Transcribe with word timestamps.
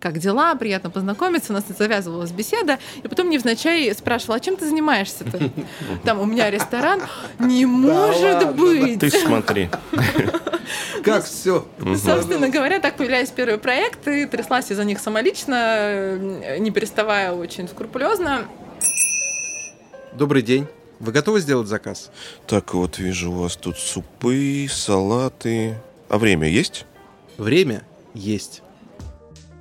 как 0.00 0.18
дела, 0.18 0.54
приятно 0.54 0.90
познакомиться, 0.90 1.52
у 1.52 1.56
нас 1.56 1.64
завязывалась 1.76 2.30
беседа, 2.30 2.78
и 3.02 3.08
потом 3.08 3.30
невзначай 3.30 3.92
спрашивала, 3.94 4.36
а 4.36 4.40
чем 4.40 4.56
ты 4.56 4.66
занимаешься-то? 4.66 5.50
Там 6.04 6.20
у 6.20 6.24
меня 6.24 6.50
ресторан. 6.50 7.02
Не 7.38 7.66
может 7.66 8.54
быть! 8.54 9.00
Ты 9.00 9.10
смотри. 9.10 9.68
Как 11.02 11.24
все. 11.24 11.66
Собственно 11.78 12.50
говоря, 12.50 12.78
так 12.78 12.96
появлялись 12.96 13.30
первые 13.30 13.56
проекты, 13.56 14.26
тряслась 14.26 14.70
из-за 14.70 14.84
них 14.84 14.98
самолично, 14.98 16.18
не 16.58 16.70
переставая 16.70 17.32
очень 17.32 17.68
скрупулезно. 17.68 18.46
Добрый 20.12 20.42
день. 20.42 20.66
Вы 20.98 21.12
готовы 21.12 21.40
сделать 21.40 21.68
заказ? 21.68 22.10
Так 22.46 22.74
вот, 22.74 22.98
вижу 22.98 23.30
у 23.30 23.36
вас 23.36 23.56
тут 23.56 23.78
супы, 23.78 24.66
салаты. 24.68 25.78
А 26.08 26.18
время 26.18 26.48
есть? 26.48 26.84
Время 27.38 27.82
есть. 28.12 28.62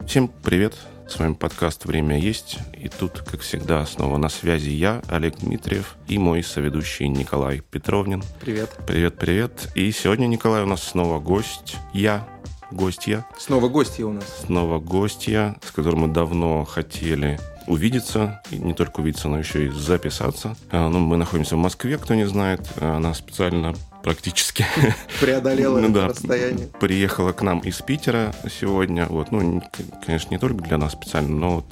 Всем 0.07 0.29
привет. 0.29 0.73
С 1.09 1.19
вами 1.19 1.33
подкаст 1.33 1.83
«Время 1.83 2.17
есть». 2.17 2.59
И 2.73 2.87
тут, 2.87 3.19
как 3.29 3.41
всегда, 3.41 3.85
снова 3.85 4.15
на 4.17 4.29
связи 4.29 4.69
я, 4.69 5.01
Олег 5.09 5.35
Дмитриев, 5.39 5.97
и 6.07 6.17
мой 6.17 6.43
соведущий 6.43 7.09
Николай 7.09 7.59
Петровнин. 7.59 8.23
Привет. 8.39 8.69
Привет, 8.87 9.17
привет. 9.19 9.69
И 9.75 9.91
сегодня, 9.91 10.27
Николай, 10.27 10.63
у 10.63 10.65
нас 10.65 10.81
снова 10.81 11.19
гость. 11.19 11.75
Я, 11.91 12.25
гостья. 12.71 13.25
Снова 13.37 13.67
гостья 13.67 14.05
у 14.05 14.13
нас. 14.13 14.43
Снова 14.45 14.79
гостья, 14.79 15.57
с 15.61 15.71
которым 15.71 15.99
мы 15.99 16.07
давно 16.07 16.63
хотели 16.63 17.37
увидеться, 17.67 18.41
и 18.49 18.55
не 18.55 18.73
только 18.73 19.01
увидеться, 19.01 19.27
но 19.27 19.37
еще 19.37 19.65
и 19.65 19.69
записаться. 19.69 20.55
А, 20.71 20.87
ну, 20.87 20.99
мы 20.99 21.17
находимся 21.17 21.57
в 21.57 21.59
Москве, 21.59 21.97
кто 21.97 22.15
не 22.15 22.25
знает. 22.25 22.61
Она 22.79 23.13
специально 23.13 23.75
практически 24.03 24.65
преодолела 25.19 25.79
ну, 25.79 25.89
да, 25.89 26.07
расстояние. 26.07 26.67
Приехала 26.79 27.31
к 27.33 27.41
нам 27.41 27.59
из 27.59 27.81
Питера 27.81 28.33
сегодня. 28.49 29.05
Вот, 29.07 29.31
ну, 29.31 29.61
конечно, 30.05 30.29
не 30.31 30.37
только 30.37 30.63
для 30.63 30.77
нас 30.77 30.93
специально, 30.93 31.35
но 31.35 31.55
вот 31.55 31.65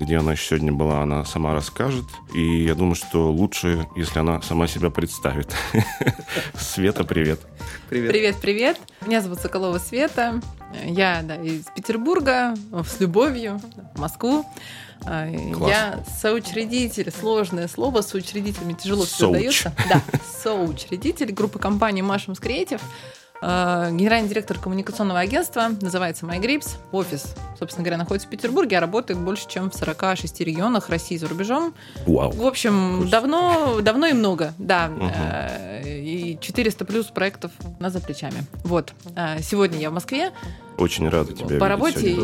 где 0.00 0.16
она 0.16 0.32
еще 0.32 0.48
сегодня 0.48 0.72
была, 0.72 1.02
она 1.02 1.24
сама 1.26 1.52
расскажет. 1.52 2.06
И 2.32 2.64
я 2.64 2.74
думаю, 2.74 2.94
что 2.94 3.30
лучше, 3.30 3.86
если 3.94 4.18
она 4.18 4.40
сама 4.40 4.66
себя 4.66 4.88
представит. 4.90 5.54
Света, 6.58 7.04
привет. 7.04 7.40
Привет. 7.90 8.10
Привет, 8.10 8.36
привет. 8.40 8.78
Меня 9.06 9.20
зовут 9.20 9.40
Соколова 9.40 9.78
Света. 9.78 10.40
Я 10.84 11.20
да, 11.22 11.36
из 11.36 11.64
Петербурга, 11.76 12.54
с 12.72 12.98
любовью 12.98 13.60
в 13.94 14.00
Москву. 14.00 14.46
А, 15.04 15.30
Класс. 15.52 15.70
Я 15.70 16.04
соучредитель, 16.20 17.10
сложное 17.10 17.68
слово, 17.68 18.00
соучредителями 18.00 18.72
тяжело 18.72 19.04
все 19.04 19.30
дается. 19.30 19.74
Да, 19.88 20.02
соучредитель 20.42 21.32
группы 21.32 21.58
компании 21.58 22.02
Машем 22.02 22.32
Creative. 22.34 22.80
А, 23.42 23.90
генеральный 23.90 24.28
директор 24.28 24.58
коммуникационного 24.58 25.20
агентства, 25.20 25.70
называется 25.80 26.26
MyGrips. 26.26 26.76
Офис, 26.92 27.34
собственно 27.58 27.84
говоря, 27.84 27.96
находится 27.96 28.28
в 28.28 28.30
Петербурге, 28.30 28.78
а 28.78 28.80
работает 28.80 29.18
больше, 29.18 29.48
чем 29.48 29.70
в 29.70 29.74
46 29.74 30.40
регионах 30.40 30.88
России 30.90 31.16
за 31.16 31.28
рубежом. 31.28 31.74
Вау. 32.06 32.30
В 32.32 32.46
общем, 32.46 33.08
давно, 33.08 33.80
давно 33.80 34.06
и 34.06 34.12
много, 34.12 34.52
да. 34.58 34.90
Угу. 34.94 35.88
И 35.88 36.38
400 36.40 36.84
плюс 36.84 37.06
проектов 37.06 37.52
на 37.78 37.90
за 37.90 38.00
плечами. 38.00 38.44
Вот. 38.64 38.92
Сегодня 39.40 39.78
я 39.78 39.90
в 39.90 39.94
Москве. 39.94 40.32
Очень 40.78 41.08
рада 41.08 41.34
тебя 41.34 41.58
По 41.58 41.68
работе 41.68 42.16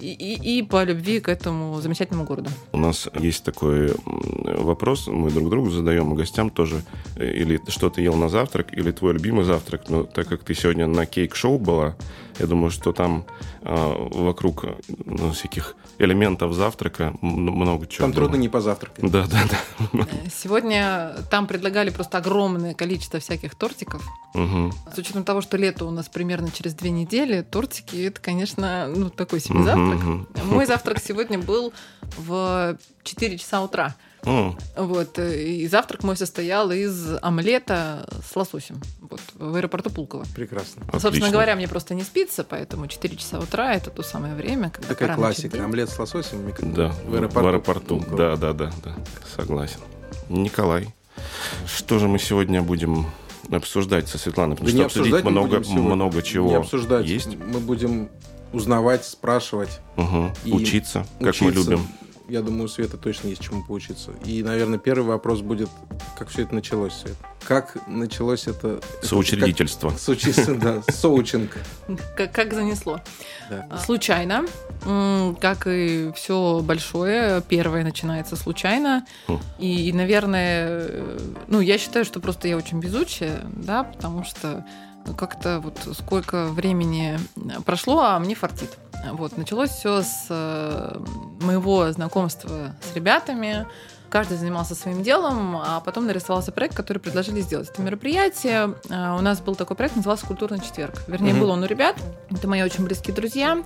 и, 0.00 0.12
и, 0.12 0.58
и 0.58 0.62
по 0.62 0.84
любви 0.84 1.20
к 1.20 1.28
этому 1.28 1.80
замечательному 1.80 2.24
городу. 2.24 2.50
У 2.72 2.78
нас 2.78 3.08
есть 3.18 3.44
такой 3.44 3.92
вопрос, 4.04 5.08
мы 5.08 5.30
друг 5.30 5.50
другу 5.50 5.70
задаем, 5.70 6.12
и 6.12 6.16
гостям 6.16 6.50
тоже. 6.50 6.82
Или 7.16 7.60
что 7.68 7.90
ты 7.90 8.02
ел 8.02 8.14
на 8.14 8.28
завтрак, 8.28 8.72
или 8.72 8.92
твой 8.92 9.14
любимый 9.14 9.44
завтрак. 9.44 9.88
Но 9.88 10.04
так 10.04 10.28
как 10.28 10.39
ты 10.44 10.54
сегодня 10.54 10.86
на 10.86 11.06
кейк-шоу 11.06 11.58
была, 11.58 11.96
я 12.38 12.46
думаю, 12.46 12.70
что 12.70 12.92
там 12.92 13.24
э, 13.62 13.94
вокруг 14.12 14.64
ну, 15.04 15.32
всяких 15.32 15.76
элементов 15.98 16.54
завтрака 16.54 17.12
много 17.20 17.86
чего. 17.86 18.04
Там 18.04 18.12
было. 18.12 18.22
трудно 18.22 18.36
не 18.36 18.48
позавтракать. 18.48 19.10
Да, 19.10 19.26
да, 19.26 19.42
да. 19.92 20.06
Сегодня 20.34 21.14
там 21.30 21.46
предлагали 21.46 21.90
просто 21.90 22.18
огромное 22.18 22.72
количество 22.72 23.20
всяких 23.20 23.54
тортиков. 23.54 24.02
Угу. 24.34 24.72
С 24.94 24.98
учетом 24.98 25.24
того, 25.24 25.42
что 25.42 25.58
лето 25.58 25.84
у 25.84 25.90
нас 25.90 26.08
примерно 26.08 26.50
через 26.50 26.72
две 26.72 26.90
недели, 26.90 27.42
тортики 27.42 27.96
это, 28.06 28.20
конечно, 28.20 28.88
ну 28.88 29.10
такой 29.10 29.40
себе 29.40 29.62
завтрак. 29.62 29.98
Угу. 29.98 30.44
Мой 30.44 30.64
завтрак 30.64 30.98
сегодня 31.02 31.38
был 31.38 31.74
в 32.16 32.78
4 33.02 33.36
часа 33.36 33.60
утра. 33.60 33.94
Mm. 34.22 34.60
Вот. 34.76 35.18
Э, 35.18 35.42
и 35.42 35.66
завтрак 35.66 36.02
мой 36.02 36.16
состоял 36.16 36.70
из 36.70 37.16
омлета 37.22 38.08
с 38.28 38.34
лососем 38.36 38.80
вот, 39.00 39.20
в 39.34 39.54
аэропорту 39.56 39.90
Пулково. 39.90 40.24
Прекрасно. 40.34 40.82
Отлично. 40.82 41.00
Собственно 41.00 41.30
говоря, 41.30 41.56
мне 41.56 41.68
просто 41.68 41.94
не 41.94 42.02
спится, 42.02 42.44
поэтому 42.44 42.86
4 42.86 43.16
часа 43.16 43.38
утра 43.38 43.74
это 43.74 43.90
то 43.90 44.02
самое 44.02 44.34
время, 44.34 44.70
когда 44.70 44.88
Такая 44.88 45.14
классика. 45.14 45.64
Омлет 45.64 45.90
с 45.90 45.98
лососем 45.98 46.52
да, 46.74 46.92
в 47.06 47.14
аэропорту. 47.14 47.40
В 47.40 47.48
аэропорту. 47.48 48.04
Да, 48.16 48.36
да, 48.36 48.52
да, 48.52 48.70
да. 48.84 48.94
Согласен. 49.36 49.80
Николай, 50.28 50.94
что 51.66 51.98
же 51.98 52.08
мы 52.08 52.18
сегодня 52.18 52.62
будем 52.62 53.06
обсуждать 53.50 54.08
со 54.08 54.18
Светланой? 54.18 54.56
Потому 54.56 54.76
да 54.76 54.88
что 54.88 55.00
обсудить 55.00 55.24
много, 55.24 55.60
много 55.70 56.22
чего 56.22 56.48
не 56.48 56.54
обсуждать. 56.56 57.06
есть. 57.06 57.36
Мы 57.36 57.60
будем 57.60 58.10
узнавать, 58.52 59.04
спрашивать. 59.04 59.80
Угу. 59.96 60.32
И 60.44 60.52
учиться, 60.52 61.06
как 61.18 61.30
учиться. 61.30 61.44
мы 61.44 61.52
любим 61.52 61.88
я 62.30 62.42
думаю, 62.42 62.64
у 62.64 62.68
Света 62.68 62.96
точно 62.96 63.28
есть 63.28 63.42
чему 63.42 63.64
поучиться. 63.64 64.12
И, 64.24 64.42
наверное, 64.42 64.78
первый 64.78 65.06
вопрос 65.06 65.40
будет, 65.40 65.68
как 66.18 66.28
все 66.28 66.42
это 66.42 66.54
началось, 66.54 66.94
Свет? 66.94 67.16
Как 67.46 67.76
началось 67.88 68.46
это... 68.46 68.80
Соучредительство. 69.02 69.90
Соучредительство, 69.90 70.54
да, 70.54 70.82
соучинг. 70.92 71.56
Как, 72.16 72.32
как 72.32 72.52
занесло. 72.52 73.00
Да. 73.48 73.78
Случайно, 73.78 74.44
как 75.40 75.66
и 75.66 76.12
все 76.14 76.60
большое, 76.62 77.42
первое 77.42 77.82
начинается 77.82 78.36
случайно. 78.36 79.04
Хм. 79.26 79.40
И, 79.58 79.92
наверное, 79.92 80.88
ну, 81.48 81.60
я 81.60 81.78
считаю, 81.78 82.04
что 82.04 82.20
просто 82.20 82.46
я 82.46 82.56
очень 82.56 82.80
везучая, 82.80 83.42
да, 83.52 83.84
потому 83.84 84.24
что 84.24 84.64
как-то 85.16 85.60
вот 85.60 85.78
сколько 85.96 86.46
времени 86.46 87.18
прошло, 87.64 88.00
а 88.00 88.18
мне 88.18 88.34
фартит. 88.34 88.70
Вот, 89.12 89.36
началось 89.36 89.70
все 89.70 90.02
с 90.02 90.26
э, 90.28 90.98
моего 91.40 91.90
знакомства 91.90 92.74
с 92.82 92.94
ребятами. 92.94 93.66
Каждый 94.10 94.36
занимался 94.36 94.74
своим 94.74 95.02
делом, 95.02 95.56
а 95.56 95.80
потом 95.80 96.06
нарисовался 96.06 96.50
проект, 96.50 96.74
который 96.74 96.98
предложили 96.98 97.40
сделать. 97.40 97.70
Это 97.70 97.80
мероприятие. 97.80 98.74
Э, 98.90 99.16
у 99.16 99.22
нас 99.22 99.40
был 99.40 99.54
такой 99.54 99.76
проект, 99.76 99.96
назывался 99.96 100.26
«Культурный 100.26 100.60
четверг». 100.60 100.94
Вернее, 101.06 101.32
mm-hmm. 101.32 101.40
был 101.40 101.50
он 101.50 101.62
у 101.62 101.66
ребят. 101.66 101.96
Это 102.30 102.46
мои 102.46 102.62
очень 102.62 102.84
близкие 102.84 103.14
друзья. 103.14 103.62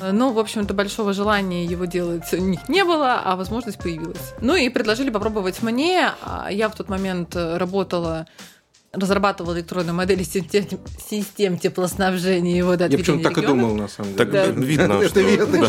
Э, 0.00 0.12
ну, 0.12 0.32
в 0.32 0.38
общем-то, 0.38 0.72
большого 0.72 1.12
желания 1.12 1.64
его 1.66 1.84
делать 1.84 2.32
у 2.32 2.38
них 2.38 2.68
не 2.68 2.84
было, 2.84 3.20
а 3.22 3.36
возможность 3.36 3.78
появилась. 3.78 4.32
Ну 4.40 4.54
и 4.54 4.70
предложили 4.70 5.10
попробовать 5.10 5.62
мне. 5.62 6.10
А 6.22 6.48
я 6.50 6.70
в 6.70 6.74
тот 6.74 6.88
момент 6.88 7.36
работала 7.36 8.26
разрабатывал 8.92 9.54
электронную 9.54 9.94
модель 9.94 10.24
систем, 10.24 10.64
систем 11.08 11.58
теплоснабжения 11.58 12.56
его 12.56 12.76
до 12.76 12.88
Я 12.88 12.98
почему 12.98 13.22
так 13.22 13.38
и 13.38 13.42
думал, 13.42 13.74
на 13.74 13.86
самом 13.86 14.14
деле. 14.14 14.18
Так 14.18 14.32
да. 14.32 14.46
видно, 14.46 15.08
что, 15.08 15.20
видно, 15.20 15.68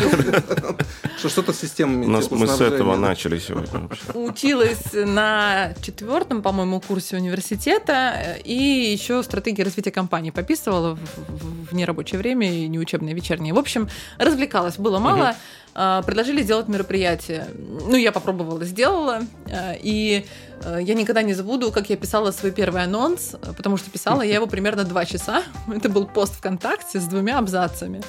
что 1.18 1.28
что-то 1.28 1.52
с 1.52 1.60
системами 1.60 2.06
нас 2.06 2.28
Мы 2.30 2.48
с 2.48 2.60
этого 2.60 2.96
начали 2.96 3.38
сегодня. 3.38 3.88
Училась 4.14 4.92
на 4.92 5.72
четвертом, 5.82 6.42
по-моему, 6.42 6.80
курсе 6.80 7.16
университета 7.16 8.38
и 8.44 8.52
еще 8.52 9.22
стратегии 9.22 9.62
развития 9.62 9.92
компании 9.92 10.30
пописывала 10.30 10.98
в 11.28 11.74
нерабочее 11.74 12.18
время 12.18 12.52
и 12.52 12.66
неучебное 12.66 13.14
вечернее. 13.14 13.54
В 13.54 13.58
общем, 13.58 13.88
развлекалась, 14.18 14.78
было 14.78 14.98
мало. 14.98 15.28
А, 15.28 15.36
предложили 15.74 16.42
сделать 16.42 16.68
мероприятие. 16.68 17.46
Ну, 17.56 17.96
я 17.96 18.12
попробовала, 18.12 18.64
сделала. 18.64 19.20
А, 19.50 19.72
и 19.72 20.26
а, 20.64 20.78
я 20.78 20.94
никогда 20.94 21.22
не 21.22 21.32
забуду, 21.34 21.72
как 21.72 21.88
я 21.88 21.96
писала 21.96 22.30
свой 22.30 22.52
первый 22.52 22.82
анонс, 22.84 23.36
потому 23.56 23.76
что 23.76 23.90
писала 23.90 24.22
я 24.22 24.34
его 24.34 24.46
примерно 24.46 24.84
два 24.84 25.04
часа. 25.04 25.42
Это 25.74 25.88
был 25.88 26.06
пост 26.06 26.34
ВКонтакте 26.34 27.00
с 27.00 27.04
двумя 27.04 27.38
абзацами. 27.38 28.02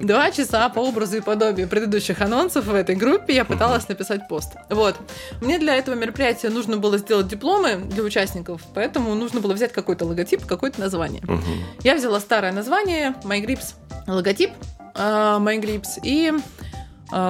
Два 0.00 0.30
часа 0.30 0.68
по 0.68 0.80
образу 0.80 1.16
и 1.18 1.20
подобию 1.20 1.68
предыдущих 1.68 2.20
анонсов 2.20 2.66
в 2.66 2.74
этой 2.74 2.96
группе 2.96 3.34
я 3.34 3.44
пыталась 3.44 3.88
написать 3.88 4.28
пост. 4.28 4.52
Вот. 4.68 4.96
Мне 5.40 5.58
для 5.58 5.76
этого 5.76 5.94
мероприятия 5.94 6.50
нужно 6.50 6.76
было 6.76 6.98
сделать 6.98 7.28
дипломы 7.28 7.76
для 7.76 8.02
участников, 8.02 8.60
поэтому 8.74 9.14
нужно 9.14 9.40
было 9.40 9.54
взять 9.54 9.72
какой-то 9.72 10.04
логотип, 10.04 10.44
какое-то 10.46 10.80
название. 10.80 11.22
Я 11.82 11.94
взяла 11.94 12.20
старое 12.20 12.52
название, 12.52 13.14
MyGrips, 13.24 13.74
логотип 14.06 14.50
MyGrips, 14.94 16.00
и 16.02 16.32
а, 16.32 16.38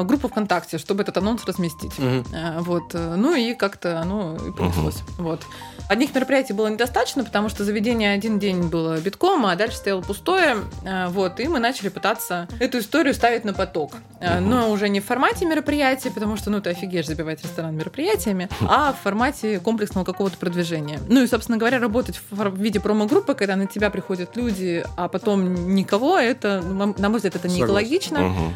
группу 0.04 0.28
ВКонтакте, 0.28 0.78
чтобы 0.78 1.02
этот 1.02 1.16
анонс 1.18 1.44
разместить. 1.44 1.98
Угу. 1.98 2.24
Вот. 2.60 2.94
Э, 2.94 3.14
ну 3.16 3.34
и 3.34 3.54
как-то 3.54 4.00
оно 4.00 4.36
и 4.36 4.50
понеслось. 4.52 4.96
Угу. 5.18 5.22
Вот. 5.22 5.42
Одних 5.88 6.14
мероприятий 6.14 6.54
было 6.54 6.68
недостаточно, 6.68 7.24
потому 7.24 7.50
что 7.50 7.64
заведение 7.64 8.14
один 8.14 8.38
день 8.38 8.62
было 8.62 8.98
битком, 8.98 9.44
а 9.44 9.54
дальше 9.56 9.76
стояло 9.76 10.00
пустое. 10.00 10.56
Э, 10.84 11.08
вот. 11.08 11.40
И 11.40 11.48
мы 11.48 11.58
начали 11.58 11.88
пытаться 11.88 12.48
эту 12.58 12.78
историю 12.78 13.14
ставить 13.14 13.44
на 13.44 13.52
поток. 13.52 13.92
Угу. 14.20 14.40
Но 14.40 14.70
уже 14.70 14.88
не 14.88 15.00
в 15.00 15.04
формате 15.04 15.44
мероприятия, 15.44 16.10
потому 16.10 16.36
что, 16.36 16.50
ну, 16.50 16.60
ты 16.60 16.70
офигеешь 16.70 17.06
забивать 17.06 17.42
ресторан 17.42 17.76
мероприятиями, 17.76 18.48
а 18.62 18.92
в 18.92 19.02
формате 19.02 19.60
комплексного 19.60 20.04
какого-то 20.04 20.38
продвижения. 20.38 20.98
Ну 21.08 21.22
и, 21.22 21.26
собственно 21.26 21.58
говоря, 21.58 21.78
работать 21.78 22.20
в 22.30 22.56
виде 22.56 22.80
промо-группы, 22.80 23.34
когда 23.34 23.56
на 23.56 23.66
тебя 23.66 23.90
приходят 23.90 24.36
люди, 24.36 24.84
а 24.96 25.08
потом 25.08 25.74
никого, 25.74 26.18
это, 26.18 26.62
на 26.62 27.08
мой 27.08 27.16
взгляд, 27.16 27.36
это 27.36 27.48
не 27.48 27.60
экологично. 27.60 28.26
Угу. 28.26 28.52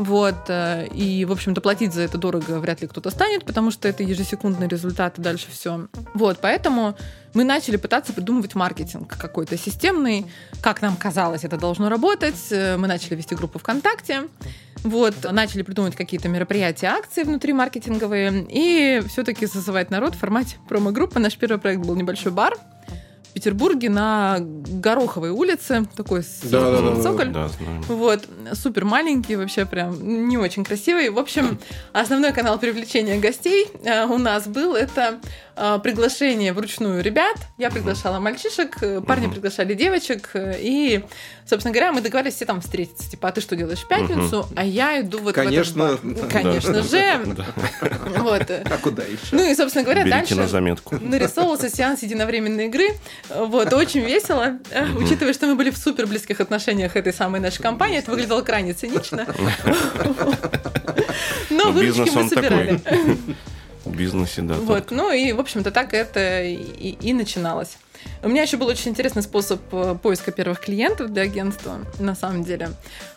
Вот, 0.00 0.48
э, 0.48 0.86
и, 0.94 1.26
в 1.26 1.32
общем-то, 1.32 1.60
платить 1.60 1.92
за 1.92 2.00
это 2.00 2.16
дорого 2.16 2.58
вряд 2.58 2.80
ли 2.80 2.88
кто-то 2.88 3.10
станет, 3.10 3.44
потому 3.44 3.70
что 3.70 3.86
это 3.86 4.02
ежесекундные 4.02 4.66
результаты, 4.66 5.20
дальше 5.20 5.48
все. 5.50 5.88
Вот, 6.14 6.38
поэтому 6.40 6.96
мы 7.34 7.44
начали 7.44 7.76
пытаться 7.76 8.14
придумывать 8.14 8.54
маркетинг 8.54 9.14
какой-то 9.14 9.58
системный, 9.58 10.24
как 10.62 10.80
нам 10.80 10.96
казалось, 10.96 11.44
это 11.44 11.58
должно 11.58 11.90
работать. 11.90 12.46
Э, 12.50 12.78
мы 12.78 12.88
начали 12.88 13.14
вести 13.14 13.34
группу 13.34 13.58
ВКонтакте, 13.58 14.22
вот, 14.84 15.14
начали 15.30 15.60
придумывать 15.60 15.96
какие-то 15.96 16.30
мероприятия, 16.30 16.86
акции 16.86 17.22
внутри 17.22 17.52
маркетинговые, 17.52 18.46
и 18.48 19.02
все-таки 19.06 19.46
созывать 19.46 19.90
народ 19.90 20.14
в 20.14 20.18
формате 20.18 20.56
промо-группы. 20.66 21.18
Наш 21.18 21.36
первый 21.36 21.58
проект 21.58 21.84
был 21.84 21.94
небольшой 21.94 22.32
бар, 22.32 22.54
в 23.30 23.32
Петербурге 23.32 23.88
на 23.90 24.38
Гороховой 24.40 25.30
улице, 25.30 25.86
такой 25.96 26.22
Да, 26.42 26.70
да, 26.72 26.80
да, 26.80 27.02
цоколь. 27.02 27.28
Да. 27.30 27.48
Вот, 27.88 28.24
супер 28.54 28.84
маленький, 28.84 29.36
вообще 29.36 29.66
прям 29.66 30.28
не 30.28 30.36
очень 30.36 30.64
красивый. 30.64 31.10
В 31.10 31.18
общем, 31.18 31.58
основной 31.92 32.32
канал 32.32 32.58
привлечения 32.58 33.18
гостей 33.18 33.68
э, 33.84 34.04
у 34.04 34.18
нас 34.18 34.48
был 34.48 34.74
это 34.74 35.20
приглашение 35.82 36.52
вручную 36.52 37.02
ребят. 37.02 37.36
Я 37.58 37.70
приглашала 37.70 38.18
мальчишек, 38.20 38.82
э, 38.82 39.00
парни 39.00 39.26
Мгм. 39.26 39.34
приглашали 39.34 39.74
девочек, 39.74 40.30
э, 40.34 40.56
и, 40.60 41.04
собственно 41.46 41.72
говоря, 41.72 41.92
мы 41.92 42.00
договорились 42.00 42.34
все 42.36 42.44
там 42.46 42.60
встретиться. 42.60 43.10
Типа, 43.10 43.28
а 43.28 43.32
ты 43.32 43.40
что 43.40 43.56
делаешь 43.56 43.80
в 43.80 43.88
пятницу? 43.88 44.46
А 44.56 44.64
я 44.64 45.00
иду 45.00 45.18
вот 45.18 45.34
Конечно, 45.34 45.88
в 45.88 46.04
этот 46.04 46.20
бар. 46.20 46.30
Конечно 46.30 46.82
же. 46.82 47.20
Вот. 48.20 48.50
А 48.50 48.78
куда 48.82 49.02
еще? 49.02 49.18
Ну 49.32 49.42
и, 49.50 49.54
собственно 49.54 49.84
говоря, 49.84 50.04
Берите 50.04 50.34
на 50.34 50.42
дальше 50.42 50.50
заметку. 50.50 50.96
нарисовывался 51.00 51.68
сеанс 51.68 52.02
единовременной 52.02 52.66
игры. 52.66 52.88
Вот, 53.28 53.72
очень 53.72 54.00
весело. 54.00 54.58
Э, 54.70 54.86
Учитывая, 54.96 55.32
что 55.32 55.46
мы 55.46 55.54
были 55.56 55.70
в 55.70 55.76
супер 55.78 56.06
близких 56.06 56.40
отношениях 56.40 56.96
этой 56.96 57.12
самой 57.12 57.40
нашей 57.40 57.62
компании, 57.62 57.98
это 57.98 58.10
выглядело 58.10 58.42
крайне 58.42 58.72
цинично. 58.74 59.26
Но 61.50 61.64
Ну, 61.64 61.72
выручки 61.72 62.10
мы 62.14 62.28
собирали. 62.28 62.80
В 63.84 63.96
бизнесе, 63.96 64.42
да. 64.42 64.54
Вот, 64.54 64.90
ну 64.90 65.12
и, 65.12 65.32
в 65.32 65.40
общем-то, 65.40 65.70
так 65.70 65.94
это 65.94 66.42
и, 66.42 66.96
и 67.00 67.12
начиналось. 67.12 67.78
У 68.22 68.28
меня 68.28 68.42
еще 68.42 68.56
был 68.56 68.66
очень 68.66 68.90
интересный 68.90 69.22
способ 69.22 69.60
э, 69.72 69.96
поиска 70.02 70.32
первых 70.32 70.60
клиентов 70.60 71.12
для 71.12 71.22
агентства, 71.22 71.78
на 71.98 72.14
самом 72.14 72.44
деле. 72.44 72.70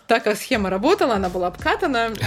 Так 0.07 0.24
как 0.24 0.38
схема 0.38 0.69
работала, 0.69 1.15
она 1.15 1.30
была 1.30 1.48
обкатана. 1.48 2.12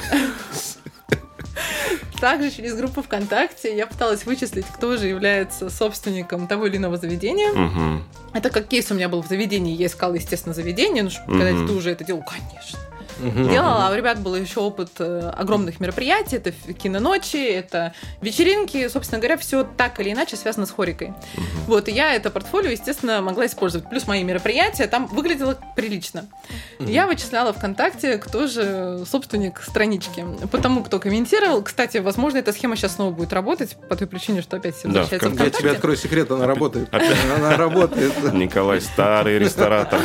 Также 2.20 2.50
через 2.50 2.74
группу 2.74 3.02
ВКонтакте 3.02 3.76
я 3.76 3.86
пыталась 3.86 4.24
вычислить, 4.24 4.64
кто 4.66 4.96
же 4.96 5.06
является 5.06 5.68
собственником 5.68 6.48
того 6.48 6.66
или 6.66 6.78
иного 6.78 6.96
заведения. 6.96 8.02
Это 8.32 8.50
как 8.50 8.68
кейс 8.68 8.90
у 8.90 8.94
меня 8.94 9.08
был 9.08 9.22
в 9.22 9.28
заведении. 9.28 9.74
Я 9.74 9.86
искала, 9.86 10.14
естественно, 10.14 10.54
заведение, 10.54 11.02
ну, 11.02 11.10
чтобы 11.10 11.34
Мгм. 11.34 11.40
когда 11.40 11.66
ты 11.66 11.72
уже 11.72 11.90
это 11.90 12.04
делал, 12.04 12.22
конечно. 12.22 12.78
Мгм. 13.18 13.48
Делала, 13.48 13.88
а 13.88 13.92
у 13.92 13.94
ребят 13.94 14.20
был 14.20 14.34
еще 14.34 14.60
опыт 14.60 14.90
э, 14.98 15.30
огромных 15.34 15.80
мероприятий, 15.80 16.36
это 16.36 16.52
киноночи, 16.52 17.36
это 17.36 17.94
вечеринки, 18.20 18.88
собственно 18.88 19.18
говоря, 19.20 19.36
все 19.36 19.64
так 19.64 19.98
или 20.00 20.12
иначе 20.12 20.36
связано 20.36 20.66
с 20.66 20.70
хорикой. 20.70 21.14
Вот, 21.66 21.88
и 21.88 21.92
я 21.92 22.14
это 22.14 22.30
портфолио, 22.30 22.70
естественно, 22.70 23.20
могла 23.22 23.46
использовать. 23.46 23.88
Плюс 23.88 24.06
мои 24.06 24.22
мероприятия, 24.22 24.86
там 24.86 25.06
выглядело 25.06 25.58
прилично. 25.74 26.26
Я 26.78 27.06
вычисляла 27.06 27.52
ВКонтакте, 27.52 28.18
кто 28.18 28.46
же 28.46 29.04
собственник 29.10 29.62
странички. 29.62 30.24
Потому 30.50 30.82
кто 30.84 30.98
комментировал. 30.98 31.62
Кстати, 31.62 31.98
возможно, 31.98 32.38
эта 32.38 32.52
схема 32.52 32.76
сейчас 32.76 32.96
снова 32.96 33.10
будет 33.12 33.32
работать, 33.32 33.76
по 33.88 33.96
той 33.96 34.06
причине, 34.06 34.42
что 34.42 34.56
опять 34.56 34.76
все 34.76 34.88
Да, 34.88 35.00
возвращается 35.00 35.28
в 35.28 35.32
Я 35.32 35.36
тебе 35.38 35.48
ВКонтакте. 35.50 35.76
открою 35.76 35.96
секрет, 35.96 36.30
она 36.30 36.46
работает. 36.46 36.88
Она 36.92 37.56
работает. 37.56 38.32
Николай 38.34 38.80
старый 38.80 39.38
ресторатор. 39.38 40.00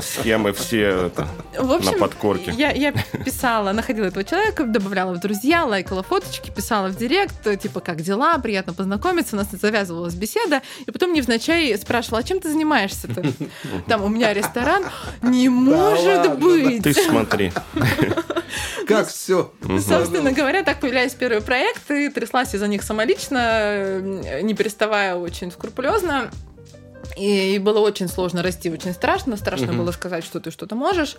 Схемы 0.00 0.52
все 0.52 1.10
на 1.58 1.92
подкорке. 1.98 2.29
Я, 2.38 2.70
я 2.72 2.92
писала, 3.24 3.72
находила 3.72 4.06
этого 4.06 4.24
человека, 4.24 4.64
добавляла 4.64 5.14
в 5.14 5.20
друзья, 5.20 5.64
лайкала 5.64 6.02
фоточки, 6.02 6.50
писала 6.50 6.88
в 6.88 6.96
директ, 6.96 7.60
типа, 7.60 7.80
как 7.80 8.00
дела, 8.02 8.38
приятно 8.38 8.72
познакомиться. 8.72 9.36
У 9.36 9.38
нас 9.38 9.48
завязывалась 9.50 10.14
беседа. 10.14 10.62
И 10.86 10.90
потом 10.90 11.12
невзначай 11.12 11.76
спрашивала, 11.76 12.20
а 12.20 12.22
чем 12.22 12.40
ты 12.40 12.50
занимаешься-то? 12.50 13.22
Там 13.88 14.04
у 14.04 14.08
меня 14.08 14.32
ресторан. 14.32 14.84
Не 15.22 15.48
может 15.48 16.38
быть! 16.38 16.82
Ты 16.82 16.94
смотри. 16.94 17.52
Как 18.86 19.08
все? 19.08 19.52
Собственно 19.62 20.32
говоря, 20.32 20.62
так 20.64 20.80
появлялись 20.80 21.14
первые 21.14 21.40
проекты, 21.40 22.10
тряслась 22.10 22.54
из-за 22.54 22.66
них 22.66 22.82
самолично, 22.82 24.00
не 24.42 24.54
переставая 24.54 25.14
очень 25.14 25.52
скрупулезно. 25.52 26.30
И, 27.20 27.54
и 27.54 27.58
было 27.58 27.80
очень 27.80 28.08
сложно 28.08 28.42
расти, 28.42 28.70
очень 28.70 28.94
страшно. 28.94 29.36
Страшно 29.36 29.66
Мгм. 29.68 29.78
было 29.78 29.92
сказать, 29.92 30.24
что 30.24 30.40
ты 30.40 30.50
что-то 30.50 30.74
можешь. 30.74 31.16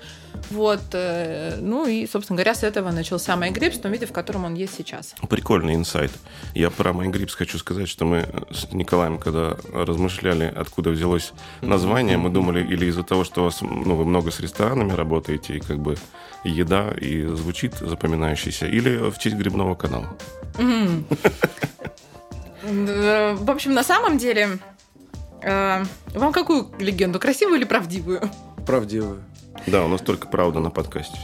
Вот. 0.50 0.82
э, 0.94 1.58
Ну 1.62 1.86
и, 1.86 2.08
собственно 2.08 2.38
говоря, 2.38 2.56
с 2.56 2.64
этого 2.64 2.90
начался 2.92 3.34
MyGrips 3.36 3.78
в 3.78 3.82
том 3.82 3.92
виде, 3.92 4.06
в 4.08 4.12
котором 4.12 4.46
он 4.46 4.56
есть 4.56 4.74
сейчас. 4.76 5.14
Прикольный 5.30 5.76
инсайт. 5.76 6.12
Я 6.56 6.70
про 6.72 6.92
MyGrips 6.92 7.36
хочу 7.38 7.58
сказать, 7.60 7.88
что 7.88 8.06
мы 8.06 8.26
с 8.52 8.72
Николаем, 8.74 9.20
когда 9.20 9.58
размышляли, 9.74 10.52
откуда 10.56 10.90
взялось 10.90 11.34
название, 11.62 12.18
мы 12.18 12.30
думали, 12.30 12.64
или 12.74 12.86
из-за 12.88 13.04
того, 13.04 13.24
что 13.24 13.42
у 13.42 13.44
вас, 13.46 13.62
ну, 13.62 13.96
вы 13.96 14.04
много 14.06 14.32
с 14.32 14.40
ресторанами 14.40 14.94
работаете, 14.94 15.58
и 15.58 15.60
как 15.60 15.78
бы 15.78 15.98
еда 16.44 16.90
и 17.00 17.26
звучит 17.26 17.76
запоминающийся, 17.80 18.66
или 18.66 18.98
в 19.12 19.20
честь 19.20 19.36
грибного 19.36 19.76
канала. 19.76 20.18
Э, 22.64 23.34
В 23.40 23.50
общем, 23.50 23.74
на 23.74 23.84
самом 23.84 24.18
деле, 24.20 24.60
э, 25.44 25.84
вам 26.14 26.32
какую 26.34 26.70
легенду, 26.80 27.20
красивую 27.20 27.58
или 27.58 27.66
правдивую? 27.66 28.22
Правдивую. 28.66 29.24
Да, 29.68 29.84
у 29.84 29.88
нас 29.88 30.02
только 30.02 30.28
правда 30.28 30.60
на 30.60 30.70
подкасте. 30.70 31.18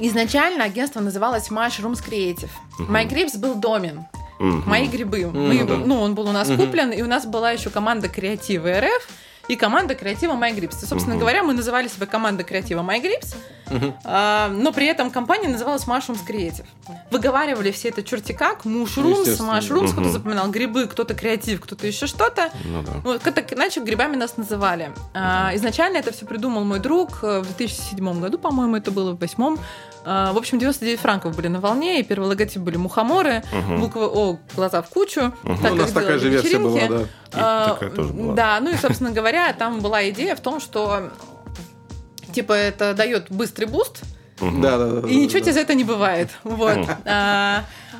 Изначально 0.00 0.64
агентство 0.64 1.00
называлось 1.00 1.50
Mushrooms 1.50 2.02
Creative. 2.06 2.50
Мгм. 2.78 2.94
MyGrips 2.96 3.38
был 3.38 3.54
домен. 3.54 4.04
Мгм. 4.38 4.64
Мои 4.68 4.88
грибы. 4.88 5.26
Мгм. 5.26 5.48
Мы- 5.48 5.64
Да. 5.64 5.76
ну, 5.76 6.00
он 6.00 6.14
был 6.14 6.28
у 6.28 6.32
нас 6.32 6.48
Мгм. 6.48 6.56
куплен, 6.58 6.90
и 6.90 7.02
у 7.02 7.06
нас 7.06 7.26
была 7.26 7.52
еще 7.52 7.70
команда 7.70 8.08
креатива 8.08 8.80
РФ 8.80 9.08
и 9.48 9.56
команда 9.56 9.94
креатива 9.94 10.34
MyGrips. 10.34 10.82
И, 10.82 10.86
собственно 10.86 11.14
uh-huh. 11.14 11.18
говоря, 11.18 11.42
мы 11.42 11.52
называли 11.52 11.88
себя 11.88 12.06
команда 12.06 12.44
креатива 12.44 12.80
MyGrips, 12.80 13.34
uh-huh. 13.66 13.94
а, 14.04 14.48
но 14.48 14.72
при 14.72 14.86
этом 14.86 15.10
компания 15.10 15.48
называлась 15.48 15.84
Mushrooms 15.84 16.20
Creative. 16.26 16.66
Выговаривали 17.10 17.70
все 17.70 17.88
это 17.88 18.02
черти 18.02 18.32
как, 18.32 18.64
mushrooms, 18.64 19.38
mushrooms, 19.38 19.86
uh-huh. 19.86 19.92
кто-то 19.92 20.10
запоминал 20.10 20.50
грибы, 20.50 20.86
кто-то 20.86 21.14
креатив, 21.14 21.60
кто-то 21.60 21.86
еще 21.86 22.06
что-то. 22.06 22.50
Ну, 22.64 22.82
да. 22.82 22.92
вот, 23.04 23.22
как-то 23.22 23.42
иначе 23.54 23.80
грибами 23.80 24.16
нас 24.16 24.36
называли. 24.36 24.92
А, 25.14 25.50
изначально 25.54 25.98
это 25.98 26.12
все 26.12 26.24
придумал 26.26 26.64
мой 26.64 26.78
друг 26.78 27.20
э, 27.22 27.40
в 27.40 27.46
2007 27.46 28.20
году, 28.20 28.38
по-моему, 28.38 28.76
это 28.76 28.90
было 28.90 29.12
в 29.12 29.18
2008 29.18 29.58
в 30.04 30.36
общем, 30.36 30.58
99 30.58 31.00
франков 31.00 31.36
были 31.36 31.48
на 31.48 31.60
волне, 31.60 32.00
и 32.00 32.02
первый 32.02 32.28
логотип 32.28 32.60
были 32.62 32.76
мухоморы, 32.76 33.42
Мгм. 33.52 33.80
буквы 33.80 34.06
О, 34.06 34.38
глаза 34.56 34.82
в 34.82 34.88
кучу. 34.88 35.32
Мгм. 35.42 35.58
так 35.62 35.70
Ну, 35.70 35.76
У 35.76 35.76
нас 35.76 35.92
как 35.92 36.02
такая 36.02 36.18
же 36.18 36.28
версия 36.28 36.58
была, 36.58 36.74
вечеринки. 36.80 37.08
да. 37.30 37.38
И 37.38 37.40
А, 37.40 37.68
такая 37.74 37.90
тоже 37.90 38.12
была. 38.12 38.34
Да, 38.34 38.58
ну 38.60 38.70
и, 38.70 38.76
собственно 38.76 39.10
говоря, 39.10 39.52
там 39.52 39.80
была 39.80 40.08
идея 40.10 40.34
в 40.36 40.40
том, 40.40 40.60
что 40.60 41.10
типа 42.32 42.52
это 42.52 42.94
дает 42.94 43.26
быстрый 43.30 43.66
буст. 43.66 44.02
Да, 44.40 44.76
да, 44.78 44.88
да. 45.02 45.08
и 45.08 45.14
ничего 45.16 45.38
да, 45.38 45.44
тебе 45.44 45.52
за 45.52 45.60
это 45.60 45.74
не 45.74 45.84
бывает. 45.84 46.30
Вот. 46.42 46.78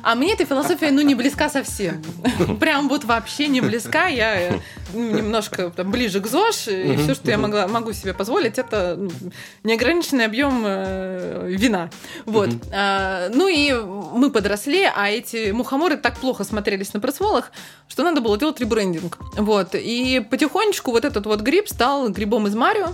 А, 0.03 0.11
а 0.11 0.15
мне 0.15 0.33
эта 0.33 0.45
философия, 0.45 0.91
ну, 0.91 1.01
не 1.01 1.15
близка 1.15 1.49
совсем. 1.49 2.01
Прям 2.59 2.89
вот 2.89 3.03
вообще 3.05 3.47
не 3.47 3.61
близка. 3.61 4.07
Я 4.07 4.39
э, 4.39 4.59
ну, 4.93 5.17
немножко 5.17 5.69
там, 5.69 5.91
ближе 5.91 6.19
к 6.19 6.27
ЗОЖ, 6.27 6.67
и 6.67 6.97
все, 6.97 7.15
что 7.15 7.31
я 7.31 7.37
могла, 7.37 7.67
могу 7.67 7.93
себе 7.93 8.13
позволить, 8.13 8.59
это 8.59 8.95
ну, 8.97 9.09
неограниченный 9.63 10.25
объем 10.25 10.63
э, 10.65 11.47
вина. 11.47 11.89
Вот. 12.25 12.49
А, 12.71 13.29
ну 13.29 13.47
и 13.47 13.73
мы 13.73 14.29
подросли, 14.29 14.83
а 14.83 15.09
эти 15.09 15.51
мухоморы 15.51 15.97
так 15.97 16.17
плохо 16.17 16.43
смотрелись 16.43 16.93
на 16.93 16.99
пресс-воллах, 16.99 17.51
что 17.87 18.03
надо 18.03 18.21
было 18.21 18.37
делать 18.37 18.59
ребрендинг. 18.59 19.17
Вот. 19.37 19.73
И 19.73 20.19
потихонечку 20.29 20.91
вот 20.91 21.05
этот 21.05 21.25
вот 21.25 21.41
гриб 21.41 21.67
стал 21.67 22.09
грибом 22.09 22.47
из 22.47 22.55
Марио. 22.55 22.93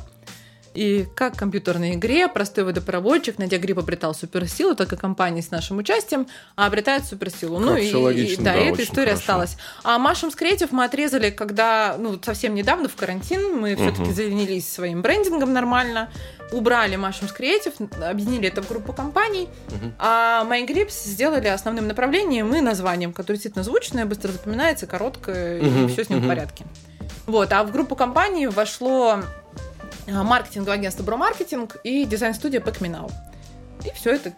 И 0.80 1.06
как 1.14 1.34
в 1.36 1.38
компьютерной 1.38 1.96
игре 1.96 2.30
простой 2.30 2.64
водопроводчик, 2.64 3.38
найдя 3.38 3.58
гриб, 3.58 3.80
обретал 3.80 4.16
суперсилу, 4.16 4.76
так 4.76 4.94
и 4.94 4.96
компании 4.96 5.42
с 5.42 5.52
нашим 5.52 5.78
участием 5.80 6.26
обретают 6.56 7.04
суперсилу. 7.04 7.60
ну 7.60 7.74
Как 7.74 7.80
и, 7.84 7.88
всё 7.90 8.00
логично, 8.00 8.42
и- 8.42 8.46
да, 8.46 8.54
да, 8.54 8.60
и 8.62 8.66
эта 8.72 8.84
история 8.84 9.08
хорошо. 9.08 9.20
осталась. 9.20 9.58
А 9.84 9.98
Машем 10.00 10.30
Creative 10.30 10.70
мы 10.72 10.86
отрезали, 10.86 11.32
когда, 11.32 11.98
ну, 12.00 12.18
совсем 12.24 12.56
недавно 12.56 12.88
в 12.88 12.96
карантин, 12.96 13.58
мы 13.60 13.76
все-таки 13.76 14.04
Мгм. 14.04 14.14
занялись 14.14 14.72
своим 14.72 15.02
брендингом 15.02 15.52
нормально, 15.52 16.10
убрали 16.54 16.96
Машем 16.96 17.28
Creative, 17.28 18.02
объединили 18.10 18.48
это 18.48 18.62
в 18.64 18.70
группу 18.70 18.94
компаний, 18.94 19.50
Мгм. 19.72 19.94
а 20.00 20.46
MyGrips 20.50 20.94
сделали 21.04 21.48
основным 21.50 21.90
направлением 21.90 22.56
и 22.56 22.62
названием, 22.62 23.12
которое 23.12 23.36
действительно 23.36 23.66
звучное, 23.66 24.06
быстро 24.06 24.32
запоминается, 24.32 24.88
короткое, 24.88 25.60
и 25.60 25.66
Мгм, 25.66 25.90
все 25.90 26.06
с 26.06 26.10
ним 26.10 26.20
в 26.20 26.22
мгм. 26.22 26.30
порядке. 26.30 26.66
Вот, 27.28 27.52
а 27.52 27.64
в 27.66 27.72
группу 27.72 27.96
компаний 27.98 28.48
вошло 28.48 29.20
а, 29.20 29.24
маркетинговое 30.12 30.76
агентство 30.76 31.04
Бромаркетинг 31.04 31.78
и 31.84 32.06
дизайн-студия 32.06 32.60
Packminau. 32.60 33.12
И 33.86 33.92
все 33.94 34.12
это 34.16 34.32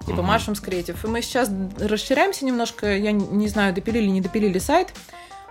типа 0.00 0.18
Мгм. 0.18 0.26
Машем 0.26 0.54
Creative. 0.54 0.96
И 1.02 1.06
мы 1.06 1.22
сейчас 1.22 1.50
расширяемся 1.78 2.44
немножко, 2.44 2.94
я 2.96 3.12
не- 3.12 3.48
знаю, 3.48 3.72
допилили, 3.74 4.06
не 4.08 4.20
допилили 4.20 4.58
сайт. 4.58 4.92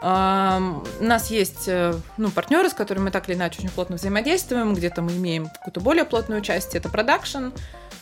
У 0.01 0.06
нас 0.06 1.32
есть 1.32 1.63
э, 1.68 1.94
ну, 2.18 2.30
партнеры, 2.30 2.70
с 2.70 2.74
которыми 2.74 3.06
мы 3.06 3.12
так 3.12 3.30
или 3.30 3.38
иначе 3.38 3.60
очень 3.60 3.70
плотно 3.70 3.96
взаимодействуем. 3.96 4.74
Где-то 4.74 5.01
мы 5.01 5.13
имеем 5.13 5.48
какую-то 5.48 5.80
более 5.80 6.03
плотную 6.03 6.42
часть. 6.42 6.75
Это 6.75 6.89
продакшн, 6.89 7.48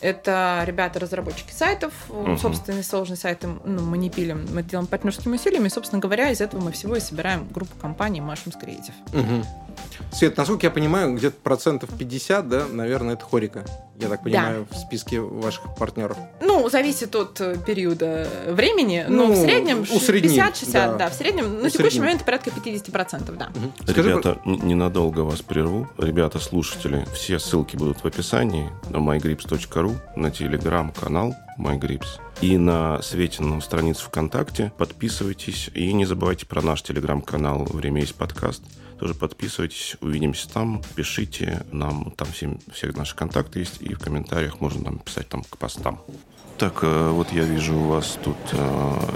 Это 0.02 0.64
ребята-разработчики 0.66 1.54
сайтов, 1.54 1.94
Мгм. 2.10 2.38
собственные 2.38 2.84
сложные 2.84 3.18
сайты 3.18 3.48
ну, 3.64 3.82
мы 3.82 3.98
не 3.98 4.10
пилим, 4.10 4.46
мы 4.54 4.64
делаем 4.64 4.88
партнерскими 4.88 5.36
усилиями, 5.36 5.68
и, 5.68 5.70
собственно 5.70 6.02
говоря, 6.02 6.30
из 6.32 6.42
этого 6.42 6.62
мы 6.62 6.72
всего 6.72 6.96
и 6.96 7.00
собираем 7.00 7.48
группу 7.52 7.74
компаний 7.80 8.20
Mushrooms 8.20 8.56
Creative. 8.62 8.94
Мгм. 9.14 9.46
Свет, 10.12 10.36
насколько 10.36 10.66
я 10.66 10.72
понимаю, 10.72 11.16
где-то 11.16 11.38
процентов 11.42 11.90
50, 11.98 12.50
да, 12.50 12.66
наверное, 12.70 13.14
это 13.14 13.24
хорика. 13.24 13.64
Я 13.98 14.10
так 14.10 14.24
понимаю, 14.24 14.68
в 14.70 14.76
списке 14.76 15.20
ваших 15.22 15.76
партнеров. 15.76 16.18
Ну, 16.42 16.68
зависит 16.70 17.16
от 17.16 17.40
э, 17.40 17.56
периода 17.66 18.28
времени, 18.48 19.06
но 19.08 19.28
Ну, 19.28 19.34
в 19.34 19.36
среднем 19.38 19.82
усредним, 19.84 20.32
50-60, 20.32 20.72
да. 20.74 20.94
да. 20.96 21.10
в 21.10 21.14
среднем 21.14 21.62
на 21.62 21.70
текущий 21.70 21.78
Усредним. 21.78 22.02
момент 22.04 22.26
порядка 22.26 22.50
50%, 22.50 23.38
да. 23.38 23.50
Мгм. 23.56 23.72
Скажи, 23.88 24.10
Ребята, 24.10 24.40
н- 24.44 24.60
ненадолго 24.68 25.20
вас 25.22 25.42
прерву. 25.42 25.88
Ребята, 25.98 26.40
слушатели, 26.40 27.06
все 27.14 27.40
ссылки 27.40 27.76
будут 27.78 28.04
в 28.04 28.06
описании 28.06 28.70
на 28.90 28.98
mygrips.ru, 28.98 29.91
на 30.16 30.32
телеграм-канал 30.32 31.36
MyGrips 31.58 32.20
и 32.42 32.58
на 32.58 33.02
Светину 33.02 33.62
страницу 33.62 34.08
ВКонтакте. 34.08 34.72
Подписывайтесь 34.78 35.70
и 35.74 35.94
не 35.94 36.06
забывайте 36.06 36.46
про 36.46 36.62
наш 36.62 36.82
телеграм-канал 36.82 37.66
«Время 37.66 38.02
есть 38.02 38.16
подкаст». 38.16 38.64
Тоже 39.00 39.16
подписывайтесь, 39.16 39.98
увидимся 40.00 40.48
там, 40.48 40.82
пишите 40.96 41.66
нам, 41.72 42.12
там 42.12 42.28
все, 42.32 42.56
все 42.72 42.92
наши 42.92 43.16
контакты 43.16 43.60
есть, 43.60 43.82
и 43.82 43.96
в 43.96 44.00
комментариях 44.00 44.62
можно 44.62 44.84
нам 44.84 45.00
писать 45.00 45.28
там 45.28 45.44
к 45.44 45.58
постам. 45.58 46.02
Так, 46.60 46.84
э, 46.84 47.10
вот 47.10 47.32
я 47.32 47.44
вижу 47.44 47.76
у 47.76 47.88
вас 47.88 48.20
тут 48.24 48.38
э, 48.52 48.58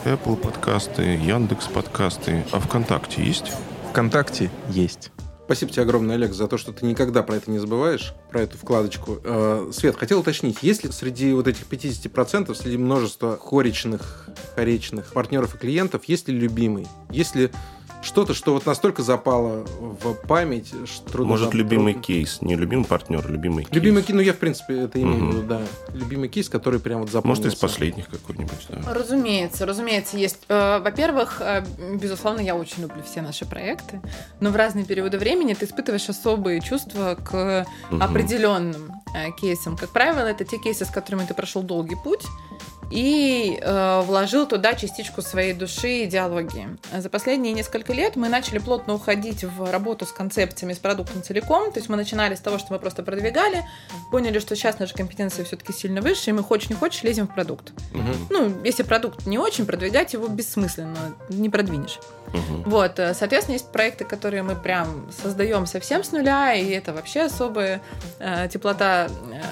Apple 0.05 0.37
подкасты, 0.37 1.03
Яндекс 1.03 1.67
подкасты, 1.67 2.43
а 2.51 2.59
ВКонтакте 2.59 3.23
есть? 3.23 3.51
ВКонтакте 3.91 4.49
есть. 4.69 5.11
Спасибо 5.45 5.71
тебе 5.71 5.83
огромное, 5.83 6.15
Олег, 6.15 6.33
за 6.33 6.47
то, 6.47 6.57
что 6.57 6.73
ты 6.73 6.87
никогда 6.87 7.21
про 7.21 7.35
это 7.35 7.51
не 7.51 7.59
забываешь, 7.59 8.15
про 8.31 8.41
эту 8.41 8.57
вкладочку. 8.57 9.19
Э, 9.23 9.69
Свет, 9.71 9.95
хотел 9.95 10.21
уточнить, 10.21 10.63
есть 10.63 10.83
ли 10.83 10.91
среди 10.91 11.33
вот 11.33 11.47
этих 11.47 11.67
50%, 11.67 12.53
среди 12.55 12.77
множества 12.77 13.37
хоричных, 13.37 14.27
хоречных 14.55 15.13
партнеров 15.13 15.53
и 15.53 15.59
клиентов, 15.59 16.05
есть 16.05 16.27
ли 16.27 16.35
любимый? 16.35 16.87
Есть 17.11 17.35
ли 17.35 17.51
что-то, 18.05 18.33
что 18.33 18.53
вот 18.53 18.65
настолько 18.65 19.01
запало 19.03 19.65
в 19.79 20.13
память, 20.27 20.71
что 20.85 21.09
трудно 21.09 21.31
Может, 21.31 21.45
забыть? 21.45 21.55
любимый 21.59 21.93
Трудно. 21.93 22.03
кейс, 22.07 22.41
не 22.41 22.55
любимый 22.55 22.85
партнер, 22.85 23.27
любимый 23.29 23.63
кейс. 23.63 23.73
Любимый 23.73 24.03
кейс, 24.03 24.15
ну 24.15 24.21
я, 24.21 24.33
в 24.33 24.37
принципе, 24.37 24.81
это 24.81 25.01
имею 25.01 25.15
в 25.15 25.21
Мгм. 25.23 25.29
виду, 25.31 25.41
да. 25.47 25.61
Любимый 25.93 26.29
кейс, 26.29 26.47
который 26.47 26.79
прям 26.79 27.01
вот 27.01 27.09
запомнился. 27.09 27.41
Может, 27.43 27.55
из 27.57 27.59
последних 27.59 28.07
какой-нибудь, 28.07 28.67
да. 28.69 28.93
Разумеется, 28.93 29.65
разумеется, 29.65 30.17
есть. 30.17 30.39
Э, 30.49 30.79
Во-первых, 30.79 31.41
э, 31.41 31.65
безусловно, 31.99 32.41
я 32.41 32.55
очень 32.55 32.83
люблю 32.83 33.01
все 33.03 33.21
наши 33.21 33.45
проекты, 33.45 33.99
но 34.39 34.51
в 34.51 34.55
разные 34.55 34.85
периоды 34.85 35.17
времени 35.17 35.53
ты 35.55 35.65
испытываешь 35.65 36.07
особые 36.07 36.61
чувства 36.61 37.17
к 37.23 37.65
Мгм. 37.89 38.01
определенным 38.03 38.91
э, 39.15 39.31
кейсам. 39.31 39.77
Как 39.77 39.89
правило, 39.89 40.19
это 40.27 40.43
те 40.45 40.57
кейсы, 40.59 40.85
с 40.85 40.89
которыми 40.89 41.25
ты 41.25 41.33
прошел 41.33 41.63
долгий 41.63 41.95
путь 42.03 42.23
и 42.91 43.59
э, 43.61 44.01
вложил 44.05 44.47
туда 44.47 44.73
частичку 44.73 45.21
своей 45.21 45.53
души 45.53 46.01
и 46.01 46.05
идеологии. 46.05 46.69
За 46.95 47.09
последние 47.09 47.53
несколько 47.53 47.93
лет 47.93 48.15
мы 48.15 48.29
начали 48.29 48.59
плотно 48.59 48.93
уходить 48.93 49.43
в 49.43 49.71
работу 49.71 50.05
с 50.05 50.11
концепциями, 50.11 50.73
с 50.73 50.79
продуктом 50.79 51.23
целиком. 51.23 51.71
То 51.71 51.79
есть 51.79 51.89
мы 51.89 51.97
начинали 51.97 52.35
с 52.35 52.39
того, 52.39 52.57
что 52.57 52.73
мы 52.73 52.79
просто 52.79 53.03
продвигали, 53.03 53.63
поняли, 54.11 54.39
что 54.39 54.55
сейчас 54.55 54.79
наши 54.79 54.93
компетенции 54.93 55.43
все-таки 55.43 55.73
сильно 55.73 56.01
выше, 56.01 56.29
и 56.29 56.33
мы 56.33 56.43
хочешь 56.43 56.69
не 56.69 56.75
хочешь 56.75 57.03
лезем 57.03 57.27
в 57.27 57.33
продукт. 57.33 57.73
Мгм. 57.93 58.13
Ну, 58.29 58.53
если 58.63 58.83
продукт 58.83 59.25
не 59.25 59.37
очень, 59.37 59.65
продвигать 59.65 60.13
его 60.13 60.27
бессмысленно, 60.27 61.15
не 61.29 61.49
продвинешь. 61.49 61.99
Мгм. 62.27 62.63
Вот, 62.65 62.99
э, 62.99 63.13
соответственно, 63.13 63.53
есть 63.53 63.71
проекты, 63.71 64.03
которые 64.03 64.43
мы 64.43 64.55
прям 64.55 65.09
создаем 65.23 65.65
совсем 65.65 66.03
с 66.03 66.11
нуля, 66.11 66.53
и 66.53 66.69
это 66.71 66.93
вообще 66.93 67.21
особая 67.21 67.81
э, 68.19 68.47
теплота. 68.51 69.07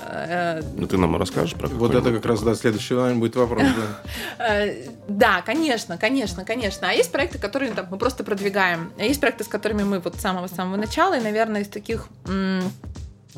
э, 0.10 0.60
э, 0.60 0.62
Ну, 0.75 0.88
ты 0.88 0.98
нам 0.98 1.16
расскажешь 1.18 1.54
про 1.54 1.68
Вот 1.68 1.96
это 1.96 2.12
как 2.12 2.25
раз, 2.25 2.42
да, 2.42 2.56
следующий, 2.56 2.96
будет 3.24 3.36
вопрос. 3.36 3.63
да. 3.63 4.00
Э, 4.50 4.74
Да, 5.08 5.42
конечно, 5.42 5.98
конечно, 5.98 6.44
конечно. 6.46 6.89
А 6.89 6.94
есть 6.94 7.12
проекты, 7.12 7.38
которые 7.39 7.72
там, 7.72 7.88
мы 7.92 7.98
просто 7.98 8.24
продвигаем. 8.24 8.92
А 9.00 9.03
есть 9.03 9.20
проекты, 9.22 9.44
с 9.44 9.48
которыми 9.48 9.84
мы 9.84 10.00
вот 10.00 10.15
с 10.15 10.22
самого-самого 10.22 10.75
начала, 10.77 11.18
и, 11.18 11.22
наверное, 11.22 11.62
из 11.62 11.68
таких 11.68 12.08
м, 12.27 12.62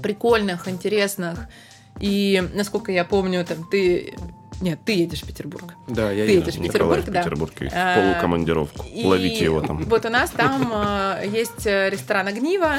прикольных, 0.01 0.67
интересных, 0.67 1.39
и, 1.99 2.43
насколько 2.53 2.91
я 2.91 3.05
помню, 3.05 3.45
там, 3.45 3.67
ты... 3.71 4.13
Нет, 4.61 4.79
ты 4.85 4.93
едешь 4.93 5.21
в 5.23 5.27
Петербург. 5.27 5.73
Да, 5.87 6.11
я 6.11 6.25
Ты 6.25 6.31
еду. 6.31 6.41
едешь 6.41 6.55
в 6.55 6.61
Николай 6.61 7.01
в 7.01 7.05
Петербург, 7.05 7.13
да. 7.13 7.21
Петербург 7.23 7.53
в 7.59 7.95
полукомандировку. 8.13 8.85
И 8.87 9.05
Ловите 9.05 9.43
его 9.43 9.59
там. 9.61 9.83
Вот 9.83 10.05
у 10.05 10.09
нас 10.09 10.29
там 10.29 10.71
э, 10.73 11.25
есть 11.27 11.65
э, 11.67 11.89
ресторан 11.89 12.27
«Огниво». 12.27 12.75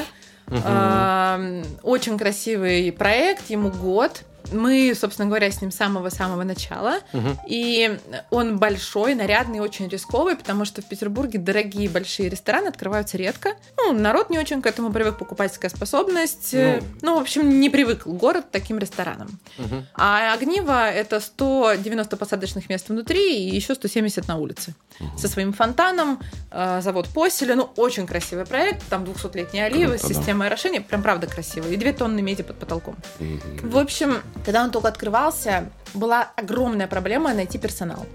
Мгм. 0.47 0.61
Э, 0.65 1.63
Очень 1.83 2.17
красивый 2.17 2.91
проект, 2.91 3.49
ему 3.51 3.69
год. 3.69 4.23
Мы, 4.51 4.93
собственно 4.95 5.27
говоря, 5.27 5.51
с 5.51 5.61
ним 5.61 5.71
с 5.71 5.75
самого-самого 5.75 6.43
начала. 6.43 6.99
Мгм. 7.13 7.39
И 7.47 7.99
он 8.29 8.57
большой, 8.57 9.15
нарядный, 9.15 9.59
очень 9.59 9.87
рисковый, 9.87 10.35
потому 10.35 10.65
что 10.65 10.81
в 10.81 10.85
Петербурге 10.85 11.39
дорогие 11.39 11.89
большие 11.89 12.29
рестораны 12.29 12.67
открываются 12.67 13.17
редко. 13.17 13.53
Ну, 13.77 13.93
народ 13.93 14.29
не 14.29 14.39
очень 14.39 14.61
к 14.61 14.65
этому 14.65 14.91
привык, 14.91 15.17
покупательская 15.17 15.69
способность. 15.69 16.53
Ну. 16.53 16.79
Ну, 17.01 17.17
в 17.17 17.21
общем, 17.21 17.59
не 17.59 17.69
привык 17.69 18.05
город 18.05 18.45
к 18.45 18.51
таким 18.51 18.79
ресторанам. 18.79 19.39
Мгм. 19.57 19.85
А 19.95 20.33
Огниво— 20.33 20.89
это 20.91 21.19
190 21.19 22.17
посадочных 22.17 22.69
мест 22.69 22.89
внутри 22.89 23.47
и 23.47 23.55
еще 23.55 23.75
170 23.75 24.27
на 24.27 24.37
улице. 24.37 24.73
Со 25.15 25.27
своим 25.27 25.53
фонтаном, 25.53 26.19
э, 26.51 26.81
завод 26.81 27.07
Поселя. 27.13 27.55
Ну, 27.55 27.69
очень 27.75 28.07
красивый 28.07 28.45
проект. 28.45 28.83
Там 28.89 29.03
200-летние 29.03 29.65
оливы, 29.65 29.97
Круто, 29.97 30.07
да. 30.07 30.13
система 30.13 30.45
орошения. 30.47 30.81
Прям 30.81 31.03
правда 31.03 31.27
красиво. 31.27 31.67
И 31.67 31.77
2 31.77 31.93
тонны 31.93 32.21
меди 32.21 32.41
под 32.43 32.57
потолком. 32.57 32.95
Мгм. 33.19 33.69
В 33.69 33.77
общем, 33.77 34.17
когда 34.45 34.63
он 34.63 34.71
только 34.71 34.87
открывался, 34.89 35.69
была 35.93 36.31
огромная 36.35 36.87
проблема 36.87 37.33
найти 37.33 37.57
персонал. 37.57 38.05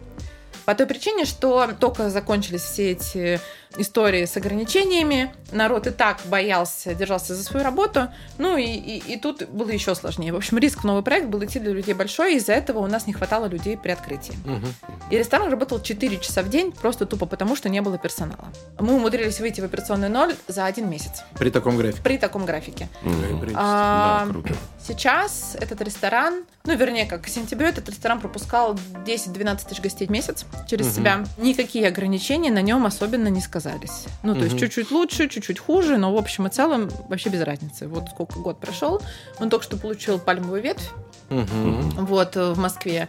По 0.65 0.77
той 0.77 0.87
причине, 0.87 1.25
что 1.25 1.73
только 1.81 2.09
закончились 2.09 2.61
все 2.63 2.93
эти 2.93 3.41
истории 3.77 4.27
с 4.27 4.37
ограничениями, 4.37 5.35
народ 5.51 5.89
и 5.89 5.91
так 5.91 6.21
боялся, 6.27 6.95
держался 6.95 7.35
за 7.35 7.43
свою 7.43 7.65
работу, 7.65 8.09
ну 8.39 8.57
и, 8.57 8.65
и, 8.65 9.15
и 9.15 9.17
тут 9.19 9.49
было 9.49 9.71
еще 9.71 9.95
сложнее. 9.97 10.33
В 10.33 10.37
общем, 10.37 10.59
риск 10.59 10.81
в 10.83 10.85
новый 10.85 11.03
проект 11.03 11.29
был 11.29 11.43
идти 11.45 11.59
для 11.59 11.73
людей 11.73 11.95
большой, 11.95 12.35
и 12.35 12.37
из-за 12.37 12.53
этого 12.53 12.79
у 12.79 12.87
нас 12.87 13.07
не 13.09 13.13
хватало 13.13 13.47
людей 13.47 13.77
при 13.77 13.91
открытии. 13.91 14.35
Мгм. 14.45 14.73
И 15.11 15.19
ресторан 15.19 15.51
работал 15.51 15.81
4 15.83 16.19
часа 16.19 16.43
в 16.43 16.49
день, 16.49 16.71
просто 16.71 17.07
тупо 17.07 17.27
потому, 17.27 17.57
что 17.57 17.69
не 17.69 17.81
было 17.81 17.99
персонала. 17.99 18.45
Мы 18.79 18.95
умудрились 18.95 19.41
выйти 19.41 19.61
в 19.61 19.65
операционный 19.65 20.11
ноль 20.11 20.37
за 20.47 20.67
один 20.67 20.89
месяц 20.89 21.25
При 21.39 21.51
таком 21.51 21.77
графике. 21.77 22.03
при 22.05 22.19
таком 22.19 22.45
графике. 22.45 22.89
При- 23.03 23.53
А, 23.57 24.27
Да, 24.27 24.31
круто. 24.33 24.55
Сейчас 24.85 25.57
этот 25.61 25.81
ресторан, 25.81 26.43
ну, 26.65 26.75
вернее, 26.77 27.07
как 27.07 27.23
к 27.23 27.29
сентябрю 27.29 27.69
этот 27.69 27.89
ресторан 27.89 28.21
пропускал 28.21 28.75
10-12 29.07 29.69
тысяч 29.69 29.81
гостей 29.81 30.09
в 30.09 30.11
месяц 30.11 30.45
через 30.69 30.87
Мгм. 30.87 30.95
себя. 30.95 31.25
Никакие 31.39 31.87
ограничения 31.87 32.51
на 32.51 32.63
нем 32.63 32.85
особенно 32.85 33.29
не 33.29 33.41
сказались. 33.41 34.07
Ну, 34.25 34.35
то 34.35 34.41
есть 34.41 34.55
Мгм. 34.55 34.61
чуть-чуть 34.61 34.91
лучше, 34.91 35.29
чуть-чуть 35.29 35.61
хуже, 35.61 35.99
но 35.99 36.13
в 36.13 36.17
общем 36.19 36.49
и 36.49 36.51
целом 36.51 36.91
вообще 37.09 37.29
без 37.31 37.43
разницы. 37.43 37.87
Вот 37.87 38.09
сколько 38.11 38.41
год 38.41 38.59
прошел, 38.59 39.01
он 39.39 39.51
только 39.51 39.65
что 39.65 39.77
получил 39.77 40.19
пальмовую 40.19 40.63
ветвь, 40.63 40.91
Мгм. 41.31 42.05
вот, 42.07 42.37
э, 42.37 42.53
в 42.53 42.59
Москве. 42.59 43.09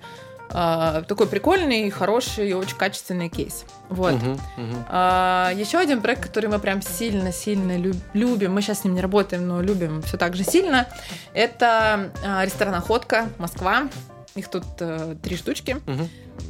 А, 0.53 1.01
такой 1.01 1.27
прикольный, 1.27 1.89
хороший 1.89 2.49
и 2.49 2.53
очень 2.53 2.77
качественный 2.77 3.29
кейс. 3.29 3.65
Вот. 3.89 4.13
Мгм. 4.13 4.39
Мгм. 4.57 4.85
А, 4.89 5.51
еще 5.55 5.79
один 5.79 6.01
проект, 6.01 6.21
который 6.23 6.49
мы 6.49 6.59
прям 6.59 6.81
сильно-сильно 6.81 7.77
лю- 7.77 7.95
любим, 8.13 8.53
мы 8.53 8.61
сейчас 8.61 8.81
с 8.81 8.83
ним 8.83 8.93
не 8.93 9.01
работаем, 9.01 9.47
но 9.47 9.61
любим 9.61 10.01
все 10.03 10.17
так 10.17 10.35
же 10.35 10.43
сильно, 10.43 10.87
это 11.33 12.11
а, 12.23 12.45
ресторан 12.45 12.75
«Охотка», 12.75 13.29
Москва. 13.39 13.89
Их 14.35 14.47
тут 14.47 14.63
э, 14.79 15.15
три 15.21 15.37
штучки. 15.37 15.77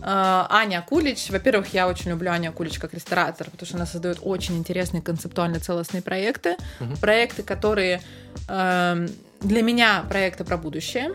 А, 0.01 0.47
Аня 0.49 0.79
Акулич. 0.79 1.29
Во-первых, 1.29 1.73
я 1.73 1.87
очень 1.89 2.11
люблю 2.11 2.31
Аню 2.31 2.51
Акулич 2.51 2.79
как 2.79 2.93
ресторатор, 2.93 3.49
потому 3.49 3.67
что 3.67 3.75
она 3.75 3.85
создает 3.85 4.19
очень 4.21 4.57
интересные 4.57 5.01
концептуально 5.01 5.59
целостные 5.59 6.01
проекты. 6.01 6.55
Мгм. 6.79 6.95
Проекты, 6.97 7.43
которые 7.43 8.01
эм, 8.47 9.09
для 9.41 9.61
меня 9.61 10.05
проекты 10.07 10.45
про 10.45 10.55
будущее. 10.55 11.11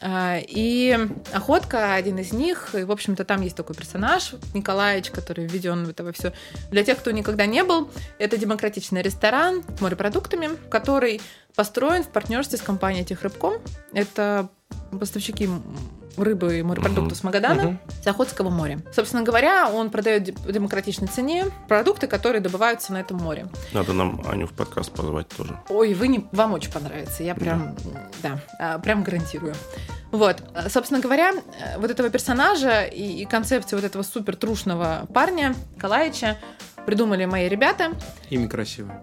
А, 0.00 0.38
И 0.46 0.98
охотка 1.32 1.94
один 1.94 2.18
из 2.18 2.32
них. 2.32 2.74
И, 2.74 2.84
в 2.84 2.90
общем-то, 2.90 3.24
там 3.24 3.42
есть 3.42 3.56
такой 3.56 3.76
персонаж, 3.76 4.34
Николаевич, 4.52 5.10
который 5.10 5.46
введен 5.46 5.84
в 5.84 5.90
это 5.90 6.12
все. 6.12 6.32
Для 6.70 6.84
тех, 6.84 6.98
кто 6.98 7.10
никогда 7.10 7.46
не 7.46 7.64
был, 7.64 7.90
это 8.18 8.36
демократичный 8.36 9.02
ресторан 9.02 9.62
с 9.76 9.80
морепродуктами, 9.80 10.50
который 10.70 11.20
построен 11.54 12.02
в 12.02 12.08
партнерстве 12.08 12.58
с 12.58 12.62
компанией 12.62 13.04
Техрыбком. 13.04 13.54
Это 13.92 14.48
поставщики 14.98 15.48
рыбы 16.16 16.58
и 16.58 16.62
морепродуктов 16.62 17.04
Мгм. 17.06 17.14
с 17.16 17.22
Магадана, 17.24 17.62
Мгм. 17.62 17.80
с 18.02 18.06
Охотского 18.06 18.50
моря. 18.50 18.80
Собственно 18.94 19.22
говоря, 19.22 19.68
он 19.68 19.90
продает 19.90 20.38
в 20.38 20.52
демократичной 20.52 21.08
цене 21.08 21.46
продукты, 21.68 22.06
которые 22.06 22.40
добываются 22.40 22.92
на 22.92 22.98
этом 23.00 23.18
море. 23.18 23.46
Надо 23.72 23.92
нам 23.92 24.22
Аню 24.26 24.46
в 24.46 24.52
подкаст 24.52 24.92
позвать 24.92 25.28
тоже. 25.28 25.58
Ой, 25.68 25.94
вы 25.94 26.08
не, 26.08 26.26
вам 26.32 26.52
очень 26.52 26.72
понравится. 26.72 27.22
Я 27.22 27.34
прям, 27.34 27.74
да, 28.22 28.40
а, 28.58 28.78
прям 28.78 29.02
гарантирую. 29.02 29.54
Вот, 30.12 30.42
А, 30.54 30.68
собственно 30.70 31.00
говоря, 31.00 31.32
э, 31.32 31.78
вот 31.78 31.90
этого 31.90 32.08
персонажа 32.08 32.82
и, 32.84 33.22
и 33.22 33.24
концепцию 33.24 33.80
вот 33.80 33.84
этого 33.86 34.02
супер 34.02 34.36
трушного 34.36 35.06
парня 35.12 35.54
Калаича 35.78 36.38
придумали 36.86 37.24
мои 37.24 37.48
ребята. 37.48 37.92
Имя 38.30 38.48
красивое. 38.48 39.02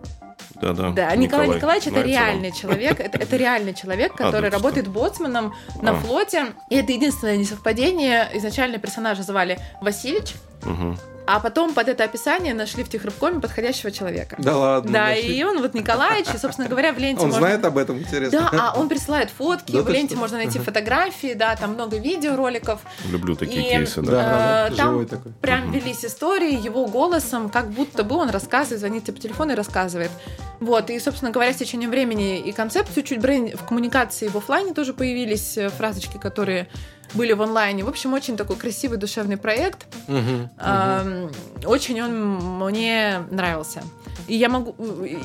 Да, 0.61 0.73
да. 0.73 0.91
Да, 0.91 1.15
Николай, 1.15 1.47
Николаевич 1.49 1.87
это 1.87 2.01
реальный 2.01 2.51
человек. 2.51 2.99
Это, 2.99 3.17
это 3.17 3.35
реальный 3.35 3.73
человек, 3.73 4.13
А, 4.15 4.17
который 4.17 4.49
да, 4.51 4.57
работает 4.57 4.87
боцманом 4.87 5.53
на 5.81 5.91
А. 5.91 5.95
флоте. 5.95 6.47
И 6.69 6.75
это 6.75 6.91
единственное 6.91 7.37
несовпадение. 7.37 8.29
Изначально 8.33 8.77
персонажа 8.77 9.23
звали 9.23 9.59
Васильевич, 9.81 10.33
Мгм. 10.63 10.97
А 11.25 11.39
потом 11.39 11.73
под 11.73 11.87
это 11.87 12.03
описание 12.03 12.53
нашли 12.53 12.83
в 12.83 12.89
Техрыбкоме 12.89 13.39
подходящего 13.39 13.91
человека. 13.91 14.35
Да 14.39 14.57
ладно. 14.57 14.91
Да, 14.91 15.07
нашли. 15.09 15.37
и 15.37 15.43
он 15.43 15.61
вот 15.61 15.73
Николаевич, 15.73 16.27
и, 16.33 16.37
собственно 16.37 16.67
говоря, 16.67 16.93
в 16.93 16.97
ленте 16.97 17.21
Он 17.21 17.27
можно... 17.27 17.39
знает 17.41 17.63
об 17.65 17.77
этом, 17.77 17.99
интересно. 17.99 18.49
Да, 18.51 18.73
а 18.73 18.79
он 18.79 18.89
присылает 18.89 19.29
фотки, 19.29 19.71
Да 19.71 19.81
в 19.83 19.89
ленте 19.89 20.13
что? 20.15 20.19
можно 20.19 20.37
найти 20.37 20.59
фотографии, 20.59 21.33
да, 21.33 21.55
там 21.55 21.73
много 21.73 21.97
видеороликов. 21.97 22.81
Люблю 23.09 23.35
такие 23.35 23.65
И- 23.67 23.69
кейсы, 23.69 24.01
Да, 24.01 24.11
да. 24.11 24.17
да, 24.21 24.67
Э, 24.67 24.69
да, 24.71 24.75
там 24.77 24.89
живой 24.91 25.05
такой. 25.05 25.31
Прям 25.41 25.71
велись 25.71 26.03
истории 26.05 26.53
его 26.59 26.85
голосом, 26.87 27.49
как 27.49 27.69
будто 27.71 28.03
бы 28.03 28.15
он 28.15 28.29
рассказывает, 28.29 28.79
звонит 28.79 29.03
тебе 29.05 29.13
по 29.17 29.21
телефону 29.21 29.51
и 29.53 29.55
рассказывает. 29.55 30.11
Вот, 30.59 30.89
и, 30.89 30.99
собственно 30.99 31.31
говоря, 31.31 31.53
с 31.53 31.57
течением 31.57 31.89
времени 31.89 32.39
и 32.39 32.51
концепцию 32.51 33.03
чуть 33.03 33.19
брейн 33.19 33.55
в 33.57 33.65
коммуникации 33.65 34.27
в 34.27 34.35
офлайне 34.35 34.73
тоже 34.73 34.93
появились 34.93 35.57
э, 35.57 35.69
фразочки, 35.69 36.17
которые 36.17 36.67
были 37.13 37.33
в 37.33 37.41
онлайне. 37.41 37.83
В 37.83 37.89
общем, 37.89 38.13
очень 38.13 38.37
такой 38.37 38.55
красивый 38.55 38.97
душевный 38.97 39.37
проект. 39.37 39.85
Мгм, 40.07 40.49
Ам, 40.57 41.29
Очень 41.65 42.01
он 42.01 42.57
мне 42.67 43.23
нравился. 43.31 43.83
И 44.27 44.35
я 44.35 44.49
могу... 44.49 44.71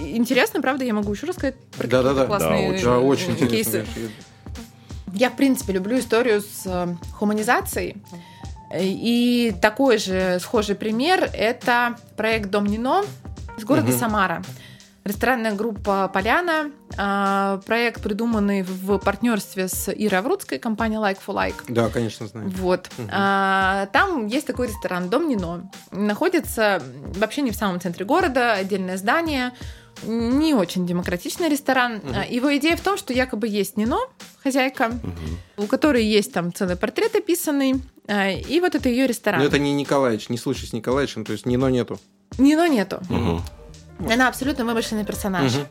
Интересно, 0.00 0.60
правда, 0.60 0.84
я 0.84 0.94
могу 0.94 1.12
еще 1.12 1.26
рассказать 1.26 1.56
про 1.76 1.86
Да-да-да. 1.86 2.26
какие-то 2.26 2.26
классные 2.26 2.68
Да, 2.68 2.74
очень. 2.74 2.84
Да, 2.84 2.98
очень 2.98 3.30
интересно. 3.32 3.50
кейсы. 3.56 3.86
конечно. 3.94 4.14
Я, 5.12 5.30
в 5.30 5.36
принципе, 5.36 5.72
люблю 5.72 5.98
историю 5.98 6.40
с 6.42 6.62
э, 6.66 6.88
хуманизацией. 7.12 7.96
И 8.74 9.54
такой 9.62 9.98
же 9.98 10.38
схожий 10.40 10.74
пример– 10.74 11.30
это 11.32 11.96
проект 12.16 12.50
«Дом 12.50 12.66
Нино» 12.66 13.04
из 13.56 13.64
города 13.64 13.88
Мгм. 13.88 13.98
Самара. 13.98 14.42
Ресторанная 15.06 15.52
группа 15.54 16.10
«Поляна». 16.12 16.72
а, 16.98 17.60
Проект, 17.64 18.02
придуманный 18.02 18.62
в 18.62 18.98
партнерстве 18.98 19.68
с 19.68 19.88
Ирой 19.92 20.18
Аврудской, 20.18 20.58
компания 20.58 20.96
«Like 20.98 21.18
for 21.24 21.32
Like». 21.32 21.54
Да, 21.68 21.88
конечно, 21.90 22.26
знаю. 22.26 22.48
Вот. 22.56 22.90
А, 23.12 23.86
там 23.92 24.26
есть 24.26 24.48
такой 24.48 24.66
ресторан 24.66 25.08
Дом 25.08 25.28
Нино. 25.28 25.70
Находится 25.92 26.82
вообще 27.14 27.42
не 27.42 27.52
в 27.52 27.54
самом 27.54 27.80
центре 27.80 28.04
города, 28.04 28.54
отдельное 28.54 28.96
здание. 28.96 29.52
Не 30.04 30.54
очень 30.54 30.84
демократичный 30.88 31.48
ресторан. 31.48 32.00
А, 32.12 32.24
Его 32.26 32.56
идея 32.56 32.76
в 32.76 32.80
том, 32.80 32.96
что 32.96 33.12
якобы 33.12 33.46
есть 33.46 33.76
Нино, 33.76 33.98
хозяйка, 34.42 34.88
Мгм. 34.88 35.38
у 35.58 35.66
которой 35.68 36.04
есть 36.04 36.32
там 36.32 36.52
целый 36.52 36.74
портрет 36.74 37.14
описанный. 37.14 37.76
И 38.48 38.58
вот 38.60 38.74
это 38.74 38.88
ее 38.88 39.06
ресторан. 39.06 39.38
Но 39.40 39.46
это 39.46 39.60
не 39.60 39.72
Николаевич, 39.72 40.30
не 40.30 40.36
случай 40.36 40.66
с 40.66 40.72
Николаевичем, 40.72 41.24
то 41.24 41.30
есть 41.30 41.46
Нино 41.46 41.66
нету. 41.68 42.00
Нино 42.38 42.68
нету. 42.68 43.00
Мгм. 43.08 43.40
Она 43.98 44.28
абсолютно 44.28 44.64
вымышленный 44.64 45.04
персонаж. 45.04 45.54
Мгм. 45.54 45.66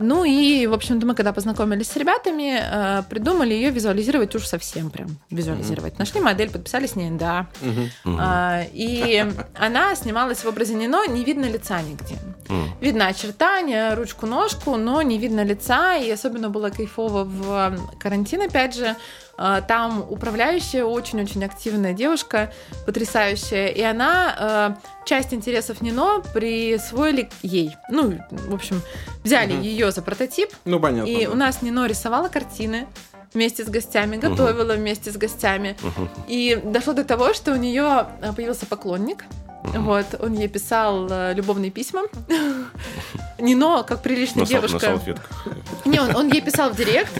Ну 0.00 0.24
и, 0.24 0.66
в 0.66 0.72
общем-то, 0.72 1.06
мы 1.06 1.14
когда 1.14 1.32
познакомились 1.32 1.88
с 1.88 1.96
ребятами, 1.96 2.60
э, 2.60 3.02
придумали 3.08 3.54
ее 3.54 3.70
визуализировать 3.70 4.34
уж 4.34 4.44
совсем 4.44 4.90
прям 4.90 5.18
визуализировать. 5.30 5.98
Нашли 5.98 6.20
модель, 6.20 6.50
подписали 6.50 6.86
с 6.86 6.96
ней 6.96 7.10
НДА. 7.10 7.46
Мгм. 7.60 7.90
Мгм. 8.04 8.18
А, 8.20 8.62
И 8.72 9.24
она 9.54 9.94
снималась 9.94 10.42
в 10.44 10.48
образе 10.48 10.74
Нино, 10.74 11.06
не 11.06 11.24
видно 11.24 11.44
лица 11.44 11.80
нигде. 11.80 12.16
Мгм. 12.48 12.70
Видно 12.80 13.06
очертания, 13.06 13.94
ручку-ножку, 13.94 14.76
но 14.76 15.00
не 15.02 15.18
видно 15.18 15.44
лица. 15.44 15.96
И 15.96 16.10
особенно 16.10 16.50
было 16.50 16.70
кайфово 16.70 17.24
в 17.24 17.78
карантин, 18.00 18.42
опять 18.42 18.74
же. 18.74 18.96
А, 19.36 19.60
Там 19.60 20.04
управляющая 20.08 20.84
очень-очень 20.84 21.44
активная 21.44 21.92
девушка, 21.92 22.52
потрясающая. 22.86 23.68
И 23.68 23.82
она 23.82 24.76
э, 24.78 25.04
часть 25.06 25.34
интересов 25.34 25.80
Нино 25.80 26.22
присвоили 26.32 27.28
ей. 27.42 27.76
Ну, 27.90 28.18
в 28.30 28.54
общем, 28.54 28.80
взяли 29.24 29.54
Мгм. 29.54 29.62
ее 29.62 29.90
за 29.92 30.02
прототип. 30.02 30.50
Ну, 30.64 30.78
понятно. 30.78 31.08
И 31.10 31.26
да. 31.26 31.32
у 31.32 31.34
нас 31.34 31.62
Нино 31.62 31.86
рисовала 31.86 32.28
картины 32.28 32.86
вместе 33.32 33.64
с 33.64 33.68
гостями, 33.68 34.16
готовила 34.16 34.74
вместе 34.74 35.10
с 35.10 35.16
гостями. 35.16 35.76
Мгм. 35.82 36.08
И 36.28 36.60
дошло 36.64 36.92
до 36.92 37.04
того, 37.04 37.34
что 37.34 37.52
у 37.52 37.56
нее 37.56 38.06
появился 38.36 38.66
поклонник. 38.66 39.24
Мгм. 39.64 39.84
Вот, 39.84 40.06
он 40.20 40.34
ей 40.34 40.46
писал 40.48 41.08
э, 41.10 41.32
любовные 41.34 41.70
письма. 41.72 42.02
Нино, 43.38 43.82
как 43.82 44.02
приличная 44.02 44.44
На 44.44 44.46
сал- 44.46 44.60
на 44.62 44.68
девушка. 44.68 44.86
салфетках. 44.86 45.46
Не, 45.84 45.98
он, 46.00 46.14
он 46.14 46.28
ей 46.28 46.40
писал 46.40 46.70
в 46.70 46.76
директ. 46.76 47.12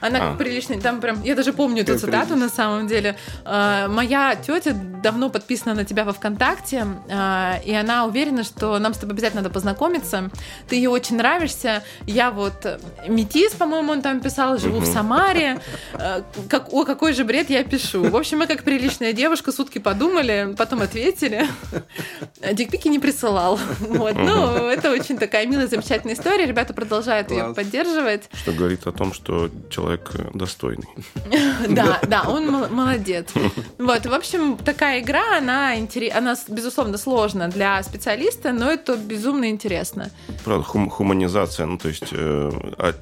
Она 0.00 0.32
А. 0.32 0.34
приличная, 0.36 0.80
там 0.80 1.00
прям, 1.00 1.22
я 1.22 1.34
даже 1.34 1.52
помню 1.52 1.82
эту 1.82 1.98
цитату 1.98 2.28
прилично. 2.28 2.36
на 2.36 2.48
самом 2.48 2.86
деле. 2.86 3.16
Э, 3.44 3.86
Моя 3.88 4.34
тетя 4.36 4.72
давно 4.74 5.30
подписана 5.30 5.74
на 5.74 5.84
тебя 5.84 6.04
во 6.04 6.12
ВКонтакте, 6.12 6.86
э, 7.08 7.52
и 7.64 7.72
она 7.74 8.04
уверена, 8.06 8.42
что 8.44 8.78
нам 8.78 8.92
с 8.94 8.98
тобой 8.98 9.14
обязательно 9.14 9.42
надо 9.42 9.52
познакомиться. 9.54 10.30
Ты 10.68 10.76
ей 10.76 10.86
очень 10.88 11.16
нравишься. 11.16 11.82
Я 12.06 12.30
вот 12.30 12.64
э, 12.64 12.78
метис, 13.08 13.52
по-моему, 13.52 13.92
он 13.92 14.02
там 14.02 14.20
писал, 14.20 14.58
живу 14.58 14.80
в. 14.80 14.86
Самаре. 14.86 15.60
Э, 15.98 16.22
Как, 16.48 16.72
о, 16.72 16.84
какой 16.84 17.12
же 17.12 17.24
бред 17.24 17.50
я 17.50 17.64
пишу. 17.64 18.08
В 18.10 18.16
общем, 18.16 18.38
мы 18.38 18.46
как 18.46 18.62
приличная 18.64 19.12
девушка 19.12 19.52
сутки 19.52 19.78
подумали, 19.78 20.54
потом 20.56 20.82
ответили. 20.82 21.46
Э, 22.40 22.54
Дикпики 22.54 22.88
не 22.88 22.98
присылал. 22.98 23.58
Вот. 23.80 24.14
Ну, 24.14 24.68
это 24.68 24.90
очень 24.90 25.18
такая 25.18 25.46
милая, 25.46 25.66
замечательная 25.68 26.14
история. 26.14 26.46
Ребята 26.46 26.74
продолжают 26.74 27.30
ее 27.30 27.44
Класс. 27.44 27.56
поддерживать. 27.56 28.28
Что 28.34 28.52
говорит 28.52 28.86
о 28.86 28.92
том, 28.92 29.12
что 29.12 29.50
человек 29.70 29.85
э, 30.14 30.30
достойный. 30.34 30.88
Да, 31.68 32.00
да, 32.06 32.22
он 32.28 32.48
мол- 32.50 32.68
молодец. 32.68 33.28
Вот, 33.78 34.06
в 34.06 34.12
общем, 34.12 34.56
такая 34.56 35.00
игра, 35.00 35.38
она, 35.38 35.74
она, 36.14 36.36
безусловно, 36.48 36.98
сложна 36.98 37.48
для 37.48 37.82
специалиста, 37.82 38.52
но 38.52 38.70
это 38.70 38.96
безумно 38.96 39.50
интересно. 39.50 40.10
Правда, 40.44 40.64
хум- 40.64 40.90
хуманизация, 40.90 41.66
ну 41.66 41.78
то 41.78 41.88
есть 41.88 42.08
э, 42.12 42.50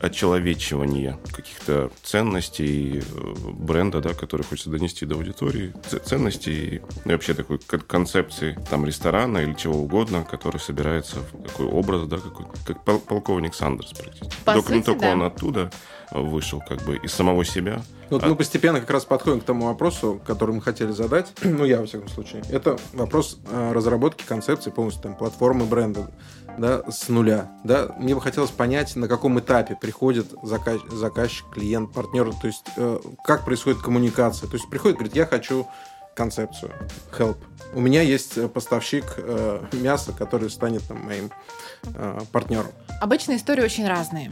очеловечивание 0.01 1.19
каких-то 1.33 1.91
ценностей, 2.03 2.99
э, 3.01 3.35
бренда, 3.53 4.01
да, 4.01 4.15
который 4.15 4.43
хочется 4.43 4.71
донести 4.71 5.07
до 5.07 5.17
аудитории, 5.17 5.73
ценностей 6.05 6.77
и 6.77 6.81
вообще 7.05 7.35
такой 7.35 7.59
кон- 7.59 7.81
концепции 7.81 8.59
там 8.71 8.85
ресторана 8.87 9.39
или 9.39 9.55
чего 9.55 9.79
угодно, 9.81 10.25
который 10.25 10.59
собирается 10.61 11.17
в 11.33 11.43
такой 11.43 11.67
образ, 11.67 12.07
да, 12.07 12.17
какой 12.19 12.47
как 12.67 12.83
пол- 12.85 13.01
полковник 13.01 13.55
Сандерс 13.55 13.93
практически. 13.93 14.35
По 14.45 14.53
только, 14.55 14.69
сути, 14.69 14.77
не 14.79 14.83
только 14.83 15.01
да. 15.03 15.13
он 15.13 15.23
оттуда 15.23 15.71
вышел 16.11 16.61
как 16.67 16.83
бы 16.83 16.97
из 16.97 17.13
самого 17.13 17.45
себя. 17.45 17.83
Вот 18.11 18.23
А- 18.23 18.27
мы 18.27 18.37
постепенно 18.37 18.81
как 18.81 18.91
раз 18.91 19.05
подходим 19.05 19.41
к 19.41 19.45
тому 19.45 19.67
вопросу, 19.67 20.21
который 20.27 20.55
мы 20.55 20.63
хотели 20.63 20.93
задать. 20.93 21.33
ну, 21.43 21.65
я, 21.65 21.81
во 21.81 21.87
всяком 21.87 22.09
случае. 22.09 22.43
Это 22.51 22.79
вопрос 22.93 23.39
э, 23.51 23.73
разработки 23.73 24.25
концепции 24.25 24.71
полностью 24.71 25.03
там, 25.03 25.17
платформы 25.17 25.65
бренда 25.65 26.11
да, 26.59 26.83
с 26.91 27.09
нуля. 27.09 27.51
Да? 27.65 27.95
Мне 27.99 28.15
бы 28.15 28.21
хотелось 28.21 28.51
понять, 28.51 28.95
на 28.97 29.09
каком 29.09 29.39
этапе 29.41 29.77
приходит 29.81 30.33
заказ- 30.43 30.89
заказчик, 30.91 31.47
клиент, 31.51 31.93
партнер, 31.93 32.33
то 32.35 32.47
есть 32.47 32.67
э, 32.77 32.99
как 33.25 33.45
происходит 33.45 33.81
коммуникация. 33.81 34.49
То 34.49 34.57
есть 34.57 34.69
приходит, 34.69 34.99
говорит, 34.99 35.17
я 35.17 35.27
хочу 35.27 35.67
концепцию, 36.15 36.73
help. 37.19 37.37
У 37.75 37.81
меня 37.81 38.03
есть 38.03 38.39
э, 38.39 38.49
поставщик 38.49 39.05
э, 39.17 39.65
мяса, 39.73 40.13
который 40.13 40.49
станет 40.51 40.87
там, 40.87 41.05
моим 41.05 41.31
э, 41.83 42.21
партнером. 42.33 42.71
Обычно 43.01 43.37
истории 43.37 43.63
очень 43.63 43.87
разные. 43.87 44.31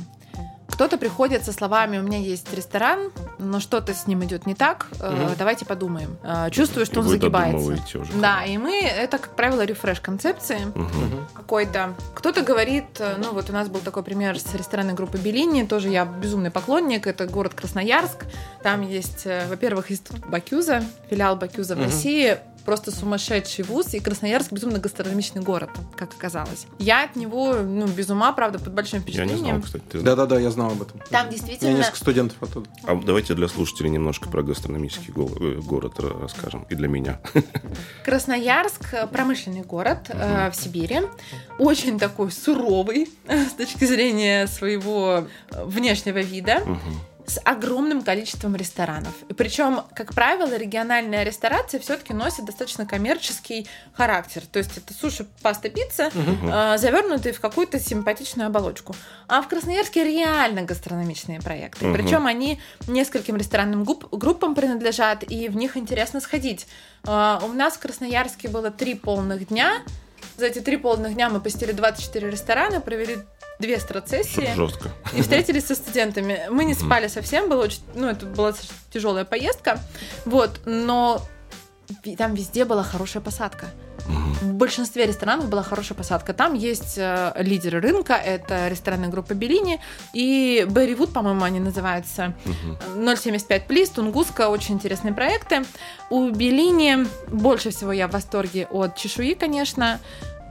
Кто-то 0.72 0.96
приходит 0.96 1.44
со 1.44 1.52
словами 1.52 1.98
«У 1.98 2.02
меня 2.02 2.18
есть 2.18 2.52
ресторан, 2.54 3.12
но 3.38 3.60
что-то 3.60 3.92
с 3.94 4.06
ним 4.06 4.24
идет 4.24 4.46
не 4.46 4.54
так, 4.54 4.86
Мгм. 4.98 5.30
давайте 5.38 5.66
подумаем». 5.66 6.16
Э, 6.22 6.48
Чувствую, 6.50 6.86
что 6.86 6.96
И 6.96 6.98
он 7.00 7.04
вы 7.04 7.12
загибается. 7.12 7.98
уже. 8.00 8.12
Да, 8.14 8.42
и 8.44 8.56
мы, 8.56 8.80
это, 8.80 9.18
как 9.18 9.36
правило, 9.36 9.62
рефреш 9.64 10.00
концепции. 10.00 10.60
Мгм. 10.74 11.26
какой-то. 11.34 11.94
Кто-то 12.14 12.42
говорит, 12.42 12.84
э, 12.98 13.16
ну 13.18 13.32
вот 13.32 13.50
у 13.50 13.52
нас 13.52 13.68
был 13.68 13.80
такой 13.80 14.02
пример 14.02 14.38
с 14.38 14.54
ресторанной 14.54 14.94
группы 14.94 15.18
Беллини, 15.18 15.64
тоже 15.66 15.88
я 15.90 16.04
безумный 16.06 16.50
поклонник, 16.50 17.06
это 17.06 17.26
город 17.26 17.52
Красноярск. 17.54 18.24
Там 18.62 18.80
есть, 18.82 19.26
во-первых, 19.48 19.90
институт 19.92 20.24
Бакюза, 20.26 20.82
филиал 21.10 21.36
Бакюза 21.36 21.76
в. 21.76 21.82
России, 21.82 22.38
просто 22.64 22.90
сумасшедший 22.90 23.64
вуз, 23.64 23.94
и 23.94 24.00
Красноярск 24.00 24.52
безумно 24.52 24.78
гастрономичный 24.78 25.42
город, 25.42 25.70
как 25.96 26.12
оказалось. 26.14 26.66
Я 26.78 27.04
от 27.04 27.16
него, 27.16 27.54
ну, 27.54 27.86
без 27.86 28.08
ума, 28.10 28.32
правда, 28.32 28.58
под 28.58 28.72
большим 28.72 29.00
Я 29.00 29.04
не 29.04 29.12
впечатлением. 29.32 29.62
знал, 29.62 29.62
кстати. 29.62 30.02
Да-да-да, 30.02 30.38
я 30.38 30.50
знал 30.50 30.72
об 30.72 30.82
этом. 30.82 31.00
Там 31.10 31.26
У 31.26 31.30
меня 31.30 31.38
действительно... 31.38 31.76
несколько 31.78 31.96
студентов 31.98 32.42
оттуда. 32.42 32.68
А 32.84 32.94
давайте 32.96 33.34
для 33.34 33.48
слушателей 33.48 33.90
немножко 33.90 34.28
про 34.28 34.42
гастрономический 34.42 35.12
э, 35.14 35.60
город 35.60 35.98
ра- 35.98 36.20
расскажем. 36.20 36.66
И 36.70 36.74
для 36.74 36.88
меня. 36.88 37.20
Красноярск 38.04 38.94
э, 38.94 39.06
промышленный 39.06 39.62
город 39.62 40.06
э, 40.08 40.50
в 40.50 40.56
Сибири, 40.56 41.02
очень 41.58 41.98
такой 41.98 42.30
суровый 42.32 43.08
с 43.28 43.52
точки 43.52 43.84
зрения 43.84 44.46
своего 44.46 45.26
э, 45.50 45.64
внешнего 45.64 46.18
вида. 46.18 46.60
Мгм. 46.64 46.80
С 47.26 47.40
огромным 47.44 48.02
количеством 48.02 48.56
ресторанов. 48.56 49.12
И 49.28 49.34
причем, 49.34 49.82
как 49.94 50.14
правило, 50.14 50.56
региональная 50.56 51.22
ресторация 51.22 51.78
все-таки 51.80 52.12
носит 52.12 52.44
достаточно 52.44 52.86
коммерческий 52.86 53.66
характер. 53.92 54.42
То 54.50 54.58
есть 54.58 54.76
это 54.76 54.92
суши, 54.94 55.26
паста, 55.42 55.68
пицца, 55.68 56.10
э, 56.14 56.78
завернутые 56.78 57.32
в 57.32 57.40
какую-то 57.40 57.78
симпатичную 57.78 58.46
оболочку. 58.48 58.94
А 59.28 59.40
в 59.42 59.48
Красноярске 59.48 60.04
реально 60.04 60.62
гастрономичные 60.62 61.40
проекты. 61.40 61.86
Причем 61.92 62.26
они 62.26 62.60
нескольким 62.86 63.36
ресторанным 63.36 63.84
гуп- 63.84 64.08
группам 64.16 64.54
принадлежат, 64.54 65.22
и 65.22 65.48
в 65.48 65.56
них 65.56 65.76
интересно 65.76 66.20
сходить. 66.20 66.66
Э, 67.06 67.38
У 67.42 67.48
нас 67.48 67.74
в 67.74 67.78
Красноярске 67.80 68.48
было 68.48 68.70
три 68.70 68.94
полных 68.94 69.48
дня. 69.48 69.82
За 70.38 70.46
эти 70.46 70.60
три 70.60 70.76
полных 70.78 71.14
дня 71.14 71.28
мы 71.28 71.40
посетили 71.40 71.72
24 71.72 72.30
ресторана, 72.30 72.80
провели 72.80 73.18
две 73.62 73.80
страцессии. 73.80 74.50
Жестко. 74.54 74.90
И 75.16 75.22
встретились 75.22 75.66
со 75.66 75.74
студентами. 75.74 76.42
Мы 76.50 76.64
не 76.66 76.74
спали 76.74 77.08
совсем, 77.08 77.48
было 77.48 77.62
очень, 77.62 77.80
ну, 77.94 78.08
это 78.08 78.26
была 78.26 78.52
тяжелая 78.92 79.24
поездка. 79.24 79.80
Вот, 80.26 80.60
но 80.66 81.22
там 82.18 82.34
везде 82.34 82.66
была 82.66 82.82
хорошая 82.82 83.22
посадка. 83.22 83.66
В 84.06 84.54
большинстве 84.54 85.06
ресторанов 85.06 85.48
была 85.48 85.62
хорошая 85.62 85.96
посадка. 85.96 86.32
Там 86.32 86.54
есть 86.54 86.94
э, 86.96 87.32
лидеры 87.36 87.80
рынка, 87.80 88.14
это 88.14 88.66
ресторанная 88.68 89.08
группа 89.08 89.34
Беллини 89.34 89.78
и 90.12 90.66
Берри 90.68 90.96
Вуд, 90.96 91.12
по-моему, 91.12 91.44
они 91.44 91.60
называются. 91.60 92.34
075 92.96 93.66
Плиз, 93.68 93.90
Тунгуска, 93.90 94.48
очень 94.48 94.74
интересные 94.74 95.14
проекты. 95.14 95.62
У 96.10 96.30
Беллини 96.30 97.06
больше 97.28 97.70
всего 97.70 97.92
я 97.92 98.08
в 98.08 98.10
восторге 98.10 98.66
от 98.70 98.96
чешуи, 98.96 99.34
конечно. 99.34 100.00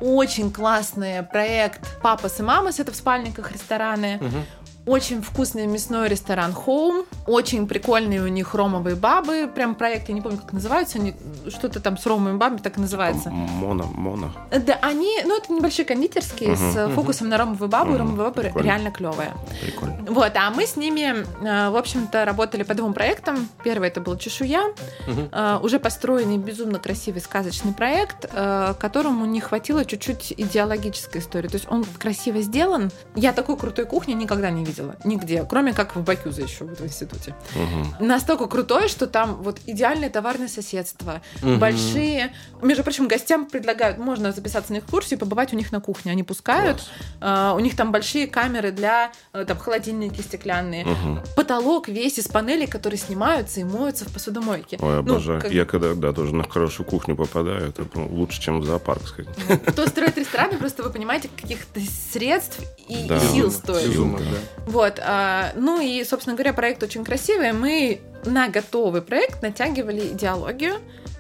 Очень 0.01 0.51
классный 0.51 1.21
проект 1.21 1.87
«Папас 2.01 2.39
и 2.39 2.43
мамас», 2.43 2.79
это 2.79 2.91
в 2.91 2.95
спальниках 2.95 3.51
рестораны. 3.51 4.17
Мгм. 4.19 4.45
Очень 4.87 5.21
вкусный 5.21 5.67
мясной 5.67 6.09
ресторан 6.09 6.51
Home. 6.65 7.05
Очень 7.27 7.67
прикольные 7.67 8.21
у 8.23 8.27
них 8.27 8.55
ромовые 8.55 8.95
бабы. 8.95 9.47
Прям 9.53 9.75
проект, 9.75 10.09
я 10.09 10.15
не 10.15 10.21
помню, 10.21 10.39
как 10.39 10.53
называются. 10.53 10.97
Они 10.97 11.13
что-то 11.49 11.79
там 11.79 11.97
с 11.99 12.05
ромовыми 12.07 12.37
бабами 12.37 12.57
так 12.59 12.77
и 12.77 12.81
называется. 12.81 13.29
Моно, 13.29 13.85
моно. 13.93 14.31
Да, 14.49 14.79
они, 14.81 15.19
ну, 15.23 15.37
это 15.37 15.53
небольшие 15.53 15.85
кондитерские 15.85 16.55
с 16.55 16.75
э, 16.75 16.89
фокусом 16.89 17.29
на 17.29 17.37
ромовую 17.37 17.69
бабу, 17.69 17.91
и 17.91 17.93
Мгм. 17.93 17.99
ромовые 17.99 18.25
бабы 18.29 18.41
Прикольно. 18.41 18.65
реально 18.65 18.91
клевые. 18.91 19.33
Прикольно. 19.61 19.97
Вот, 20.09 20.31
а 20.35 20.49
мы 20.49 20.65
с 20.65 20.75
ними, 20.75 21.15
э, 21.45 21.69
в 21.69 21.77
общем-то, 21.77 22.25
работали 22.25 22.63
по 22.63 22.73
двум 22.73 22.93
проектам. 22.93 23.49
Первый 23.63 23.89
это 23.89 24.01
был 24.01 24.17
«Чешуя», 24.17 24.63
э, 25.07 25.59
уже 25.61 25.79
построенный 25.79 26.37
безумно 26.39 26.79
красивый 26.79 27.21
сказочный 27.21 27.73
проект, 27.73 28.25
э, 28.33 28.73
которому 28.79 29.25
не 29.25 29.41
хватило 29.41 29.85
чуть-чуть 29.85 30.33
идеологической 30.35 31.21
истории. 31.21 31.49
То 31.49 31.55
есть 31.57 31.67
он 31.69 31.85
красиво 31.99 32.41
сделан. 32.41 32.89
Я 33.15 33.31
такой 33.31 33.57
крутой 33.57 33.85
кухни 33.85 34.13
никогда 34.13 34.49
не 34.49 34.61
видела. 34.61 34.70
Нигде, 35.03 35.43
кроме 35.49 35.73
как 35.73 35.95
в 35.95 36.03
Бакюзе 36.03 36.43
еще 36.43 36.65
вот 36.65 36.79
в 36.79 36.85
институте. 36.85 37.35
Мгм. 37.55 37.95
Настолько 38.07 38.47
крутой, 38.47 38.87
что 38.87 39.07
там 39.07 39.41
вот 39.43 39.59
идеальное 39.65 40.09
товарное 40.09 40.47
соседство, 40.47 41.21
Мгм. 41.41 41.59
большие. 41.59 42.33
Между 42.61 42.83
прочим, 42.83 43.07
гостям 43.07 43.45
предлагают, 43.47 43.97
можно 43.97 44.31
записаться 44.31 44.73
на 44.73 44.77
их 44.77 44.85
курс 44.85 45.11
и 45.11 45.15
побывать 45.15 45.53
у 45.53 45.55
них 45.55 45.71
на 45.71 45.79
кухне. 45.81 46.11
Они 46.11 46.23
пускают. 46.23 46.83
А, 47.19 47.53
у 47.55 47.59
них 47.59 47.75
там 47.75 47.91
большие 47.91 48.27
камеры 48.27 48.71
для 48.71 49.11
э, 49.33 49.45
там 49.45 49.57
холодильники 49.57 50.21
стеклянные. 50.21 50.85
Мгм. 50.85 51.21
Потолок 51.35 51.87
весь 51.87 52.17
из 52.19 52.27
панелей, 52.27 52.67
которые 52.67 52.97
снимаются 52.99 53.59
и 53.59 53.63
моются 53.63 54.05
в 54.05 54.13
посудомойке. 54.13 54.77
Ой, 54.81 54.93
Ну, 54.93 54.99
обожаю. 54.99 55.41
как- 55.41 55.51
Я 55.51 55.65
когда 55.65 55.93
да, 55.93 56.13
тоже 56.13 56.33
на 56.35 56.43
хорошую 56.47 56.85
кухню 56.85 57.15
попадаю, 57.15 57.69
это 57.69 57.85
ну, 57.93 58.07
лучше, 58.11 58.41
чем 58.41 58.59
в 58.61 58.65
зоопарк 58.65 59.07
сходить. 59.07 59.31
Кто 59.67 59.87
строит 59.87 60.17
рестораны, 60.17 60.57
просто 60.57 60.83
вы 60.83 60.89
понимаете, 60.89 61.29
каких-то 61.35 61.79
средств 62.11 62.59
и, 62.87 63.05
Да. 63.07 63.19
сил 63.19 63.51
стоит. 63.51 63.87
безумно, 63.89 64.19
Сил, 64.19 64.27
да. 64.27 64.60
Вот, 64.67 64.99
а, 65.03 65.51
ну 65.55 65.79
и, 65.79 66.03
собственно 66.03 66.35
говоря, 66.35 66.53
проект 66.53 66.83
очень 66.83 67.03
красивый. 67.03 67.51
Мы 67.51 68.01
на 68.25 68.47
готовый 68.47 69.01
проект 69.01 69.41
натягивали 69.41 70.07
идеологию, 70.13 70.75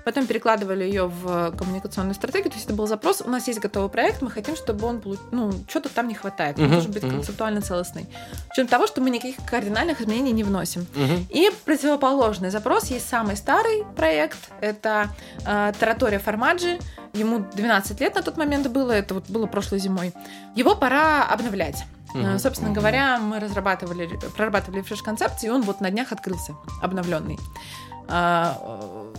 потом 0.05 0.27
перекладывали 0.27 0.83
ее 0.83 1.07
в 1.07 1.51
коммуникационную 1.57 2.13
стратегию. 2.15 2.51
То 2.51 2.55
есть 2.55 2.65
это 2.65 2.75
был 2.75 2.87
запрос: 2.87 3.21
у 3.21 3.29
нас 3.29 3.47
есть 3.47 3.59
готовый 3.59 3.89
проект, 3.89 4.21
мы 4.21 4.29
хотим, 4.29 4.55
чтобы 4.55 4.85
он 4.87 5.01
получ... 5.01 5.19
ну 5.31 5.51
что-то 5.67 5.89
там 5.89 6.07
не 6.07 6.13
хватает, 6.13 6.57
он 6.57 6.65
Мгм, 6.65 6.73
должен 6.73 6.91
быть 6.91 7.03
мгм. 7.03 7.11
концептуально 7.13 7.61
целостный. 7.61 8.07
Причем 8.49 8.67
того, 8.67 8.87
что 8.87 9.01
мы 9.01 9.09
никаких 9.09 9.37
кардинальных 9.45 10.01
изменений 10.01 10.31
не 10.31 10.43
вносим. 10.43 10.85
Мгм. 10.95 11.27
И 11.29 11.49
противоположный 11.65 12.49
запрос 12.49 12.85
есть 12.85 13.07
самый 13.09 13.35
старый 13.35 13.83
проект. 13.95 14.37
Это 14.61 15.09
э, 15.45 15.73
Таратория 15.79 16.19
Формаджи. 16.19 16.79
Ему 17.13 17.39
12 17.55 17.99
лет 17.99 18.15
на 18.15 18.21
тот 18.21 18.37
момент 18.37 18.67
было. 18.67 18.91
Это 18.91 19.15
вот 19.15 19.25
было 19.27 19.45
прошлой 19.45 19.79
зимой. 19.79 20.13
Его 20.55 20.75
пора 20.75 21.25
обновлять. 21.25 21.83
Э, 22.13 22.37
Собственно 22.39 22.71
говоря, 22.71 23.19
мы 23.19 23.39
разрабатывали, 23.39 24.07
прорабатывали 24.35 24.81
фреш-концепцию, 24.81 25.51
и 25.51 25.53
он 25.53 25.61
вот 25.63 25.81
на 25.81 25.89
днях 25.91 26.11
открылся, 26.11 26.55
обновленный. 26.81 27.39
А, 28.07 28.57
э, 28.61 29.13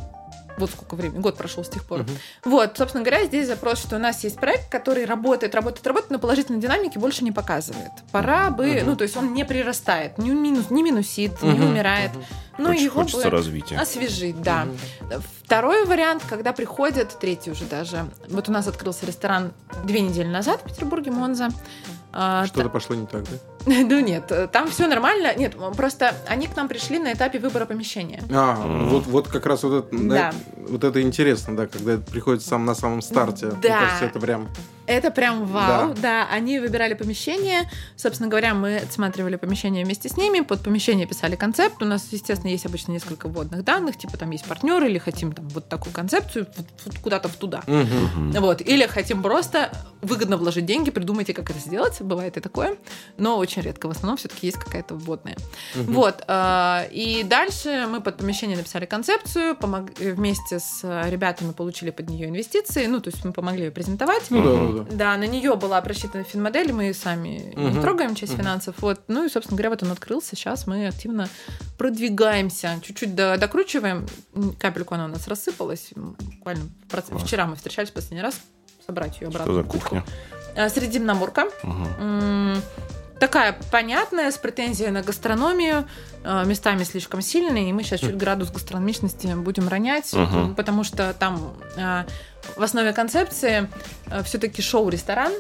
Вот 0.58 0.70
сколько 0.70 0.96
времени, 0.96 1.18
год 1.18 1.38
прошел 1.38 1.64
с 1.64 1.68
тех 1.70 1.82
пор. 1.82 2.00
Мгм. 2.00 2.10
Вот, 2.44 2.76
собственно 2.76 3.02
говоря, 3.02 3.24
здесь 3.24 3.46
запрос, 3.46 3.78
что 3.78 3.96
у 3.96 3.98
нас 3.98 4.22
есть 4.22 4.36
проект, 4.38 4.68
который 4.70 5.06
работает, 5.06 5.54
работает, 5.54 5.86
работает, 5.86 6.10
но 6.10 6.18
положительной 6.18 6.60
динамики 6.60 6.98
больше 6.98 7.24
не 7.24 7.32
показывает. 7.32 7.90
Пора 8.12 8.50
бы, 8.50 8.66
Мгм. 8.66 8.86
ну, 8.90 8.96
то 8.96 9.02
есть 9.04 9.16
он 9.16 9.32
не 9.32 9.44
прирастает, 9.46 10.18
не, 10.18 10.28
минус, 10.30 10.68
не 10.68 10.82
минусит, 10.82 11.42
не 11.42 11.52
Мгм. 11.52 11.70
умирает. 11.70 12.10
Мгм. 12.14 12.24
Ну, 12.58 12.64
Хочется- 12.66 12.84
его 12.84 13.00
Хочется 13.00 13.30
бы 13.30 13.30
развития. 13.30 13.78
освежить, 13.78 14.42
да. 14.42 14.66
Мгм. 14.66 15.22
Второй 15.42 15.86
вариант, 15.86 16.22
когда 16.28 16.52
приходят, 16.52 17.18
третий 17.18 17.50
уже 17.50 17.64
даже. 17.64 18.04
Вот 18.28 18.50
у 18.50 18.52
нас 18.52 18.66
открылся 18.68 19.06
ресторан 19.06 19.52
две 19.84 20.02
недели 20.02 20.28
назад 20.28 20.60
в 20.60 20.64
Петербурге, 20.64 21.12
Монза. 21.12 21.46
А, 21.46 21.50
Что-то 22.12 22.68
пошло 22.68 22.94
не 22.96 23.06
так, 23.06 23.22
да? 23.24 23.36
Ну 23.66 24.00
нет, 24.00 24.30
там 24.52 24.68
все 24.68 24.86
нормально. 24.86 25.34
Нет, 25.36 25.56
просто 25.76 26.14
они 26.26 26.46
к 26.48 26.56
нам 26.56 26.68
пришли 26.68 26.98
на 26.98 27.12
этапе 27.12 27.38
выбора 27.38 27.64
помещения. 27.64 28.22
А, 28.30 28.54
вот, 28.56 29.06
вот 29.06 29.28
как 29.28 29.46
раз 29.46 29.62
вот 29.62 29.84
это, 29.86 29.96
да, 29.96 30.14
Да. 30.14 30.32
вот 30.68 30.84
это 30.84 31.00
интересно, 31.00 31.56
да, 31.56 31.66
когда 31.66 31.92
это 31.94 32.02
приходит 32.10 32.42
сам 32.42 32.64
на 32.64 32.74
самом 32.74 33.02
старте. 33.02 33.46
Мне 33.46 33.56
Да. 33.62 33.80
кажется, 33.80 34.04
это 34.06 34.20
прям... 34.20 34.48
Это 34.86 35.10
прям 35.10 35.44
вау. 35.46 35.94
Да. 35.94 36.00
Да. 36.02 36.28
они 36.30 36.58
выбирали 36.58 36.94
помещение. 36.94 37.70
Собственно 37.96 38.28
говоря, 38.28 38.54
мы 38.54 38.78
отсматривали 38.78 39.36
помещение 39.36 39.84
вместе 39.84 40.08
с 40.08 40.16
ними. 40.16 40.40
Под 40.40 40.62
помещение 40.62 41.06
писали 41.06 41.36
концепт. 41.36 41.80
У 41.82 41.84
нас, 41.84 42.08
естественно, 42.10 42.50
есть 42.50 42.66
обычно 42.66 42.92
несколько 42.92 43.28
вводных 43.28 43.64
данных, 43.64 43.96
типа 43.96 44.16
там 44.16 44.30
есть 44.30 44.44
партнеры, 44.44 44.88
или 44.88 44.98
хотим 44.98 45.32
там 45.32 45.48
вот 45.50 45.68
такую 45.68 45.92
концепцию 45.92 46.46
куда-то 47.02 47.28
в 47.28 47.36
туда. 47.36 47.62
Мгм. 47.66 48.32
Вот. 48.32 48.60
Или 48.60 48.86
хотим 48.86 49.22
просто 49.22 49.70
выгодно 50.02 50.36
вложить 50.36 50.66
деньги, 50.66 50.90
придумайте, 50.90 51.32
как 51.32 51.50
это 51.50 51.58
сделать. 51.58 52.00
Бывает 52.00 52.36
и 52.36 52.40
такое. 52.40 52.76
Но 53.18 53.38
очень 53.38 53.62
редко. 53.62 53.86
В 53.86 53.90
основном 53.90 54.16
все-таки 54.16 54.46
есть 54.46 54.58
какая-то 54.58 54.94
вводная. 54.94 55.36
Мгм. 55.74 55.92
Вот. 55.94 56.24
э, 56.26 56.88
И 56.92 57.22
дальше 57.22 57.86
мы 57.88 58.00
под 58.00 58.16
помещение 58.16 58.56
написали 58.56 58.86
концепцию, 58.86 59.54
помог- 59.54 59.92
вместе 59.98 60.58
с 60.58 60.80
ребятами 61.08 61.52
получили 61.52 61.90
под 61.90 62.08
нее 62.10 62.28
инвестиции. 62.28 62.86
Ну, 62.86 63.00
то 63.00 63.10
есть 63.10 63.24
мы 63.24 63.32
помогли 63.32 63.64
ее 63.64 63.70
презентовать. 63.70 64.24
Ну 64.30 64.42
да, 64.42 64.71
Ну 64.72 64.86
да. 64.90 65.16
На 65.16 65.26
нее 65.26 65.54
была 65.56 65.80
просчитана 65.82 66.24
финмодель, 66.24 66.72
мы 66.72 66.92
сами 66.94 67.52
не 67.56 67.68
Мгм. 67.70 67.80
трогаем 67.82 68.14
часть 68.14 68.32
Мгм. 68.32 68.42
финансов. 68.42 68.74
Вот. 68.78 69.00
Ну 69.08 69.24
и, 69.24 69.28
собственно 69.28 69.56
говоря, 69.56 69.70
вот 69.70 69.82
он 69.82 69.90
открылся. 69.92 70.34
Сейчас 70.36 70.66
мы 70.66 70.86
активно 70.88 71.28
продвигаемся. 71.78 72.78
Чуть-чуть 72.82 73.14
до- 73.14 73.36
докручиваем. 73.38 74.06
Капельку 74.58 74.94
она 74.94 75.06
у 75.06 75.08
нас 75.08 75.26
рассыпалась. 75.28 75.90
Буквально 75.94 76.64
проц- 76.88 77.16
вчера 77.24 77.46
мы 77.46 77.56
встречались 77.56 77.90
в 77.90 77.92
последний 77.92 78.22
раз. 78.22 78.40
Собрать 78.86 79.20
ее 79.20 79.28
обратно. 79.28 79.52
Что 79.52 79.54
за 79.54 79.68
кухня? 79.68 80.04
А, 80.56 80.68
Средиземноморка. 80.68 81.46
Мгм. 81.62 82.56
Такая 83.22 83.56
понятная, 83.70 84.32
с 84.32 84.36
претензией 84.36 84.90
на 84.90 85.00
гастрономию, 85.02 85.86
э, 86.24 86.44
местами 86.44 86.82
слишком 86.82 87.22
сильная, 87.22 87.62
и 87.68 87.72
мы 87.72 87.84
сейчас 87.84 88.00
чуть 88.00 88.16
градус 88.16 88.50
гастрономичности 88.50 89.28
будем 89.36 89.68
ронять, 89.68 90.12
Мгм. 90.12 90.56
потому 90.56 90.82
что 90.82 91.14
там 91.14 91.52
э, 91.76 92.02
в 92.56 92.62
основе 92.64 92.92
концепции 92.92 93.68
все-таки 94.24 94.60
шоу-ресторан, 94.60 95.30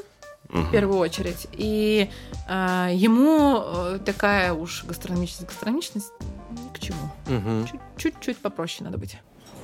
Мгм. 0.48 0.66
в 0.68 0.70
первую 0.70 0.98
очередь. 1.00 1.48
И 1.54 2.08
э, 2.48 2.88
ему 2.94 3.60
э, 3.64 3.98
такая 4.06 4.52
уж 4.52 4.84
гастрономичность, 4.84 5.48
гастрономичность 5.48 6.12
ни 6.52 6.72
к 6.72 6.78
чему. 6.78 7.66
Чуть- 7.66 7.80
Чуть-чуть 7.96 8.38
попроще 8.38 8.84
надо 8.84 8.98
быть. 8.98 9.16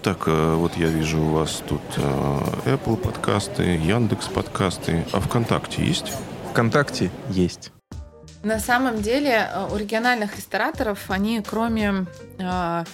Так, 0.02 0.24
э, 0.26 0.54
вот 0.56 0.76
я 0.76 0.88
вижу 0.88 1.20
у 1.22 1.30
вас 1.34 1.62
тут 1.68 1.82
э, 1.96 2.00
Apple 2.66 2.96
подкасты, 2.96 3.62
Яндекс 3.76 4.26
подкасты, 4.26 5.06
а 5.12 5.20
ВКонтакте 5.20 5.84
есть? 5.84 6.12
ВКонтакте 6.50 7.12
есть. 7.30 7.70
На 8.42 8.58
самом 8.60 9.02
деле 9.02 9.48
э, 9.52 9.68
у 9.72 9.76
региональных 9.76 10.36
рестораторов 10.36 11.10
они 11.10 11.42
кроме 11.42 12.06
э, 12.38 12.84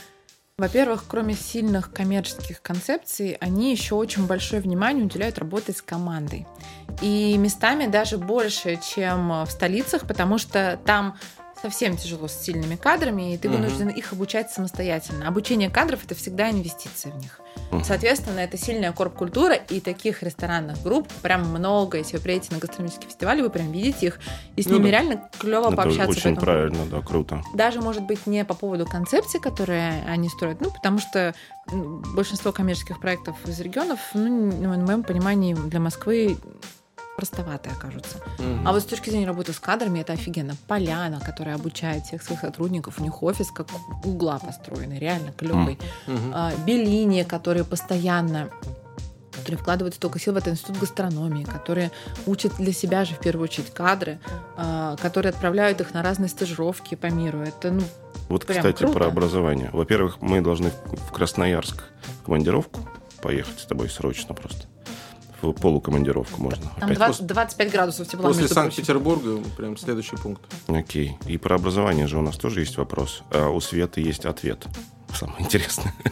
во-первых, 0.57 1.07
кроме 1.09 1.35
сильных 1.35 1.93
коммерческих 1.93 2.63
концепций, 2.63 3.37
они 3.41 3.73
еще 3.73 3.97
очень 3.97 4.25
большое 4.27 4.63
внимание 4.63 5.05
уделяют 5.05 5.39
работе 5.39 5.73
с 5.73 5.83
командой. 5.83 6.47
И 7.01 7.37
местами 7.39 7.87
даже 7.87 8.19
больше, 8.19 8.79
чем 8.81 9.45
в 9.45 9.51
столицах, 9.51 10.07
потому 10.07 10.39
что 10.39 10.79
там 10.87 11.19
совсем 11.65 11.97
тяжело 11.97 12.29
с 12.29 12.35
сильными 12.35 12.77
кадрами, 12.77 13.33
и 13.33 13.39
ты 13.39 13.49
вынужден 13.49 13.89
их 13.89 14.13
обучать 14.13 14.51
самостоятельно. 14.51 15.27
Обучение 15.27 15.71
кадров 15.71 16.05
это 16.05 16.15
всегда 16.15 16.51
инвестиция 16.51 17.11
в 17.13 17.17
них. 17.17 17.41
Соответственно, 17.85 18.41
это 18.41 18.59
сильная 18.59 18.93
корп-культура, 18.93 19.55
и 19.55 19.81
таких 19.81 20.23
ресторанных 20.23 20.83
групп 20.83 21.09
прям 21.23 21.49
много. 21.49 21.97
Если 21.97 22.19
вы 22.19 22.23
приедете 22.23 22.53
на 22.53 22.59
гастрономический 22.61 23.09
фестиваль, 23.09 23.41
вы 23.41 23.49
прям 23.49 23.73
видите 23.73 24.09
их, 24.09 24.21
и 24.57 24.63
с 24.63 24.67
Ну 24.67 24.75
ними 24.75 24.85
да. 24.85 24.91
реально 24.91 25.31
клево 25.39 25.69
Это 25.69 25.77
пообщаться. 25.77 26.05
по 26.05 26.11
очень 26.29 26.37
правильно, 26.37 26.85
да, 26.91 27.01
круто. 27.01 27.43
даже, 27.55 27.81
может 27.81 28.03
быть, 28.03 28.27
не 28.27 28.45
по 28.45 28.53
поводу 28.53 28.85
концепции, 28.85 29.39
которые 29.39 30.05
они 30.07 30.29
строят, 30.29 30.61
ну, 30.61 30.71
потому 30.71 30.99
что 30.99 31.35
большинство 32.15 32.53
коммерческих 32.53 33.01
проектов 33.01 33.37
из 33.47 33.59
регионов, 33.59 33.99
ну, 34.13 34.53
на 34.53 34.77
моем 34.77 35.03
понимании, 35.03 35.55
для 35.55 35.81
Москвы 35.81 36.37
простоватые 37.17 37.75
окажутся. 37.75 38.19
Мгм. 38.39 38.67
А 38.67 38.73
вот 38.73 38.83
с 38.83 38.85
точки 38.85 39.11
зрения 39.11 39.27
работы 39.27 39.53
с 39.53 39.59
кадрами, 39.59 40.01
это 40.01 40.13
офигенно. 40.13 40.57
Поляна, 40.67 41.21
которая 41.21 41.55
обучает 41.55 42.05
всех 42.05 42.23
своих 42.23 42.41
сотрудников, 42.41 42.99
у 42.99 43.03
них 43.03 43.23
офис 43.23 43.51
как 43.51 43.69
угла 44.05 44.39
построенный, 44.39 44.99
реально 44.99 45.33
клевый. 45.33 45.79
Мгм. 46.07 46.33
А, 46.35 46.53
Беллини, 46.67 47.23
которые 47.23 47.65
постоянно 47.65 48.51
которые 49.35 49.59
вкладывают 49.59 49.95
столько 49.95 50.19
сил 50.19 50.33
в 50.33 50.37
этот 50.39 50.55
институт 50.55 50.79
гастрономии, 50.79 51.45
которые 51.45 51.91
учат 52.25 52.55
для 52.57 52.73
себя 52.73 53.05
же 53.05 53.15
в 53.15 53.19
первую 53.19 53.45
очередь 53.45 53.75
кадры, 53.75 54.19
э, 54.57 54.97
которые 55.03 55.31
отправляют 55.31 55.83
их 55.83 55.93
на 55.93 56.03
разные 56.03 56.31
стажировки 56.31 56.95
по 56.95 57.07
миру. 57.07 57.41
Это, 57.41 57.71
ну, 57.71 57.83
Вот, 58.31 58.47
Прям 58.47 58.59
кстати, 58.59 58.79
круто. 58.79 58.95
про 58.95 59.07
образование. 59.07 59.69
Во-первых, 59.75 60.23
мы 60.23 60.41
должны 60.41 60.71
в 60.71 61.13
Красноярск 61.13 61.85
в 62.21 62.25
командировку 62.25 62.81
поехать 63.21 63.61
с 63.61 63.67
тобой 63.67 63.91
срочно 63.91 64.35
просто. 64.35 64.67
Полукомандировку 65.53 66.43
можно. 66.43 66.63
там 66.79 66.85
Опять 66.85 66.97
20 66.99 67.27
25 67.27 67.73
градусов 67.73 68.09
тепла, 68.09 68.29
После. 68.29 68.49
Санкт-Петербурга 68.49 69.39
прям 69.57 69.77
следующий 69.77 70.17
пункт. 70.17 70.43
Окей. 70.69 71.17
И 71.27 71.37
про 71.39 71.57
образование 71.57 72.07
же 72.07 72.19
у 72.19 72.23
нас 72.23 72.37
тоже 72.37 72.61
есть 72.61 72.77
вопрос. 72.77 73.23
А 73.31 73.49
у 73.49 73.61
Светы 73.61 74.01
есть 74.01 74.25
ответ. 74.25 74.65
Самое 75.15 75.43
интересное. 75.45 75.93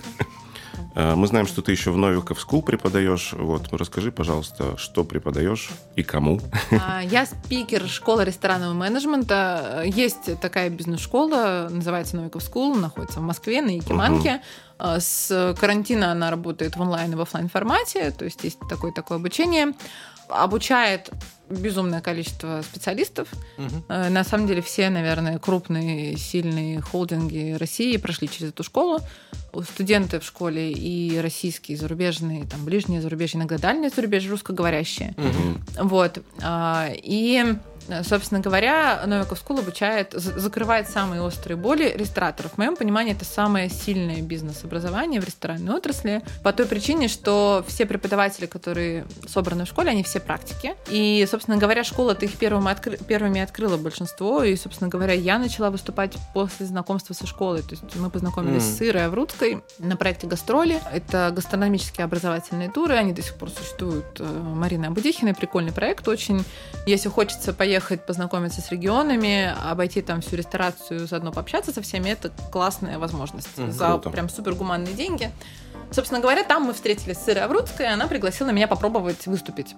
А, 0.95 1.17
Мы 1.17 1.27
знаем, 1.27 1.47
что 1.47 1.63
ты 1.63 1.73
еще 1.73 1.91
в 1.91 1.97
Novikov 1.97 2.41
School 2.41 2.63
преподаешь. 2.63 3.33
Вот, 3.33 3.73
расскажи, 3.73 4.13
пожалуйста, 4.13 4.77
что 4.77 5.05
преподаешь 5.05 5.71
и 5.97 6.03
кому. 6.03 6.41
А, 6.73 7.01
Я 7.03 7.27
спикер 7.27 7.89
школы 7.89 8.25
ресторанного 8.25 8.75
менеджмента. 8.75 9.83
Есть 9.87 10.39
такая 10.41 10.69
бизнес-школа, 10.71 11.69
называется 11.71 12.17
Novikov 12.17 12.43
School, 12.43 12.79
находится 12.79 13.21
в 13.21 13.23
Москве, 13.23 13.63
на 13.63 13.71
Якиманке. 13.71 14.31
А, 14.31 14.41
С 14.99 15.55
карантина 15.61 16.13
она 16.13 16.31
работает 16.31 16.77
в 16.77 16.81
онлайн 16.81 17.13
и 17.13 17.15
в 17.15 17.21
офлайн 17.21 17.49
формате, 17.49 18.11
то 18.11 18.25
есть 18.25 18.43
есть 18.45 18.59
такое 18.69 18.93
такое 18.93 19.19
обучение. 19.19 19.73
Обучает 20.29 21.11
безумное 21.51 22.01
количество 22.01 22.63
специалистов. 22.63 23.29
Э, 23.89 24.09
На 24.09 24.25
самом 24.25 24.47
деле 24.47 24.63
все, 24.63 24.89
наверное, 24.89 25.39
крупные, 25.39 26.17
сильные 26.17 26.81
холдинги 26.81 27.53
России 27.59 27.97
прошли 27.99 28.29
через 28.29 28.51
эту 28.51 28.63
школу. 28.65 29.01
Студенты 29.75 30.19
в 30.19 30.25
школе 30.25 30.73
и 30.73 31.19
российские, 31.21 31.77
и 31.77 31.79
зарубежные, 31.79 32.45
там 32.47 32.65
ближние 32.65 33.03
зарубежье, 33.03 33.39
иногда 33.39 33.59
дальние 33.59 33.91
зарубежье, 33.91 34.31
русскоговорящие. 34.31 35.15
Мгм. 35.19 35.89
Вот. 35.89 36.19
а, 36.43 36.89
И, 36.95 37.45
собственно 38.05 38.41
говоря, 38.41 39.03
Novikov 39.07 39.39
School 39.39 39.59
обучает, 39.59 40.13
закрывает 40.13 40.89
самые 40.89 41.23
острые 41.23 41.57
боли 41.57 41.93
рестораторов. 41.97 42.53
В 42.53 42.59
моем 42.59 42.77
понимании, 42.77 43.13
это 43.15 43.25
самое 43.25 43.69
сильное 43.69 44.23
бизнес-образование 44.23 45.21
в 45.21 45.25
ресторанной 45.25 45.75
отрасли. 45.75 46.23
По 46.43 46.53
той 46.53 46.67
причине, 46.67 47.09
что 47.09 47.65
все 47.67 47.85
преподаватели, 47.87 48.47
которые 48.47 49.05
собраны 49.27 49.65
в 49.65 49.69
школе, 49.69 49.91
они 49.91 50.03
все 50.05 50.21
практики. 50.21 50.75
И, 50.89 51.27
собственно 51.31 51.57
говоря, 51.57 51.83
школа-то 51.85 52.25
их 52.25 52.37
первыми, 52.39 52.71
откры- 52.71 53.03
первыми 53.05 53.41
открыла 53.41 53.77
большинство. 53.77 54.45
И, 54.45 54.55
собственно 54.57 54.89
говоря, 54.89 55.13
я 55.15 55.39
начала 55.39 55.71
выступать 55.71 56.15
после 56.35 56.67
знакомства 56.67 57.15
со 57.15 57.27
школой. 57.27 57.63
То 57.63 57.71
есть 57.73 57.83
мы 57.97 58.11
познакомились 58.11 58.63
Мгм. 58.65 58.77
с 58.77 58.83
Ирой 58.83 59.07
Аврудской 59.07 59.63
на 59.79 59.97
проекте 59.97 60.27
«Гастроли». 60.27 60.81
Это 60.93 61.33
гастрономические 61.35 62.05
образовательные 62.05 62.71
туры. 62.71 62.95
Они 62.95 63.13
до 63.13 63.23
сих 63.23 63.35
пор 63.35 63.51
существуют. 63.51 64.07
Э, 64.21 64.25
Марина 64.25 64.89
Абудихина. 64.89 65.35
Прикольный 65.35 65.73
проект 65.73 66.07
очень. 66.07 66.45
Если 66.87 67.09
хочется 67.09 67.53
поехать 67.53 67.72
познакомиться 67.81 68.61
с 68.61 68.71
регионами, 68.71 69.55
обойти 69.71 70.03
там 70.03 70.21
всю 70.21 70.37
ресторацию, 70.37 71.07
заодно 71.07 71.33
пообщаться 71.33 71.73
со 71.73 71.83
всеми, 71.83 72.11
это 72.11 72.31
классная 72.51 72.99
возможность. 72.99 73.57
Мгм. 73.57 73.73
За 73.73 73.87
Круто. 73.89 74.11
прям 74.11 74.29
супер 74.29 74.55
гуманные 74.55 74.95
деньги. 74.95 75.31
Собственно 75.91 76.21
говоря, 76.21 76.43
там 76.43 76.63
мы 76.65 76.73
встретились 76.73 77.19
с 77.19 77.29
Ирой 77.29 77.45
Аврудской, 77.45 77.87
и 77.87 77.89
она 77.89 78.07
пригласила 78.07 78.51
меня 78.51 78.67
попробовать 78.67 79.27
выступить. 79.27 79.75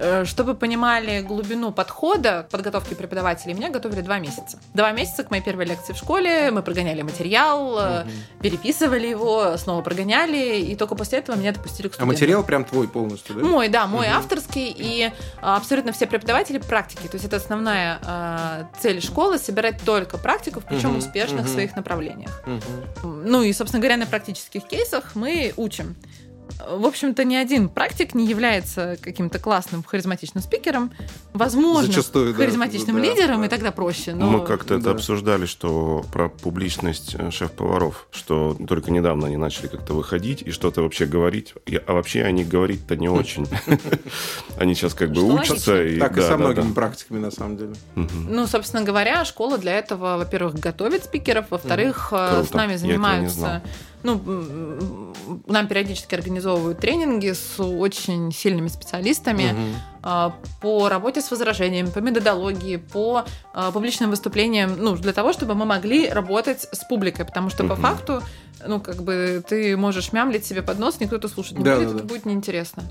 Э, 0.00 0.24
Чтобы 0.24 0.54
понимали 0.54 1.20
глубину 1.20 1.70
подхода 1.70 2.42
к 2.42 2.48
подготовке 2.50 2.96
преподавателей, 2.96 3.54
меня 3.54 3.70
готовили 3.70 4.00
два 4.00 4.18
месяца. 4.18 4.58
Два 4.74 4.90
месяца 4.92 5.22
к 5.22 5.30
моей 5.30 5.42
первой 5.42 5.66
лекции 5.66 5.92
в 5.92 5.96
школе, 5.96 6.50
мы 6.50 6.62
прогоняли 6.62 7.02
материал, 7.02 7.78
э, 7.78 8.00
Мгм. 8.04 8.10
переписывали 8.42 9.06
его, 9.06 9.56
снова 9.56 9.82
прогоняли, 9.82 10.58
и 10.60 10.74
только 10.74 10.94
после 10.96 11.18
этого 11.20 11.36
меня 11.36 11.52
допустили 11.52 11.86
к 11.88 11.92
А 11.92 11.94
студентам. 11.94 12.08
материал 12.08 12.42
прям 12.42 12.64
твой 12.64 12.88
полностью, 12.88 13.36
да? 13.36 13.42
Мой, 13.44 13.68
да, 13.68 13.86
мой 13.86 14.08
Мгм. 14.08 14.16
авторский, 14.18 14.74
и 14.76 15.12
а, 15.40 15.56
абсолютно 15.56 15.92
все 15.92 16.06
преподаватели 16.06 16.58
практики. 16.58 17.06
То 17.06 17.14
есть 17.14 17.24
это 17.24 17.36
основная 17.36 18.00
а, 18.04 18.68
цель 18.80 19.00
школы 19.00 19.38
собирать 19.38 19.80
только 19.84 20.18
практиков, 20.18 20.64
причем 20.68 20.90
Мгм, 20.90 20.98
успешных 20.98 21.42
в 21.42 21.44
мгм. 21.44 21.52
своих 21.54 21.76
направлениях. 21.76 22.42
Мгм. 22.46 23.24
Ну 23.30 23.42
и, 23.42 23.52
собственно 23.52 23.80
говоря, 23.80 23.96
на 23.96 24.06
практических 24.06 24.64
кейсах 24.66 25.14
мы 25.14 25.52
учим. 25.56 25.94
В 26.58 26.86
общем-то, 26.86 27.24
ни 27.24 27.34
один 27.34 27.68
практик 27.68 28.14
не 28.14 28.26
является 28.26 28.96
каким-то 29.00 29.38
классным 29.38 29.82
харизматичным 29.82 30.42
спикером. 30.42 30.92
Возможно, 31.32 31.88
Зачастую, 31.88 32.34
харизматичным 32.34 32.96
да, 32.96 33.02
лидером, 33.02 33.40
да. 33.40 33.46
и 33.46 33.48
тогда 33.48 33.72
проще. 33.72 34.14
Но... 34.14 34.30
Мы 34.30 34.46
как-то 34.46 34.74
это 34.74 34.84
да. 34.84 34.90
обсуждали, 34.92 35.46
что 35.46 36.04
про 36.12 36.28
публичность 36.28 37.16
э, 37.18 37.30
шеф-поваров, 37.30 38.06
что 38.12 38.56
только 38.66 38.90
недавно 38.90 39.26
они 39.26 39.36
начали 39.36 39.66
как-то 39.66 39.94
выходить 39.94 40.42
и 40.42 40.50
что-то 40.52 40.82
вообще 40.82 41.06
говорить. 41.06 41.54
А 41.86 41.92
вообще 41.92 42.22
они 42.22 42.44
говорить-то 42.44 42.96
не 42.96 43.08
очень. 43.08 43.46
Они 44.56 44.74
сейчас 44.74 44.94
как 44.94 45.10
бы 45.10 45.22
учатся. 45.22 45.84
Так 45.98 46.16
и 46.16 46.20
со 46.20 46.36
многими 46.36 46.72
практиками, 46.72 47.18
на 47.18 47.30
самом 47.30 47.56
деле. 47.56 47.72
Ну, 47.94 48.46
собственно 48.46 48.82
говоря, 48.82 49.24
школа 49.24 49.58
для 49.58 49.72
этого, 49.78 50.16
во-первых, 50.16 50.54
готовит 50.54 51.04
спикеров, 51.04 51.46
во-вторых, 51.50 52.08
э, 52.12 52.44
с 52.48 52.52
нами 52.52 52.76
занимаются. 52.76 53.62
Ну, 54.04 54.20
нам 55.46 55.66
периодически 55.66 56.14
организовывают 56.14 56.78
тренинги 56.78 57.32
с 57.32 57.58
очень 57.58 58.30
сильными 58.32 58.68
специалистами 58.68 59.54
э, 60.02 60.30
по 60.60 60.88
работе 60.90 61.20
с 61.22 61.30
возражениями, 61.30 61.88
по 61.88 61.98
методологии, 62.00 62.76
по 62.76 63.24
э, 63.54 63.70
публичным 63.72 64.10
выступлениям, 64.10 64.76
ну, 64.78 64.94
для 64.96 65.12
того, 65.14 65.32
чтобы 65.32 65.54
мы 65.54 65.64
могли 65.64 66.08
работать 66.10 66.68
с 66.70 66.84
публикой, 66.86 67.24
потому 67.24 67.48
что 67.50 67.64
по 67.64 67.74
Мгм. 67.74 67.82
факту, 67.82 68.22
ну, 68.66 68.80
как 68.80 69.02
бы 69.02 69.42
ты 69.48 69.76
можешь 69.76 70.12
мямлить 70.12 70.44
себе 70.46 70.62
под 70.62 70.78
нос, 70.78 71.00
никто 71.00 71.16
это 71.16 71.28
слушать 71.28 71.58
не 71.58 71.64
Да, 71.64 71.76
будет, 71.76 71.88
да, 71.88 71.94
это 71.94 72.02
да. 72.02 72.08
будет 72.08 72.26
неинтересно. 72.26 72.82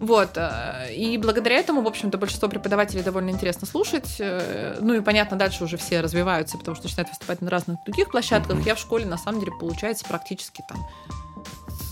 Вот. 0.00 0.30
э, 0.36 0.94
И 0.94 1.16
благодаря 1.18 1.56
этому, 1.56 1.82
в 1.82 1.86
общем-то, 1.86 2.18
большинство 2.18 2.48
преподавателей 2.48 3.02
довольно 3.02 3.30
интересно 3.30 3.66
слушать. 3.66 4.16
Э, 4.18 4.76
Ну 4.80 4.94
и, 4.94 5.00
понятно, 5.00 5.36
дальше 5.36 5.64
уже 5.64 5.76
все 5.76 6.00
развиваются, 6.00 6.58
потому 6.58 6.74
что 6.76 6.84
начинают 6.86 7.08
выступать 7.10 7.40
на 7.42 7.50
разных 7.50 7.78
других 7.84 8.10
площадках. 8.10 8.64
Я 8.66 8.74
в 8.74 8.78
школе, 8.78 9.06
на 9.06 9.18
самом 9.18 9.40
деле, 9.40 9.52
получается 9.58 10.04
практически 10.08 10.62
там 10.68 10.78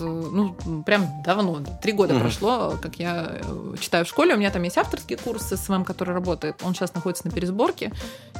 ну, 0.01 0.55
прям 0.87 1.23
давно, 1.25 1.61
три 1.83 1.93
года 1.93 2.15
Мгм. 2.15 2.23
прошло, 2.23 2.79
как 2.81 2.97
я 3.01 3.39
э, 3.41 3.75
читаю 3.81 4.05
в 4.05 4.09
школе. 4.09 4.35
У 4.35 4.39
меня 4.39 4.51
там 4.51 4.63
есть 4.63 4.79
авторский 4.79 5.17
курс 5.17 5.43
с 5.49 5.57
SMM, 5.57 5.85
который 5.85 6.15
работает. 6.15 6.63
Он 6.63 6.73
сейчас 6.75 6.95
находится 6.95 7.27
на 7.27 7.33
пересборке. 7.33 7.91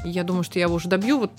Я 0.05 0.23
думаю, 0.23 0.45
что 0.45 0.59
я 0.61 0.67
его 0.67 0.77
уже 0.77 0.89
добью 0.89 1.19
вот 1.19 1.33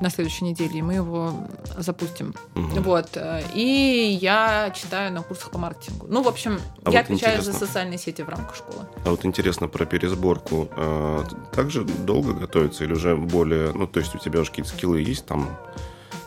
на 0.00 0.10
следующей 0.10 0.44
неделе, 0.44 0.78
и 0.78 0.82
мы 0.82 0.94
его 0.94 1.32
запустим. 1.76 2.34
Мгм. 2.54 2.82
Вот. 2.82 3.10
э, 3.16 3.42
И 3.54 4.18
я 4.20 4.70
читаю 4.74 5.12
на 5.12 5.22
курсах 5.22 5.50
по 5.50 5.58
маркетингу. 5.58 6.06
Ну, 6.08 6.22
в 6.22 6.28
общем, 6.28 6.58
А 6.84 6.90
я 6.90 6.98
вот 7.00 7.04
отвечаю 7.06 7.36
за 7.42 7.50
интересно. 7.50 7.66
социальные 7.66 7.98
сети 7.98 8.22
в 8.22 8.28
рамках 8.28 8.56
школы. 8.56 8.86
А 9.04 9.10
вот 9.10 9.24
интересно 9.24 9.68
про 9.68 9.86
пересборку. 9.86 10.68
А, 10.76 11.24
Также 11.52 11.84
долго 11.84 12.32
готовится 12.34 12.84
или 12.84 12.92
уже 12.92 13.16
более... 13.16 13.72
Ну, 13.72 13.86
то 13.86 14.00
есть 14.00 14.14
у 14.14 14.18
тебя 14.18 14.40
уже 14.40 14.50
какие-то 14.50 14.70
скиллы 14.70 15.00
есть 15.00 15.26
там? 15.26 15.56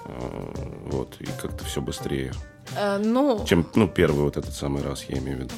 а, 0.06 0.54
Вот, 0.92 1.16
и 1.20 1.26
как-то 1.42 1.64
все 1.66 1.82
быстрее. 1.82 2.34
Э, 2.76 2.98
Ну, 2.98 3.44
Чем, 3.46 3.66
ну, 3.76 3.88
первый 3.88 4.24
вот 4.24 4.38
этот 4.38 4.54
самый 4.54 4.82
раз, 4.84 5.04
я 5.10 5.18
имею 5.18 5.38
в 5.38 5.40
виду. 5.42 5.54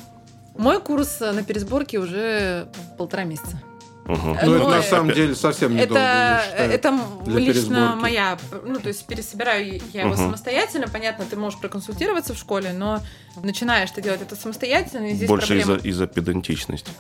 мой 0.57 0.79
курс 0.81 1.21
э, 1.21 1.31
на 1.31 1.43
пересборке 1.43 1.97
уже 1.99 2.67
полтора 2.97 3.23
месяца. 3.23 3.61
Э, 4.09 4.15
Ну, 4.15 4.33
это 4.35 4.45
ну, 4.63 4.69
на 4.69 4.81
самом 4.81 5.13
деле 5.13 5.35
совсем 5.35 5.75
недолго, 5.75 5.99
я 5.99 6.43
Это, 6.55 6.63
это 6.73 6.99
лично 7.27 7.45
пересборки. 7.45 8.01
моя, 8.01 8.37
ну, 8.65 8.79
то 8.79 8.87
есть 8.87 9.05
пересобираю 9.05 9.79
я 9.93 10.01
его 10.01 10.09
Мгм. 10.13 10.17
самостоятельно. 10.17 10.87
Понятно, 10.87 11.25
ты 11.25 11.35
можешь 11.35 11.59
проконсультироваться 11.59 12.33
в 12.33 12.37
школе, 12.37 12.73
но 12.73 12.99
начинаешь 13.41 13.91
ты 13.91 14.01
делать 14.01 14.21
это 14.21 14.35
самостоятельно, 14.35 15.07
и 15.07 15.13
здесь 15.13 15.27
Больше 15.29 15.57
из-за 15.57 15.73
проблема. 15.73 15.89
из-за 15.89 16.07
педантичности. 16.07 16.91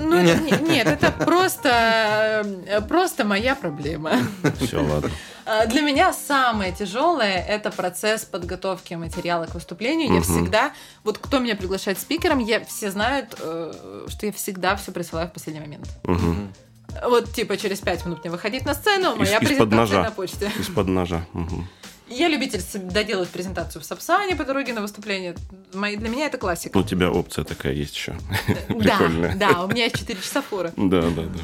Ну, 0.00 0.16
это 0.16 0.40
не- 0.40 0.68
нет, 0.76 0.86
это 0.86 1.10
просто, 1.10 2.44
э, 2.66 2.80
просто 2.82 3.24
моя 3.24 3.54
проблема. 3.56 4.12
Все, 4.60 4.78
ладно. 4.80 5.10
А, 5.48 5.64
Для 5.66 5.80
меня 5.80 6.12
самое 6.12 6.72
тяжелое 6.72 7.42
это 7.42 7.70
процесс 7.70 8.26
подготовки 8.26 8.92
материала 8.94 9.46
к 9.46 9.54
выступлению. 9.54 10.14
Я 10.14 10.20
всегда, 10.20 10.72
вот 11.04 11.16
кто 11.16 11.38
меня 11.38 11.56
приглашает 11.56 11.98
спикером, 11.98 12.38
я 12.38 12.62
все 12.64 12.90
знают, 12.90 13.34
э, 13.40 14.06
что 14.08 14.26
я 14.26 14.32
всегда 14.32 14.76
все 14.76 14.92
присылаю 14.92 15.28
в 15.28 15.32
последний 15.32 15.60
момент. 15.60 15.88
Вот 17.02 17.32
типа 17.32 17.56
через 17.56 17.80
пять 17.80 18.04
минут 18.04 18.20
мне 18.20 18.30
выходить 18.30 18.66
на 18.66 18.74
сцену, 18.74 19.16
моя 19.16 19.38
презентация 19.40 19.76
ножа. 19.76 20.02
на 20.02 20.10
почте. 20.10 20.50
Из-под 20.58 20.88
ножа. 20.88 21.24
Я 22.08 22.28
любитель 22.28 22.62
доделать 22.74 23.28
презентацию 23.28 23.82
в 23.82 23.84
Сапсане 23.84 24.34
по 24.34 24.44
дороге 24.44 24.72
на 24.72 24.80
выступление. 24.80 25.34
Для 25.72 26.08
меня 26.08 26.26
это 26.26 26.38
классика. 26.38 26.76
У 26.76 26.82
тебя 26.82 27.10
опция 27.10 27.44
такая 27.44 27.72
есть 27.72 27.94
еще. 27.94 28.14
Да, 28.68 28.98
да, 29.34 29.64
у 29.64 29.68
меня 29.68 29.84
есть 29.84 29.98
4 29.98 30.18
часа 30.20 30.42
фора. 30.42 30.72
Да, 30.76 31.02
да, 31.02 31.22
да. 31.22 31.40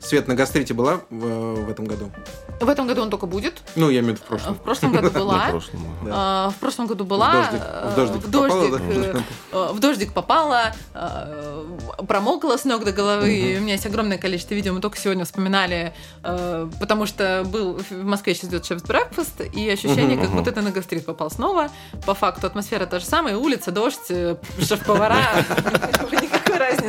Свет 0.00 0.28
на 0.28 0.34
гастрите 0.34 0.72
была 0.74 1.00
в, 1.10 1.64
в 1.64 1.70
этом 1.70 1.84
году? 1.84 2.10
В 2.60 2.68
этом 2.68 2.86
году 2.86 3.02
он 3.02 3.10
только 3.10 3.26
будет. 3.26 3.62
Ну, 3.76 3.90
я 3.90 4.00
имею 4.00 4.16
в 4.16 4.18
виду 4.18 4.24
в 4.24 4.28
прошлом. 4.28 4.54
В 4.54 4.58
прошлом 4.62 4.92
году 4.92 5.10
была. 5.14 5.52
А, 6.06 6.50
В 6.50 6.54
прошлом 6.56 6.86
году 6.86 7.04
была. 7.04 7.50
В 7.94 7.96
дождик- 7.96 8.22
в 8.22 8.28
э, 8.28 8.30
дождик 8.30 8.52
попала, 8.52 9.22
э, 9.52 9.72
в 9.72 9.78
дождик 9.80 10.12
попала, 10.12 10.62
э, 10.94 11.64
промокла 12.08 12.56
с 12.56 12.64
ног 12.64 12.84
до 12.84 12.92
головы. 12.92 13.56
У 13.58 13.62
меня 13.62 13.74
есть 13.74 13.86
огромное 13.86 14.16
количество 14.18 14.54
видео, 14.54 14.72
мы 14.72 14.80
только 14.80 14.98
сегодня 14.98 15.24
вспоминали, 15.24 15.92
э, 16.22 16.68
потому 16.80 17.06
что 17.06 17.42
был 17.46 17.78
в 17.90 18.04
Москве 18.04 18.34
сейчас 18.34 18.50
идет 18.50 18.64
шеф 18.64 18.82
брекфаст, 18.84 19.40
и 19.40 19.68
ощущение, 19.68 20.16
как 20.16 20.30
будто 20.30 20.52
ты 20.52 20.60
на 20.62 20.70
гастрит 20.70 21.04
попал 21.04 21.30
снова. 21.30 21.68
По 22.06 22.14
факту 22.14 22.46
атмосфера 22.46 22.86
та 22.86 22.98
же 23.00 23.04
самая, 23.04 23.36
улица, 23.36 23.70
дождь, 23.70 23.98
э, 24.10 24.36
шеф-повара, 24.60 25.18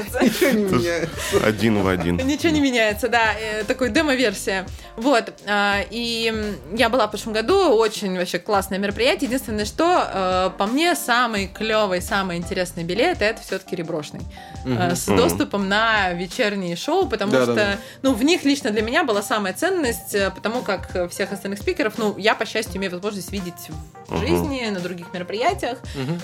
разницы. 0.04 0.24
Ничего 0.24 0.52
не 0.52 0.64
меняется. 0.64 1.46
Один 1.46 1.82
в 1.82 1.88
один. 1.88 2.18
Ничего 2.18 2.54
не 2.54 2.62
меняется, 2.62 3.08
да, 3.08 3.34
э, 3.40 3.64
такой 3.64 3.90
демо-версия. 3.90 4.66
Вот, 4.98 5.34
а, 5.48 5.82
и 5.90 6.56
я 6.74 6.90
была 6.90 7.08
в 7.08 7.12
прошлом 7.12 7.34
году, 7.34 7.70
очень 7.76 8.18
вообще 8.18 8.40
классное 8.40 8.78
мероприятие. 8.78 9.28
Единственное, 9.28 9.66
что 9.66 10.08
э, 10.14 10.50
по 10.58 10.66
мне 10.66 10.96
самый 10.96 11.48
клевый, 11.48 12.02
самый 12.02 12.38
интересный 12.38 12.84
билет 12.84 13.22
это 13.22 13.42
все-таки 13.42 13.76
реброшный. 13.76 14.22
Э, 14.66 14.96
С 14.96 15.06
доступом 15.06 15.70
на 15.70 16.12
вечерние 16.14 16.76
шоу, 16.76 17.08
потому 17.08 17.32
что, 17.34 17.78
ну, 18.02 18.14
в 18.14 18.24
них 18.24 18.44
лично 18.44 18.72
для 18.72 18.82
меня 18.82 19.04
была 19.04 19.22
самая 19.22 19.54
ценность, 19.54 20.16
потому 20.36 20.62
как 20.62 21.10
всех 21.12 21.32
остальных 21.32 21.60
спикеров, 21.60 21.98
ну, 21.98 22.16
я, 22.18 22.36
по 22.36 22.46
счастью, 22.46 22.78
имею 22.78 22.92
возможность 22.92 23.32
видеть 23.32 23.70
в 24.08 24.18
жизни, 24.18 24.70
на 24.70 24.80
других 24.80 25.14
мероприятиях. 25.14 25.78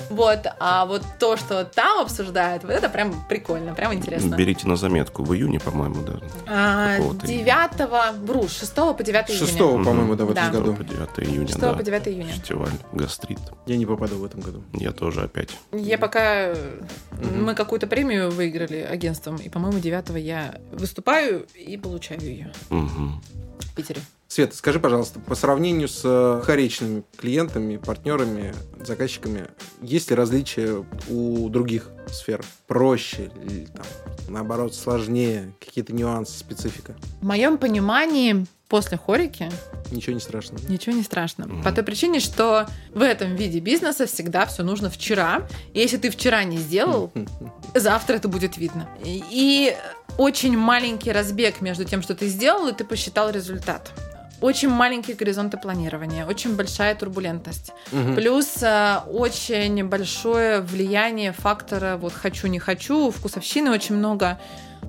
Вот, 0.09 0.39
а 0.59 0.85
вот 0.85 1.03
то, 1.19 1.37
что 1.37 1.63
там 1.63 1.99
обсуждают, 1.99 2.63
вот 2.63 2.71
это 2.71 2.89
прям 2.89 3.25
прикольно, 3.27 3.66
прям 3.73 3.93
интересно. 3.93 4.35
Берите 4.35 4.67
на 4.67 4.75
заметку. 4.75 5.23
В 5.23 5.33
июне, 5.33 5.59
по-моему, 5.59 6.03
да. 6.03 6.19
А, 6.47 6.97
Какого-то 6.97 7.27
9 7.27 8.21
вру, 8.27 8.47
6 8.47 8.73
по 8.75 9.03
9 9.03 9.29
июня. 9.29 9.45
Шестого, 9.45 9.75
Мгм. 9.77 9.85
по-моему, 9.85 10.15
да, 10.15 10.25
в 10.25 10.31
этом 10.31 10.51
году. 10.51 10.73
По 10.75 10.83
9 10.83 11.09
июня, 11.19 11.47
6 11.47 11.59
да. 11.59 11.73
по 11.73 11.83
9 11.83 12.07
июня. 12.07 12.33
Фестиваль 12.33 12.71
«Гастрит». 12.93 13.39
Я 13.65 13.77
не 13.77 13.85
попаду 13.85 14.17
в 14.17 14.25
этом 14.25 14.41
году. 14.41 14.63
Я 14.73 14.91
тоже 14.91 15.21
опять. 15.21 15.49
Я 15.71 15.97
пока... 15.97 16.53
Мы 17.21 17.55
какую-то 17.55 17.87
премию 17.87 18.29
выиграли 18.31 18.77
агентством, 18.81 19.37
и, 19.37 19.49
по-моему, 19.49 19.79
9 19.79 20.09
я 20.23 20.55
выступаю 20.71 21.45
и 21.55 21.77
получаю 21.77 22.21
ее 22.21 22.51
в 22.69 23.75
Питере. 23.75 24.01
Света, 24.37 24.55
скажи, 24.55 24.79
пожалуйста, 24.79 25.19
по 25.19 25.33
сравнению 25.33 25.87
с 25.87 26.01
э, 26.03 26.43
хоречными 26.45 27.01
клиентами, 27.17 27.77
партнерами, 27.77 28.53
заказчиками, 28.79 29.47
есть 29.81 30.11
ли 30.11 30.15
различия 30.15 30.85
у 31.09 31.49
других 31.49 31.89
сфер? 32.11 32.45
Проще 32.67 33.31
или 33.43 33.65
там, 33.65 33.85
наоборот, 34.29 34.75
сложнее? 34.75 35.55
Какие-то 35.59 35.91
нюансы, 35.91 36.37
специфика? 36.37 36.95
В 37.19 37.25
моем 37.25 37.57
понимании, 37.57 38.45
после 38.67 38.95
хорики 38.99 39.49
Ничего 39.89 40.13
не 40.13 40.19
страшно. 40.19 40.59
ничего 40.69 40.95
не 40.95 41.01
страшно. 41.01 41.47
Мгм. 41.47 41.63
По 41.63 41.71
той 41.71 41.83
причине, 41.83 42.19
что 42.19 42.67
в 42.93 43.01
этом 43.01 43.35
виде 43.35 43.59
бизнеса 43.59 44.05
всегда 44.05 44.45
все 44.45 44.61
нужно 44.61 44.91
вчера. 44.91 45.47
И 45.73 45.79
если 45.79 45.97
ты 45.97 46.11
вчера 46.11 46.43
не 46.43 46.57
сделал, 46.57 47.11
завтра 47.73 48.17
это 48.17 48.27
будет 48.27 48.57
видно. 48.57 48.87
И 49.03 49.75
очень 50.19 50.55
маленький 50.55 51.11
разбег 51.11 51.61
между 51.61 51.85
тем, 51.85 52.03
что 52.03 52.13
ты 52.13 52.27
сделал, 52.27 52.67
и 52.67 52.73
ты 52.73 52.83
посчитал 52.83 53.31
результат. 53.31 53.91
Очень 54.39 54.69
маленькие 54.69 55.15
горизонты 55.15 55.57
планирования, 55.57 56.25
очень 56.25 56.55
большая 56.55 56.93
турбулентность. 56.95 57.71
Мгм. 57.91 58.15
Плюс 58.15 58.61
э, 58.61 58.97
очень 59.11 59.83
большое 59.87 60.61
влияние 60.61 61.31
фактора 61.31 61.97
вот 61.97 62.13
хочу 62.13 62.47
не 62.47 62.59
хочу, 62.59 63.09
вкусовщины 63.11 63.71
очень 63.71 63.95
много. 63.95 64.39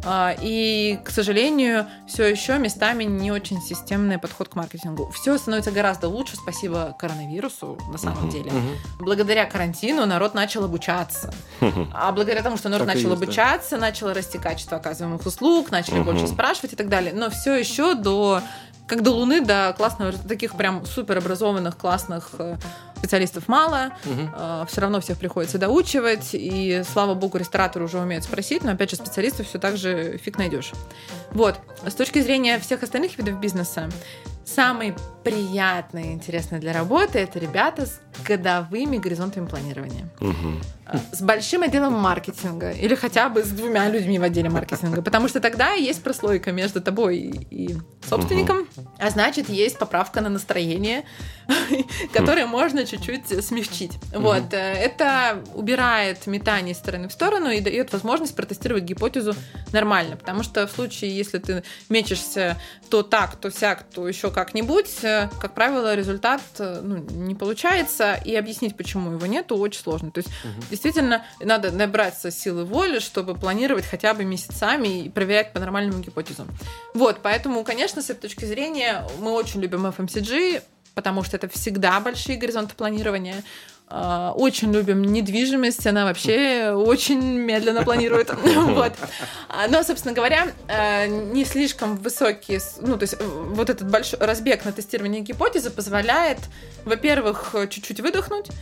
А, 0.04 0.36
И, 0.40 1.00
к 1.02 1.10
сожалению, 1.10 1.86
все 2.06 2.24
еще 2.26 2.56
местами 2.58 3.02
не 3.04 3.32
очень 3.32 3.60
системный 3.60 4.18
подход 4.18 4.48
к 4.48 4.54
маркетингу. 4.54 5.10
Все 5.10 5.36
становится 5.38 5.72
гораздо 5.72 6.08
лучше, 6.08 6.36
спасибо 6.36 6.94
коронавирусу, 6.98 7.76
на 7.90 7.98
самом 7.98 8.24
Мгм. 8.26 8.30
деле. 8.30 8.50
Мгм. 8.52 8.76
Благодаря 9.00 9.44
карантину 9.46 10.06
народ 10.06 10.34
начал 10.34 10.62
обучаться. 10.64 11.32
А 11.92 12.12
благодаря 12.12 12.42
тому, 12.42 12.56
что 12.58 12.68
народ 12.68 12.86
Так 12.86 12.94
начал 12.96 13.08
есть, 13.10 13.20
да. 13.20 13.24
обучаться, 13.26 13.76
начало 13.76 14.14
расти 14.14 14.38
качество 14.38 14.76
оказываемых 14.76 15.26
услуг, 15.26 15.70
начали 15.72 15.96
Мгм. 15.96 16.04
больше 16.04 16.28
спрашивать 16.28 16.74
и 16.74 16.76
так 16.76 16.88
далее. 16.88 17.12
Но 17.12 17.28
все 17.30 17.56
еще 17.56 17.94
до 17.94 18.40
как 18.88 19.02
до 19.02 19.10
Луны, 19.10 19.44
до 19.44 19.74
классного, 19.76 20.12
таких 20.12 20.56
прям 20.56 20.84
супер 20.86 21.18
образованных, 21.18 21.76
классных 21.76 22.30
э, 22.38 22.56
специалистов 22.98 23.48
мало. 23.48 23.92
Мгм. 24.04 24.66
все 24.66 24.80
равно 24.80 25.00
всех 25.00 25.18
приходится 25.18 25.58
доучивать. 25.58 26.30
И 26.32 26.82
слава 26.92 27.14
богу, 27.14 27.38
рестораторы 27.38 27.84
уже 27.84 27.98
умеют 27.98 28.24
спросить, 28.24 28.62
но 28.64 28.72
опять 28.72 28.90
же, 28.90 28.96
специалистов 28.96 29.46
все 29.46 29.58
так 29.58 29.76
же 29.76 30.18
фиг 30.18 30.38
найдешь. 30.38 30.72
Вот. 31.32 31.58
С 31.86 31.94
точки 31.94 32.20
зрения 32.20 32.58
всех 32.58 32.82
остальных 32.82 33.16
видов 33.18 33.38
бизнеса, 33.40 33.88
самый 34.44 34.94
приятный 35.24 36.08
и 36.08 36.12
интересный 36.12 36.58
для 36.58 36.72
работы 36.72 37.18
это 37.18 37.38
ребята 37.38 37.84
с 37.86 38.00
годовыми 38.26 38.96
горизонтами 38.96 39.46
планирования. 39.46 40.08
А, 40.86 40.98
С 41.12 41.20
большим 41.20 41.62
отделом 41.62 41.92
маркетинга 41.92 42.70
или 42.70 42.94
хотя 42.94 43.28
бы 43.28 43.42
с 43.42 43.48
двумя 43.48 43.90
людьми 43.90 44.18
в 44.18 44.22
отделе 44.22 44.48
маркетинга, 44.48 45.02
потому 45.02 45.28
что 45.28 45.40
тогда 45.40 45.72
есть 45.72 46.02
прослойка 46.02 46.50
между 46.52 46.80
тобой 46.80 47.18
и 47.18 47.38
и 47.68 47.76
собственником, 48.08 48.66
а 48.98 49.10
значит 49.10 49.50
есть 49.50 49.78
поправка 49.78 50.22
на 50.22 50.30
настроение, 50.30 51.04
которое 52.14 52.46
можно 52.46 52.86
чуть-чуть 52.88 53.44
смягчить. 53.44 53.92
Вот 54.12 54.52
э, 54.52 54.56
это 54.56 55.42
убирает 55.54 56.26
метание 56.26 56.72
из 56.72 56.78
стороны 56.78 57.08
в 57.08 57.12
сторону 57.12 57.50
и 57.50 57.60
дает 57.60 57.92
возможность 57.92 58.34
протестировать 58.34 58.84
гипотезу 58.84 59.34
нормально, 59.72 60.16
потому 60.16 60.42
что 60.42 60.66
в 60.66 60.70
случае, 60.70 61.16
если 61.16 61.38
ты 61.38 61.62
мечешься 61.88 62.60
то 62.90 63.02
так, 63.02 63.36
то 63.36 63.50
сяк, 63.50 63.84
то 63.84 64.08
еще 64.08 64.30
как-нибудь, 64.30 64.90
э, 65.02 65.28
как 65.40 65.54
правило, 65.54 65.94
результат 65.94 66.40
э, 66.58 66.80
ну, 66.82 66.96
не 66.96 67.34
получается, 67.34 68.14
и 68.24 68.34
объяснить, 68.34 68.76
почему 68.76 69.12
его 69.12 69.26
нету, 69.26 69.56
очень 69.56 69.80
сложно. 69.80 70.10
То 70.10 70.18
есть 70.18 70.30
действительно 70.70 71.24
надо 71.40 71.70
набраться 71.70 72.30
силы 72.30 72.64
воли, 72.64 72.98
чтобы 72.98 73.34
планировать 73.34 73.84
хотя 73.84 74.14
бы 74.14 74.24
месяцами 74.24 75.04
и 75.04 75.08
проверять 75.08 75.52
по 75.52 75.60
нормальному 75.60 76.00
гипотезам. 76.02 76.48
Вот, 76.94 77.20
поэтому, 77.22 77.62
конечно, 77.64 78.02
с 78.02 78.10
этой 78.10 78.22
точки 78.22 78.44
зрения 78.44 79.06
мы 79.18 79.32
очень 79.32 79.60
любим 79.60 79.86
FMCG, 79.86 80.62
потому 80.98 81.22
что 81.22 81.36
это 81.36 81.46
всегда 81.46 82.00
большие 82.00 82.36
горизонты 82.36 82.74
планирования. 82.74 83.44
А, 83.90 84.32
Очень 84.36 84.72
любим 84.72 85.02
недвижимость, 85.02 85.86
она 85.86 86.04
вообще 86.04 86.72
очень 86.72 87.20
медленно 87.22 87.82
планирует. 87.84 88.30
Вот. 88.68 88.92
А, 89.48 89.66
Но, 89.68 89.82
собственно 89.82 90.14
говоря, 90.14 90.48
э, 90.68 91.06
не 91.06 91.44
слишком 91.44 91.96
высокий, 91.96 92.58
с- 92.58 92.76
ну, 92.80 92.96
то 92.98 93.04
есть 93.04 93.14
э, 93.18 93.24
вот 93.24 93.70
этот 93.70 93.90
большой 93.90 94.18
разбег 94.20 94.64
на 94.64 94.72
тестирование 94.72 95.22
гипотезы 95.22 95.70
позволяет, 95.70 96.38
во-первых, 96.84 97.54
чуть-чуть 97.70 98.00
выдохнуть, 98.00 98.48
э, 98.48 98.52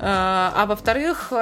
а 0.00 0.66
во-вторых, 0.66 1.32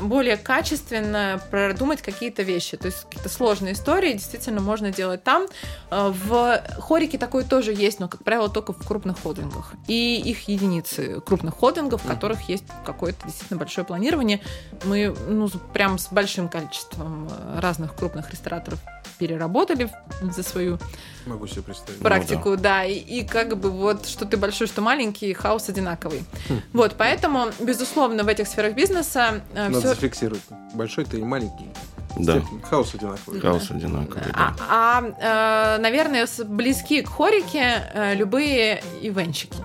более 0.00 0.36
качественно 0.36 1.40
продумать 1.50 2.02
какие-то 2.02 2.42
вещи. 2.42 2.76
То 2.76 2.86
есть 2.86 3.04
какие-то 3.04 3.28
сложные 3.28 3.74
истории 3.74 4.12
действительно 4.14 4.60
можно 4.60 4.90
делать 4.90 5.22
там. 5.22 5.46
В 5.90 6.62
хорике 6.80 7.18
такое 7.18 7.44
тоже 7.44 7.72
есть, 7.72 8.00
но, 8.00 8.08
как 8.08 8.24
правило, 8.24 8.48
только 8.48 8.72
в 8.72 8.86
крупных 8.86 9.20
холдингах. 9.22 9.72
И 9.86 10.20
их 10.24 10.48
единицы 10.48 11.20
крупных 11.20 11.54
холдингов, 11.54 12.02
в 12.04 12.08
которых 12.08 12.48
есть 12.48 12.64
какое-то 12.84 13.24
действительно 13.26 13.58
большое 13.58 13.86
планирование. 13.86 14.40
Мы 14.84 15.14
ну, 15.28 15.48
прям 15.72 15.98
с 15.98 16.08
большим 16.10 16.48
количеством 16.48 17.28
э, 17.30 17.60
разных 17.60 17.94
крупных 17.94 18.30
рестораторов 18.30 18.78
переработали 19.18 19.90
за 20.22 20.42
свою 20.42 20.78
Могу 21.26 21.46
себе 21.46 21.62
представить. 21.62 22.00
практику, 22.00 22.56
да, 22.56 22.84
и, 22.84 22.94
и 22.94 23.26
как 23.26 23.56
бы 23.58 23.70
вот 23.70 24.06
что 24.06 24.24
ты 24.24 24.36
большой, 24.38 24.66
что 24.66 24.80
маленький, 24.80 25.32
хаос 25.34 25.68
одинаковый. 25.68 26.24
Вот, 26.72 26.94
поэтому, 26.96 27.46
безусловно, 27.60 28.24
в 28.24 28.28
этих 28.28 28.48
сферах 28.48 28.74
бизнеса 28.74 29.42
э, 29.52 29.68
Надо 29.68 29.80
всё- 29.80 29.88
зафиксировать. 29.94 30.42
Большой 30.74 31.04
ты 31.04 31.18
или 31.18 31.24
маленький. 31.24 31.68
Да. 32.16 32.42
Хаос 32.68 32.94
одинаковый. 32.94 33.40
Хаос 33.40 33.70
одинаковый, 33.70 34.22
А, 34.34 34.50
да. 34.50 34.56
а, 34.68 35.76
э, 35.76 35.80
наверное, 35.80 36.26
близки 36.46 37.02
к 37.02 37.08
хорике 37.08 37.84
э, 37.94 38.14
любые 38.14 38.82
ивенчики. 39.00 39.56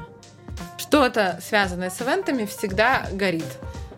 Что-то 0.87 1.39
связанное 1.41 1.89
с 1.89 1.99
ивентами 2.01 2.45
всегда 2.45 3.07
горит. 3.11 3.57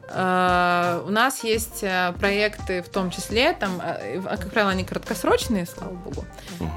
Э, 0.10 1.04
У 1.06 1.12
нас 1.12 1.44
есть 1.44 1.84
э, 1.84 2.14
проекты, 2.20 2.82
в 2.82 2.90
том 2.90 3.12
числе, 3.12 3.54
там, 3.54 3.82
э, 3.82 4.22
а, 4.26 4.38
как 4.38 4.52
правило, 4.52 4.72
они 4.72 4.86
краткосрочные, 4.86 5.66
слава 5.66 5.94
богу. 5.94 6.26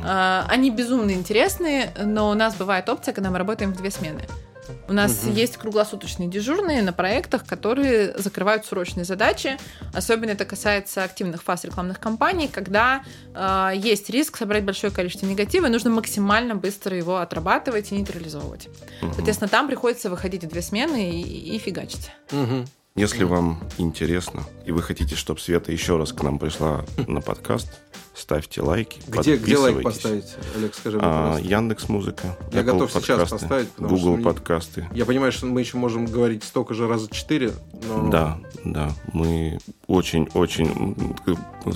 Они 0.05 0.70
безумно 0.70 1.12
интересные, 1.12 1.92
но 1.96 2.31
у 2.31 2.35
нас 2.35 2.57
бывает 2.57 2.88
опция, 2.88 3.14
когда 3.14 3.31
мы 3.31 3.38
работаем 3.38 3.73
в 3.73 3.77
две 3.77 3.90
смены. 3.90 4.23
У 4.88 4.92
нас 4.92 5.22
Мгм. 5.22 5.35
есть 5.35 5.56
круглосуточные 5.56 6.28
дежурные 6.28 6.83
на 6.83 6.92
проектах, 6.92 7.46
которые 7.46 8.16
закрывают 8.18 8.66
срочные 8.66 9.04
задачи. 9.04 9.59
Особенно 9.92 10.30
это 10.30 10.44
касается 10.44 11.04
активных 11.04 11.42
фаз 11.42 11.64
рекламных 11.64 12.00
кампаний, 12.00 12.48
когда 12.48 13.02
э, 13.35 13.72
есть 13.76 14.11
риск 14.11 14.37
собрать 14.37 14.64
большое 14.64 14.92
количество 14.92 15.26
негатива, 15.26 15.66
и 15.66 15.70
нужно 15.70 15.90
максимально 15.90 16.54
быстро 16.54 16.96
его 16.96 17.18
отрабатывать 17.18 17.92
и 17.92 17.94
нейтрализовывать. 17.94 18.68
Мгм. 19.02 19.14
Соответственно, 19.14 19.48
там 19.48 19.66
приходится 19.68 20.10
выходить 20.10 20.44
в 20.44 20.48
две 20.48 20.62
смены 20.62 21.10
и, 21.10 21.56
и 21.56 21.58
фигачить. 21.58 22.10
Мгм. 22.31 22.66
Если 22.96 23.23
вам 23.23 23.62
интересно, 23.79 24.42
и 24.66 24.73
вы 24.73 24.83
хотите, 24.83 25.14
чтобы 25.14 25.38
Света 25.40 25.71
еще 25.71 25.96
раз 25.96 26.12
к 26.12 26.23
нам 26.23 26.38
пришла 26.38 26.85
на 27.06 27.21
подкаст, 27.21 27.68
ставьте 28.21 28.62
лайки, 28.62 29.00
Где, 29.08 29.37
где 29.37 29.56
лайк 29.56 29.83
поставить, 29.83 30.37
Олег, 30.56 30.75
скажи 30.75 30.98
мне, 30.98 31.06
А. 31.06 31.38
Яндекс 31.40 31.88
Музыка, 31.88 32.37
Я 32.52 32.62
готов 32.62 32.92
сейчас 32.92 33.31
поставить, 33.31 33.71
потому 33.71 33.88
что 33.96 33.96
Google 33.96 34.16
мне- 34.16 34.25
подкасты. 34.25 34.88
Я 34.92 35.04
понимаю, 35.06 35.33
что 35.33 35.46
мы 35.46 35.60
еще 35.60 35.77
можем 35.77 36.06
говорить 36.06 36.44
столько 36.44 36.75
же 36.75 36.87
раза 36.87 37.08
четыре, 37.10 37.52
но... 37.88 38.08
Да, 38.10 38.38
да, 38.64 38.90
мы 39.12 39.58
очень-очень 39.87 41.16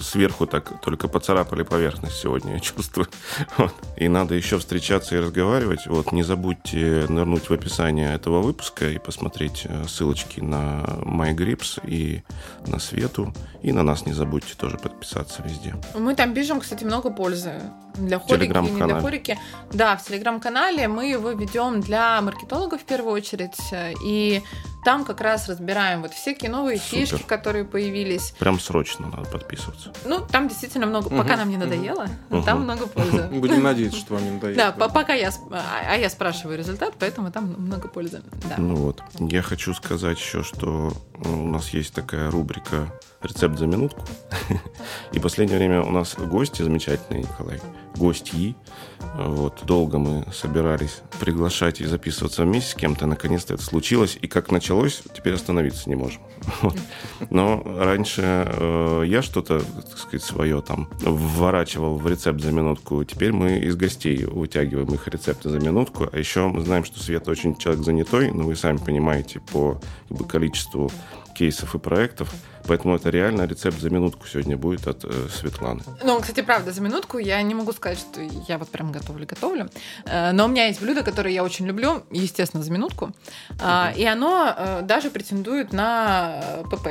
сверху 0.01 0.47
так 0.47 0.81
только 0.83 1.09
поцарапали 1.09 1.63
поверхность 1.63 2.17
сегодня, 2.17 2.55
я 2.55 2.61
чувствую. 2.61 3.07
Вот. 3.57 3.73
И 3.97 4.09
надо 4.09 4.35
еще 4.35 4.59
встречаться 4.59 5.17
и 5.17 5.21
разговаривать. 5.21 5.87
Вот, 5.87 6.13
не 6.13 6.23
забудьте 6.23 7.07
нырнуть 7.09 7.49
в 7.49 7.53
описание 7.53 8.15
этого 8.15 8.41
выпуска 8.43 8.89
и 8.91 8.99
посмотреть 8.99 9.63
э, 9.65 9.85
ссылочки 9.89 10.41
на 10.41 10.83
MyGrips 11.03 11.81
и 11.87 12.23
на 12.67 12.79
Свету. 12.79 13.33
И 13.63 13.73
на 13.73 13.83
нас 13.83 14.07
не 14.07 14.13
забудьте 14.13 14.55
тоже 14.57 14.77
подписаться 14.77 15.43
везде. 15.43 15.75
Мы 15.99 16.15
там 16.15 16.34
пишем, 16.35 16.61
кстати, 16.61 16.85
много 16.85 17.11
пользы. 17.11 17.53
Для 17.95 18.19
хорики 18.19 18.51
и 18.53 18.71
не 18.71 18.83
для 18.83 19.01
хорики. 19.01 19.39
Да, 19.73 19.97
в 19.97 20.05
телеграм-канале 20.05 20.89
мы 20.89 21.07
его 21.07 21.31
ведем 21.31 21.81
для 21.81 22.21
маркетологов 22.21 22.81
в 22.81 22.85
первую 22.85 23.15
очередь. 23.15 23.57
И 24.05 24.43
там 24.85 25.05
как 25.05 25.21
раз 25.21 25.49
разбираем 25.49 26.03
вот 26.03 26.13
всякие 26.13 26.51
новые 26.51 26.79
Супер. 26.79 27.07
фишки, 27.07 27.23
которые 27.23 27.65
появились. 27.65 28.35
Прям 28.39 28.61
срочно 28.61 29.07
надо 29.09 29.29
подписываться. 29.29 29.93
Ну, 30.05 30.21
там 30.21 30.49
действительно 30.49 30.87
много, 30.87 31.09
Мгм, 31.09 31.19
пока 31.23 31.37
нам 31.37 31.49
не 31.51 31.57
надоело, 31.57 32.07
Мгм. 32.31 32.45
там 32.45 32.63
много 32.63 32.87
пользы. 32.87 33.23
Будем 33.33 33.63
надеяться, 33.63 33.99
что 33.99 34.15
вам 34.15 34.25
не 34.25 34.31
надоест. 34.33 34.57
Да, 34.59 34.73
по- 34.73 34.89
пока 34.89 35.15
я, 35.15 35.31
а 35.51 35.63
а 35.93 35.97
я 35.97 36.11
спрашиваю 36.11 36.59
результат, 36.59 36.95
поэтому 36.99 37.31
там 37.33 37.55
много 37.59 37.89
пользы. 37.89 38.23
Ну 38.59 38.77
вот. 38.77 39.03
Я 39.19 39.43
хочу 39.43 39.75
сказать 39.75 40.19
еще, 40.19 40.43
что 40.43 40.93
э, 41.25 41.29
у 41.29 41.47
нас 41.49 41.71
есть 41.71 41.95
такая 41.95 42.31
рубрика 42.31 42.93
«Рецепт 43.23 43.59
за 43.59 43.67
минутку». 43.67 44.05
И 45.13 45.19
в 45.19 45.23
последнее 45.23 45.59
время 45.59 45.83
у 45.83 45.91
нас 45.91 46.15
гости 46.15 46.63
замечательные, 46.63 47.23
Николай. 47.23 47.61
Гостьи. 47.97 48.57
Вот. 49.17 49.63
Долго 49.65 49.99
мы 49.99 50.27
собирались 50.33 51.03
приглашать 51.21 51.81
и 51.81 51.85
записываться 51.85 52.43
вместе 52.43 52.73
с 52.73 52.75
кем-то. 52.75 53.07
Наконец-то 53.07 53.55
это 53.55 53.63
случилось. 53.63 54.19
И 54.21 54.27
как 54.27 54.51
началось, 54.51 55.03
теперь 55.15 55.35
остановиться 55.35 55.89
не 55.89 55.97
можем. 55.97 56.23
Но 57.31 57.63
раньше 57.65 58.23
э, 58.23 59.05
я 59.07 59.23
что-то, 59.23 59.61
так 59.61 59.99
сказать, 59.99 60.23
свое 60.23 60.61
там 60.63 60.89
вворачивал 61.01 61.97
в 61.97 62.07
рецепт 62.09 62.41
за 62.41 62.53
минутку. 62.53 63.05
Теперь 63.05 63.33
мы 63.33 63.59
из 63.59 63.77
гостей 63.77 64.25
вытягиваем 64.25 64.93
их 64.95 65.07
рецепты 65.09 65.51
за 65.51 65.61
минутку. 65.61 66.09
А 66.11 66.19
еще 66.19 66.49
мы 66.49 66.63
знаем, 66.63 66.85
что 66.85 67.01
Света 67.01 67.31
очень 67.31 67.57
человек 67.57 67.85
занятой, 67.85 68.33
но 68.33 68.45
вы 68.45 68.57
сами 68.57 68.79
понимаете 68.79 69.41
по 69.53 69.81
количеству 70.29 70.91
кейсов 71.35 71.75
и 71.75 71.79
проектов. 71.79 72.33
Поэтому 72.67 72.97
это 72.97 73.11
реально 73.11 73.43
рецепт 73.47 73.79
за 73.79 73.91
минутку 73.91 74.27
сегодня 74.27 74.57
будет 74.57 74.87
от 74.87 75.05
э, 75.05 75.29
Светланы. 75.31 75.83
Ну, 76.03 76.19
кстати, 76.21 76.41
правда, 76.41 76.73
за 76.73 76.81
минутку 76.81 77.19
я 77.19 77.43
не 77.43 77.55
могу 77.55 77.73
сказать, 77.73 77.99
что 77.99 78.23
я 78.49 78.57
вот 78.57 78.69
прям 78.69 78.91
готовлю-готовлю. 78.91 79.69
Э, 80.07 80.33
Но 80.33 80.47
у 80.47 80.49
меня 80.49 80.67
есть 80.67 80.81
блюдо, 80.81 81.03
которое 81.03 81.35
я 81.35 81.45
очень 81.45 81.67
люблю, 81.67 82.05
естественно, 82.11 82.63
за 82.63 82.73
минутку. 82.73 83.13
А, 83.61 83.93
И 83.97 84.05
оно 84.05 84.55
э, 84.57 84.83
даже 84.83 85.11
претендует 85.11 85.73
на 85.73 86.41
э, 86.43 86.63
ПП. 86.71 86.89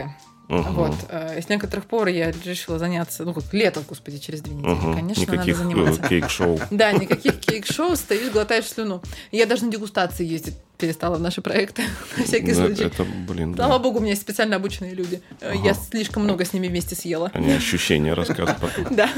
Мгм. 0.49 0.73
Вот. 0.73 0.93
э, 1.09 1.41
С 1.41 1.49
некоторых 1.49 1.85
пор 1.85 2.07
я 2.09 2.31
решила 2.43 2.77
заняться, 2.77 3.23
ну, 3.23 3.33
как 3.33 3.45
лето, 3.53 3.81
господи, 3.87 4.17
через 4.19 4.41
две 4.41 4.53
недели. 4.55 4.73
Мгм. 4.73 4.93
Конечно, 4.95 5.21
Никаких 5.21 5.37
надо 5.37 5.51
э, 5.51 5.53
заниматься. 5.75 6.01
кейк-шоу. 6.07 6.59
Да, 6.71 6.91
никаких 6.91 7.39
кейк-шоу, 7.39 7.95
стоишь, 7.95 8.31
глотаешь 8.31 8.65
слюну. 8.67 9.01
Я 9.31 9.45
даже 9.45 9.65
на 9.65 9.71
дегустации 9.71 10.25
ездить 10.25 10.55
перестала 10.77 11.15
в 11.15 11.21
наши 11.21 11.41
проекты, 11.41 11.83
на 12.17 12.23
всякий 12.25 12.53
случай. 12.53 12.83
Это, 12.83 13.05
блин. 13.27 13.55
Слава 13.55 13.79
богу, 13.79 13.99
у 13.99 14.01
меня 14.01 14.11
есть 14.11 14.21
специально 14.21 14.57
обученные 14.57 14.93
люди. 14.93 15.21
Э, 15.39 15.53
Я 15.63 15.73
слишком 15.73 16.23
много 16.23 16.43
с 16.43 16.51
ними 16.51 16.67
вместе 16.67 16.95
съела. 16.95 17.31
Они 17.33 17.51
ощущения 17.53 18.13
рассказывают 18.13 18.57
потом. 18.59 18.95
Да. 18.95 19.09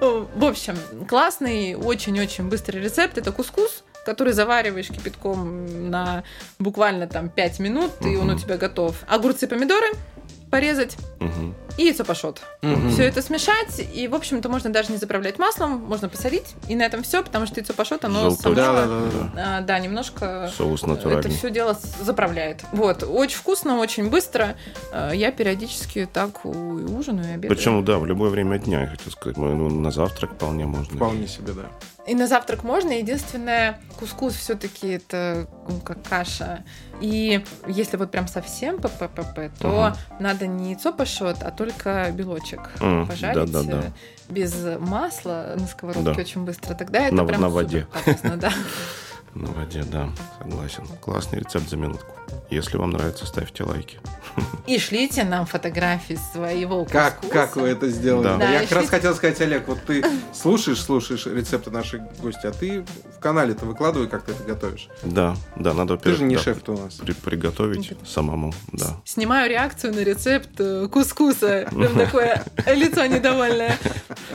В 0.00 0.44
общем, 0.44 0.76
классный, 1.08 1.74
очень-очень 1.74 2.48
быстрый 2.48 2.82
рецепт. 2.82 3.18
Это 3.18 3.30
кускус, 3.32 3.84
который 4.04 4.32
завариваешь 4.32 4.88
кипятком 4.88 5.90
на 5.90 6.24
буквально 6.58 7.06
там 7.06 7.28
5 7.28 7.58
минут, 7.60 7.92
и 8.04 8.16
он 8.16 8.30
у 8.30 8.38
тебя 8.38 8.56
готов. 8.56 8.96
Огурцы, 9.06 9.46
помидоры 9.46 9.86
порезать 10.50 10.96
Мгм. 11.20 11.54
И 11.80 11.84
яйцо 11.84 12.04
пашот. 12.04 12.42
Мгм. 12.60 12.90
Все 12.90 13.04
это 13.04 13.22
смешать, 13.22 13.80
и, 13.94 14.06
в 14.06 14.14
общем-то, 14.14 14.48
можно 14.50 14.70
даже 14.70 14.92
не 14.92 14.98
заправлять 14.98 15.38
маслом, 15.38 15.78
можно 15.78 16.10
посолить, 16.10 16.54
и 16.68 16.76
на 16.76 16.82
этом 16.82 17.02
все, 17.02 17.22
потому 17.22 17.46
что 17.46 17.60
яйцо 17.60 17.72
пашот, 17.72 18.04
оно 18.04 18.30
само... 18.32 18.54
Да, 18.54 18.72
да, 18.72 18.86
да, 18.86 19.00
да. 19.34 19.56
а, 19.58 19.60
да, 19.62 19.78
немножко 19.78 20.50
Соус 20.54 20.80
это 20.82 20.90
натуральный. 20.90 21.30
все 21.30 21.50
дело 21.50 21.78
заправляет. 22.00 22.62
Вот, 22.72 23.02
очень 23.02 23.38
вкусно, 23.38 23.78
очень 23.78 24.10
быстро. 24.10 24.56
Э, 24.92 25.12
Я 25.14 25.32
периодически 25.32 26.06
так 26.12 26.44
и 26.44 26.48
ужинаю, 26.48 27.30
и 27.30 27.34
обедаю. 27.34 27.56
Причем, 27.56 27.84
да, 27.84 27.98
в 27.98 28.04
любое 28.04 28.28
время 28.28 28.58
дня, 28.58 28.82
я 28.82 28.86
хотел 28.88 29.10
сказать. 29.12 29.38
Ну, 29.38 29.70
на 29.70 29.90
завтрак 29.90 30.32
вполне 30.34 30.66
можно. 30.66 30.96
Вполне 30.96 31.26
себе, 31.26 31.52
да. 31.54 31.70
И 32.06 32.14
на 32.14 32.26
завтрак 32.26 32.64
можно. 32.64 32.92
Единственное, 32.92 33.80
кускус 33.98 34.34
все-таки 34.34 34.88
это 34.88 35.46
ну, 35.68 35.80
как 35.80 36.02
каша. 36.02 36.64
И 37.00 37.44
если 37.66 37.96
вот 37.96 38.10
прям 38.10 38.26
совсем 38.26 38.78
ППП, 38.78 39.50
то 39.58 39.94
надо 40.18 40.46
не 40.46 40.72
яйцо 40.72 40.92
пашот, 40.92 41.42
а 41.42 41.50
только 41.50 41.69
белочек 42.12 42.60
М, 42.80 43.06
пожарить 43.06 43.50
да-да-да. 43.52 43.80
э, 43.86 43.90
без 44.32 44.54
масла 44.78 45.54
на 45.58 45.66
сковородке 45.66 46.12
Да. 46.14 46.20
очень 46.20 46.44
быстро. 46.44 46.74
Тогда 46.74 47.06
это 47.06 47.14
На- 47.14 47.24
прям 47.24 47.40
на 47.42 47.48
воде. 47.48 47.86
классно, 48.04 48.36
да. 48.36 48.52
На 49.34 49.46
воде, 49.52 49.84
да, 49.84 50.08
согласен. 50.42 50.84
Классный 51.00 51.38
рецепт 51.38 51.68
за 51.68 51.76
минутку. 51.76 52.12
Если 52.50 52.76
вам 52.76 52.90
нравится, 52.90 53.26
ставьте 53.26 53.64
лайки. 53.64 53.98
И 54.66 54.78
шлите 54.78 55.24
нам 55.24 55.44
фотографии 55.46 56.18
своего 56.32 56.84
Как, 56.84 57.16
кускуса. 57.20 57.32
как 57.34 57.56
вы 57.56 57.68
это 57.68 57.88
сделали? 57.88 58.24
Да. 58.24 58.36
Да, 58.36 58.50
Я 58.52 58.60
как 58.60 58.72
раз 58.72 58.84
шлите- 58.84 58.90
хотел 58.90 59.14
сказать, 59.14 59.40
Олег, 59.40 59.66
вот 59.66 59.78
ты 59.86 60.04
слушаешь, 60.32 60.80
слушаешь 60.80 61.26
рецепты 61.26 61.70
наших 61.70 62.00
гостей, 62.22 62.48
а 62.48 62.52
ты 62.52 62.84
в 63.16 63.20
канале-то 63.20 63.66
выкладывай, 63.66 64.08
как 64.08 64.22
ты 64.24 64.32
это 64.32 64.44
готовишь. 64.44 64.88
Да, 65.02 65.36
да, 65.56 65.74
надо, 65.74 65.96
Ты 65.96 66.14
же 66.14 66.22
не 66.24 66.36
да, 66.36 66.42
шеф-то 66.42 66.74
у 66.74 66.78
нас. 66.78 66.94
при- 66.94 67.12
приготовить 67.12 67.92
самому, 68.06 68.54
да. 68.72 68.96
Снимаю 69.04 69.50
реакцию 69.50 69.94
на 69.94 70.00
рецепт 70.00 70.50
э, 70.58 70.88
кускуса. 70.90 71.68
Прям 71.70 71.94
такое 71.96 72.44
лицо 72.66 73.06
недовольное. 73.06 73.76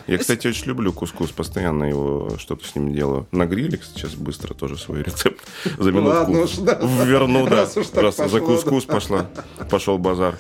Я, 0.08 0.18
кстати, 0.18 0.48
очень 0.48 0.66
люблю 0.68 0.92
кускус, 0.94 1.32
постоянно 1.32 1.86
его 1.86 2.38
что-то 2.38 2.66
с 2.68 2.76
ним 2.76 2.94
делаю. 2.94 3.28
На 3.32 3.46
гриле 3.46 3.80
сейчас 3.96 4.14
быстро 4.16 4.54
тоже 4.54 4.78
свой 4.78 5.04
рецепт 5.04 5.40
за 5.78 5.92
минутку 5.92 6.10
Ладно 6.20 6.42
уж, 6.42 6.52
да. 6.58 6.74
верну, 7.06 7.48
да. 7.48 7.66
Уж 7.86 7.92
так 7.92 8.04
Раз 8.04 8.18
за 8.18 8.24
пошло, 8.24 8.40
кускус 8.40 8.86
пошла, 8.86 9.30
пошел 9.70 9.98
базар. 9.98 10.36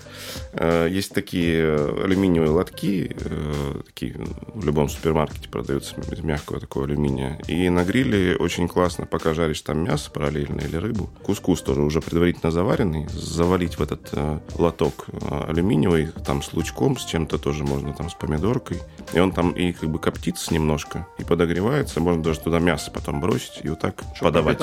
Э, 0.54 0.88
Есть 0.90 1.14
такие 1.14 1.62
э, 1.62 2.04
алюминиевые 2.04 2.50
лотки, 2.52 3.16
э, 3.20 3.82
такие 3.86 4.16
в 4.54 4.66
любом 4.66 4.90
супермаркете 4.90 5.50
продаются 5.50 5.96
из 6.12 6.20
мягкого 6.22 6.60
такого 6.60 6.86
алюминия. 6.86 7.40
И 7.48 7.70
на 7.70 7.84
гриле 7.84 8.36
очень 8.38 8.68
классно, 8.68 9.06
пока 9.06 9.34
жаришь 9.34 9.62
там 9.62 9.84
мясо 9.84 10.10
параллельно 10.12 10.62
или 10.62 10.78
рыбу. 10.78 11.10
Кускус 11.24 11.62
тоже 11.62 11.82
уже 11.82 12.02
предварительно 12.02 12.52
заваренный, 12.52 13.08
завалить 13.10 13.78
в 13.78 13.84
этот 13.84 14.12
лоток 14.58 15.06
алюминиевый, 15.48 16.08
там 16.26 16.42
с 16.42 16.54
лучком, 16.54 16.98
с 16.98 17.06
чем-то 17.06 17.38
тоже 17.38 17.64
можно, 17.64 17.94
там 17.94 18.10
с 18.10 18.14
помидоркой. 18.14 18.80
И 19.14 19.20
он 19.20 19.32
там 19.32 19.52
и 19.52 19.72
как 19.72 19.90
бы 19.90 20.00
коптится 20.00 20.54
немножко, 20.54 21.08
и 21.20 21.24
подогревается. 21.24 22.00
Можно 22.00 22.24
даже 22.24 22.40
туда 22.40 22.60
мясо 22.60 22.92
потом 22.92 23.22
бросить 23.22 23.60
и 23.64 23.70
вот 23.70 23.80
так 23.80 24.02
Чтоб 24.16 24.28
подавать. 24.30 24.60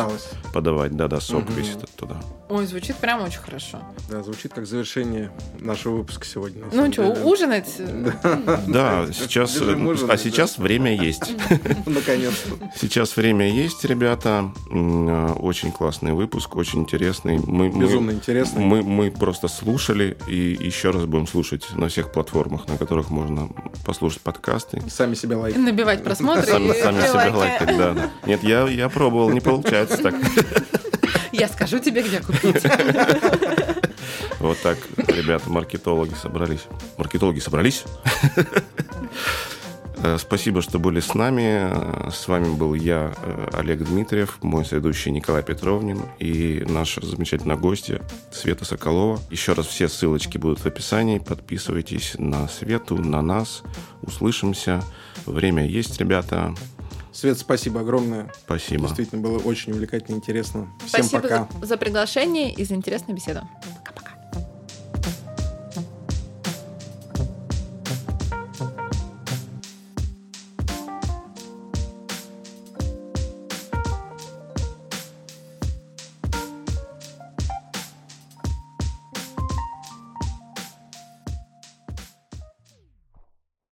Подавать, 0.53 0.97
да-да, 0.97 1.21
сок 1.21 1.45
Мгм. 1.45 1.55
весь 1.55 1.71
этот 1.77 1.91
туда. 1.91 2.21
Ой, 2.49 2.67
звучит 2.73 2.97
прям 2.97 3.23
очень 3.23 3.41
хорошо. 3.41 3.79
Да, 4.09 4.23
звучит 4.23 4.55
как 4.55 4.67
завершение 4.67 5.31
нашего 5.61 5.97
выпуска 5.99 6.25
сегодня. 6.25 6.65
Ну 6.73 6.91
что, 6.91 7.05
деле. 7.05 7.25
ужинать? 7.25 7.71
Да, 8.67 9.07
сейчас, 9.13 9.57
э, 9.61 10.07
а 10.09 10.17
сейчас 10.17 10.57
время 10.57 10.97
есть. 10.97 11.33
Наконец-то. 11.87 12.71
Сейчас 12.81 13.17
время 13.17 13.51
есть, 13.51 13.85
ребята. 13.85 14.51
Э, 14.71 15.33
Очень 15.39 15.71
классный 15.71 16.13
выпуск, 16.13 16.57
очень 16.57 16.81
интересный. 16.81 17.39
Мы, 17.39 17.69
мы- 17.69 17.85
Безумно 17.85 18.11
интересный. 18.11 18.65
Мы, 18.65 18.83
мы 18.83 19.11
просто 19.11 19.49
слушали 19.49 20.17
и 20.27 20.57
еще 20.59 20.91
раз 20.91 21.05
будем 21.05 21.27
слушать 21.27 21.67
на 21.75 21.89
всех 21.89 22.11
платформах, 22.11 22.69
на 22.69 22.79
которых 22.79 23.11
можно 23.11 23.51
послушать 23.85 24.23
подкасты. 24.23 24.83
Сами 24.89 25.15
себя 25.15 25.37
лайк. 25.39 25.57
Набивать 25.57 26.03
просмотры 26.03 26.47
Сами, 26.47 26.73
себя 26.73 27.37
лайкать, 27.37 27.77
да, 27.77 27.93
да. 27.93 28.11
Нет, 28.27 28.43
я, 28.43 28.67
я 28.67 28.89
пробовал, 28.89 29.29
не 29.31 29.41
получается 29.41 29.99
так. 29.99 30.15
Я 31.33 31.49
скажу 31.49 31.79
тебе, 31.79 32.03
где 32.03 32.21
купить. 32.21 32.63
Вот 34.41 34.59
так, 34.61 34.77
ребята, 35.07 35.49
маркетологи 35.49 36.15
собрались. 36.15 36.65
Маркетологи 36.99 37.39
собрались. 37.39 37.85
Э, 40.05 40.19
Спасибо, 40.19 40.63
что 40.63 40.81
были 40.81 40.99
с 40.99 41.15
нами. 41.15 41.71
Э, 41.71 42.11
С 42.11 42.27
вами 42.27 42.53
был 42.57 42.75
я, 42.75 43.15
э, 43.23 43.49
Олег 43.53 43.85
Дмитриев, 43.85 44.39
мой 44.43 44.65
соведущий 44.65 45.13
Николай 45.13 45.45
Петровнин 45.45 46.03
и 46.19 46.65
наша 46.69 47.07
замечательная 47.07 47.55
гостья 47.57 48.03
Света 48.33 48.65
Соколова. 48.65 49.21
Еще 49.31 49.53
раз 49.53 49.67
все 49.67 49.87
ссылочки 49.89 50.39
будут 50.39 50.59
в 50.59 50.67
описании. 50.67 51.19
Подписывайтесь 51.21 52.17
на 52.19 52.49
Свету, 52.49 52.97
на 52.99 53.23
нас. 53.23 53.63
Услышимся. 54.03 54.83
Время 55.25 55.65
есть, 55.67 56.01
ребята. 56.01 56.53
Свет, 57.13 57.39
спасибо 57.39 57.81
огромное. 57.81 58.31
Спасибо. 58.45 58.85
Действительно 58.85 59.21
было 59.21 59.39
очень 59.39 59.73
увлекательно 59.73 60.17
и 60.17 60.19
интересно. 60.19 60.69
Всем 60.87 61.05
Спасибо 61.05 61.23
пока. 61.23 61.49
за, 61.61 61.67
за 61.67 61.77
приглашение 61.77 62.53
и 62.53 62.65
за 62.65 62.75
интересную 62.75 63.17
беседу. 63.17 63.41